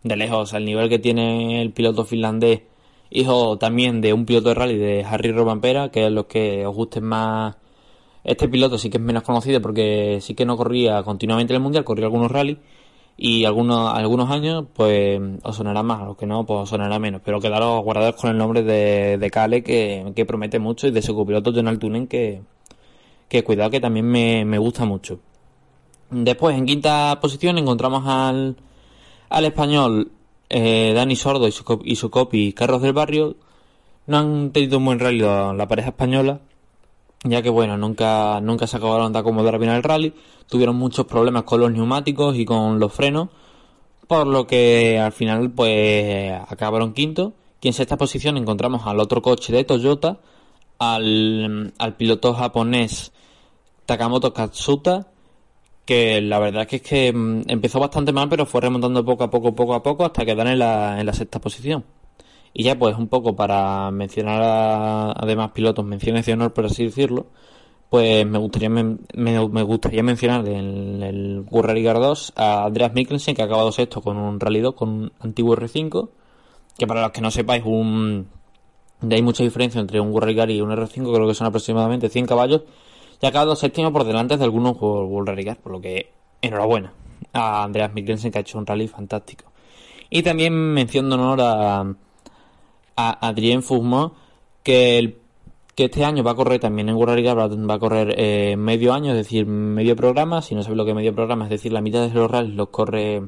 de 0.05 0.17
lejos, 0.17 0.55
al 0.55 0.65
nivel 0.65 0.89
que 0.89 0.99
tiene 0.99 1.61
el 1.61 1.73
piloto 1.73 2.05
finlandés, 2.05 2.63
hijo 3.11 3.59
también 3.59 4.01
de 4.01 4.13
un 4.15 4.25
piloto 4.25 4.51
de 4.51 4.55
rally 4.55 4.77
de 4.79 5.05
Harry 5.05 5.33
Robampera, 5.33 5.91
que 5.91 6.07
es 6.07 6.13
lo 6.13 6.29
que 6.29 6.65
os 6.67 6.75
guste 6.75 7.01
más 7.01 7.57
este 8.25 8.49
piloto 8.49 8.79
sí 8.79 8.91
que 8.91 8.99
es 8.99 9.03
menos 9.03 9.23
conocido 9.23 9.61
porque 9.63 10.19
sí 10.21 10.35
que 10.35 10.45
no 10.45 10.57
corría 10.57 11.03
continuamente 11.03 11.53
en 11.53 11.57
el 11.57 11.63
mundial, 11.63 11.85
corría 11.85 12.07
algunos 12.07 12.31
rallies 12.31 12.59
y 13.17 13.45
algunos, 13.45 13.93
algunos 13.95 14.31
años 14.31 14.67
pues 14.75 15.21
os 15.43 15.57
sonará 15.57 15.83
más, 15.83 16.03
a 16.03 16.05
los 16.05 16.17
que 16.17 16.27
no 16.27 16.47
pues 16.47 16.61
os 16.61 16.69
sonará 16.69 16.99
menos, 16.99 17.23
pero 17.25 17.41
quedaros 17.41 17.83
guardados 17.83 18.17
con 18.17 18.31
el 18.31 18.39
nombre 18.39 18.63
de, 18.63 19.19
de 19.19 19.31
Kale 19.31 19.63
que, 19.63 20.13
que, 20.15 20.27
promete 20.27 20.59
mucho 20.59 20.87
y 20.87 20.91
de 20.91 21.03
su 21.03 21.15
copiloto 21.15 21.53
Jonal 21.53 21.79
Tunen 21.79 22.07
que, 22.07 22.43
que 23.29 23.45
cuidado 23.45 23.71
que 23.71 23.81
también 23.81 24.07
me, 24.07 24.45
me 24.45 24.59
gusta 24.59 24.85
mucho. 24.85 25.21
Después 26.11 26.57
en 26.57 26.67
quinta 26.67 27.19
posición 27.21 27.59
encontramos 27.59 28.05
al, 28.07 28.57
al 29.29 29.45
español 29.45 30.11
eh, 30.49 30.93
Dani 30.95 31.17
Sordo 31.17 31.47
y 31.49 31.53
su, 31.53 31.81
y 31.85 31.97
su 31.97 32.11
copy 32.11 32.53
Carlos 32.53 32.83
del 32.83 32.93
Barrio. 32.93 33.37
No 34.07 34.19
han 34.19 34.51
tenido 34.53 34.79
un 34.79 34.87
buen 34.87 34.99
rally 34.99 35.19
la 35.21 35.69
pareja 35.69 35.91
española 35.91 36.41
ya 37.25 37.43
que 37.43 37.51
bueno, 37.51 37.77
nunca, 37.77 38.41
nunca 38.41 38.67
se 38.67 38.77
acabaron 38.77 39.13
de 39.13 39.19
acomodar 39.19 39.59
bien 39.59 39.73
el 39.73 39.83
rally, 39.83 40.15
tuvieron 40.47 40.77
muchos 40.77 41.07
problemas 41.07 41.43
con 41.45 41.61
los 41.61 41.73
neumáticos 41.73 42.37
y 42.37 42.45
con 42.45 42.79
los 42.79 42.93
frenos, 42.93 43.29
por 44.07 44.27
lo 44.27 44.47
que 44.47 44.99
al 44.99 45.13
final 45.13 45.51
pues 45.51 46.33
acabaron 46.49 46.93
quinto, 46.93 47.35
y 47.61 47.69
en 47.69 47.75
sexta 47.75 47.97
posición 47.97 48.37
encontramos 48.37 48.87
al 48.87 49.01
otro 49.01 49.21
coche 49.21 49.53
de 49.53 49.65
Toyota, 49.65 50.21
al, 50.79 51.73
al 51.79 51.97
piloto 51.97 52.35
japonés 52.35 53.13
Takamoto 53.89 54.35
Katsuta, 54.35 55.07
que 55.87 56.21
la 56.21 56.39
verdad 56.39 56.63
es 56.63 56.69
que, 56.69 56.77
es 56.77 56.83
que 56.83 57.11
mm, 57.11 57.45
empezó 57.49 57.81
bastante 57.81 58.13
mal, 58.13 58.29
pero 58.29 58.45
fue 58.45 58.61
remontando 58.61 59.03
poco 59.03 59.25
a 59.25 59.31
poco, 59.31 59.55
poco 59.55 59.73
a 59.73 59.83
poco, 59.83 60.05
hasta 60.05 60.27
quedar 60.27 60.47
en 60.47 60.59
la, 60.59 61.01
en 61.01 61.07
la 61.07 61.15
sexta 61.15 61.41
posición. 61.41 61.87
Y 62.53 62.65
ya 62.65 62.79
pues 62.79 62.99
un 62.99 63.09
poco 63.09 63.35
para 63.35 63.91
mencionar 63.91 64.43
a, 64.43 65.13
además 65.13 65.53
pilotos, 65.53 65.87
menciones 65.87 66.27
de 66.27 66.35
honor 66.35 66.53
por 66.53 66.67
así 66.67 66.85
decirlo, 66.85 67.29
pues 67.89 68.27
me 68.27 68.39
gustaría 68.39 68.69
me, 68.69 69.63
gustaría 69.63 70.03
mencionar 70.03 70.47
en 70.47 71.03
el 71.03 71.47
Rally 71.51 71.83
2 71.83 72.35
a 72.37 72.67
Andreas 72.67 72.93
Mikkelsen 72.93 73.35
que 73.35 73.41
ha 73.41 73.47
acabado 73.47 73.73
sexto 73.73 74.03
con 74.03 74.19
un 74.19 74.39
Rally 74.39 74.61
2 74.61 74.75
con 74.75 74.89
un 74.91 75.13
antiguo 75.21 75.57
R5 75.57 76.11
que 76.77 76.87
para 76.87 77.01
los 77.01 77.13
que 77.13 77.23
no 77.23 77.31
sepáis 77.31 77.63
un 77.65 78.29
hay 79.11 79.23
mucha 79.23 79.45
diferencia 79.45 79.81
entre 79.81 79.99
un 80.01 80.15
Rally 80.21 80.57
y 80.57 80.61
un 80.61 80.71
R5 80.71 81.15
creo 81.15 81.27
que 81.27 81.35
son 81.35 81.47
aproximadamente 81.47 82.11
100 82.11 82.27
caballos 82.27 82.63
y 83.21 83.27
ha 83.27 83.29
acabado 83.29 83.57
séptimo 83.57 83.93
por 83.93 84.05
delante 84.05 84.37
de 84.37 84.45
algunos 84.45 84.77
World 84.81 85.29
Rally 85.29 85.55
por 85.63 85.73
lo 85.73 85.81
que 85.81 86.13
enhorabuena 86.41 86.93
a 87.33 87.65
Andreas 87.65 87.93
Mikkelsen, 87.93 88.31
que 88.31 88.39
ha 88.39 88.41
hecho 88.41 88.59
un 88.59 88.67
rally 88.67 88.89
fantástico. 88.89 89.45
Y 90.11 90.23
también 90.23 90.55
mención 90.55 91.09
de 91.09 91.15
honor 91.15 91.41
a, 91.41 91.95
Adrien 92.97 93.63
Fugmo, 93.63 94.15
que, 94.63 95.19
que 95.75 95.85
este 95.85 96.05
año 96.05 96.25
va 96.25 96.33
a 96.33 96.35
correr 96.35 96.59
también 96.59 96.89
en 96.89 96.97
World 96.97 97.25
va 97.69 97.75
a 97.75 97.79
correr 97.79 98.15
eh, 98.17 98.57
medio 98.57 98.93
año, 98.93 99.13
es 99.13 99.17
decir, 99.17 99.47
medio 99.47 99.95
programa. 99.95 100.43
Si 100.43 100.55
no 100.55 100.63
sabes 100.63 100.77
lo 100.77 100.85
que 100.85 100.91
es 100.91 100.97
medio 100.97 101.15
programa, 101.15 101.45
es 101.45 101.51
decir, 101.51 101.73
la 101.73 101.81
mitad 101.81 102.09
de 102.09 102.15
los 102.15 102.31
rallies 102.31 102.57
los 102.57 102.71
corre, 102.71 103.23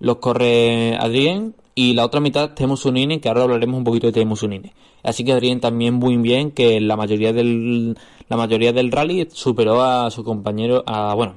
los 0.00 0.16
corre 0.16 0.96
Adrien 0.98 1.54
y 1.76 1.92
la 1.92 2.04
otra 2.04 2.20
mitad 2.20 2.54
Temu 2.54 2.76
Unine, 2.84 3.20
que 3.20 3.28
ahora 3.28 3.42
hablaremos 3.42 3.78
un 3.78 3.84
poquito 3.84 4.08
de 4.08 4.12
Temu 4.12 4.34
Unine. 4.42 4.72
Así 5.04 5.24
que 5.24 5.32
Adrien 5.32 5.60
también 5.60 5.94
muy 5.94 6.16
bien 6.16 6.50
que 6.50 6.80
la 6.80 6.96
mayoría 6.96 7.32
del 7.32 7.96
la 8.28 8.36
mayoría 8.36 8.72
del 8.72 8.90
rally 8.90 9.28
superó 9.32 9.82
a 9.82 10.10
su 10.10 10.24
compañero 10.24 10.82
a 10.86 11.14
bueno, 11.14 11.36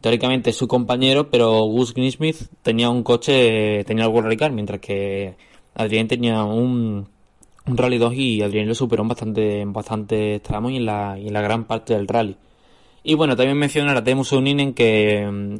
teóricamente 0.00 0.52
su 0.52 0.68
compañero, 0.68 1.30
pero 1.30 1.62
Gus 1.62 1.94
Greensmith 1.94 2.48
tenía 2.62 2.90
un 2.90 3.02
coche, 3.02 3.84
tenía 3.84 4.04
algo 4.04 4.22
Rally 4.22 4.36
Car, 4.36 4.52
mientras 4.52 4.80
que 4.80 5.34
Adrien 5.74 6.08
tenía 6.08 6.44
un, 6.44 7.08
un 7.66 7.76
Rally 7.76 7.98
2 7.98 8.14
y 8.14 8.42
Adrien 8.42 8.68
lo 8.68 8.74
superó 8.74 9.02
en 9.02 9.08
bastante, 9.08 9.60
en 9.60 9.72
bastante 9.72 10.40
tramos 10.40 10.72
y 10.72 10.76
en 10.76 10.86
la, 10.86 11.18
y 11.18 11.28
en 11.28 11.32
la 11.32 11.40
gran 11.42 11.64
parte 11.64 11.94
del 11.94 12.08
rally. 12.08 12.36
Y 13.04 13.14
bueno, 13.14 13.36
también 13.36 13.58
mencionar 13.58 13.96
a 13.96 14.04
Temu 14.04 14.22
Uninen 14.32 14.74
que 14.74 15.58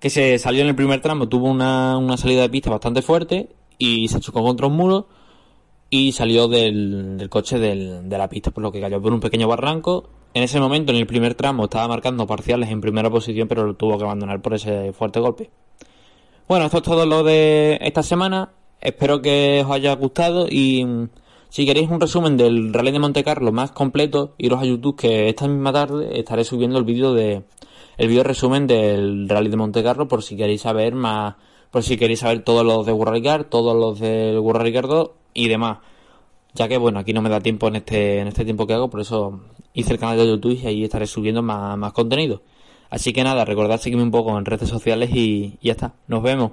que 0.00 0.10
se 0.10 0.38
salió 0.38 0.62
en 0.62 0.68
el 0.68 0.74
primer 0.74 1.00
tramo, 1.00 1.28
tuvo 1.28 1.50
una, 1.50 1.96
una 1.96 2.16
salida 2.16 2.42
de 2.42 2.50
pista 2.50 2.70
bastante 2.70 3.02
fuerte 3.02 3.48
y 3.78 4.08
se 4.08 4.20
chocó 4.20 4.42
contra 4.42 4.66
un 4.66 4.76
muro 4.76 5.08
y 5.90 6.12
salió 6.12 6.48
del, 6.48 7.18
del 7.18 7.28
coche 7.28 7.58
del, 7.58 8.08
de 8.08 8.18
la 8.18 8.28
pista, 8.28 8.50
por 8.50 8.62
lo 8.62 8.72
que 8.72 8.80
cayó 8.80 9.00
por 9.00 9.12
un 9.12 9.20
pequeño 9.20 9.48
barranco. 9.48 10.08
En 10.34 10.42
ese 10.42 10.60
momento, 10.60 10.92
en 10.92 10.98
el 10.98 11.06
primer 11.06 11.34
tramo, 11.34 11.64
estaba 11.64 11.88
marcando 11.88 12.26
parciales 12.26 12.70
en 12.70 12.80
primera 12.80 13.10
posición, 13.10 13.48
pero 13.48 13.64
lo 13.64 13.74
tuvo 13.74 13.96
que 13.96 14.04
abandonar 14.04 14.42
por 14.42 14.54
ese 14.54 14.92
fuerte 14.92 15.20
golpe. 15.20 15.50
Bueno, 16.48 16.66
esto 16.66 16.78
es 16.78 16.82
todo 16.82 17.06
lo 17.06 17.24
de 17.24 17.78
esta 17.80 18.02
semana. 18.02 18.50
Espero 18.80 19.22
que 19.22 19.62
os 19.64 19.70
haya 19.72 19.94
gustado 19.94 20.46
y 20.48 20.84
mm, 20.84 21.08
si 21.48 21.64
queréis 21.64 21.90
un 21.90 22.00
resumen 22.00 22.36
del 22.36 22.72
Rally 22.72 22.92
de 22.92 22.98
Monte 22.98 23.24
Carlo 23.24 23.50
más 23.50 23.72
completo, 23.72 24.34
iros 24.38 24.60
a 24.60 24.64
YouTube 24.64 24.96
que 24.96 25.28
esta 25.28 25.48
misma 25.48 25.72
tarde 25.72 26.20
estaré 26.20 26.44
subiendo 26.44 26.78
el 26.78 26.84
vídeo 26.84 27.14
de, 27.14 27.44
el 27.96 28.08
video 28.08 28.22
resumen 28.22 28.66
del 28.66 29.28
Rally 29.28 29.48
de 29.48 29.56
Monte 29.56 29.82
Carlo 29.82 30.06
por 30.06 30.22
si 30.22 30.36
queréis 30.36 30.60
saber 30.60 30.94
más, 30.94 31.36
por 31.70 31.82
si 31.82 31.96
queréis 31.96 32.20
saber 32.20 32.42
todos 32.42 32.64
los 32.64 32.86
de 32.86 32.92
World 32.92 33.46
todos 33.48 33.76
los 33.76 34.00
del 34.00 34.38
World 34.38 34.86
2 34.86 35.10
y 35.34 35.48
demás. 35.48 35.78
Ya 36.54 36.68
que 36.68 36.78
bueno, 36.78 36.98
aquí 36.98 37.12
no 37.12 37.20
me 37.22 37.28
da 37.28 37.40
tiempo 37.40 37.68
en 37.68 37.76
este, 37.76 38.20
en 38.20 38.28
este 38.28 38.44
tiempo 38.44 38.66
que 38.66 38.74
hago, 38.74 38.88
por 38.88 39.00
eso 39.00 39.40
hice 39.74 39.92
el 39.92 39.98
canal 39.98 40.16
de 40.16 40.26
YouTube 40.26 40.58
y 40.62 40.66
ahí 40.66 40.84
estaré 40.84 41.06
subiendo 41.06 41.42
más, 41.42 41.76
más 41.76 41.92
contenido. 41.92 42.42
Así 42.88 43.12
que 43.12 43.24
nada, 43.24 43.44
recordad 43.44 43.80
seguirme 43.80 44.04
un 44.04 44.10
poco 44.10 44.36
en 44.38 44.44
redes 44.44 44.68
sociales 44.68 45.10
y 45.12 45.58
ya 45.60 45.72
está. 45.72 45.92
Nos 46.06 46.22
vemos. 46.22 46.52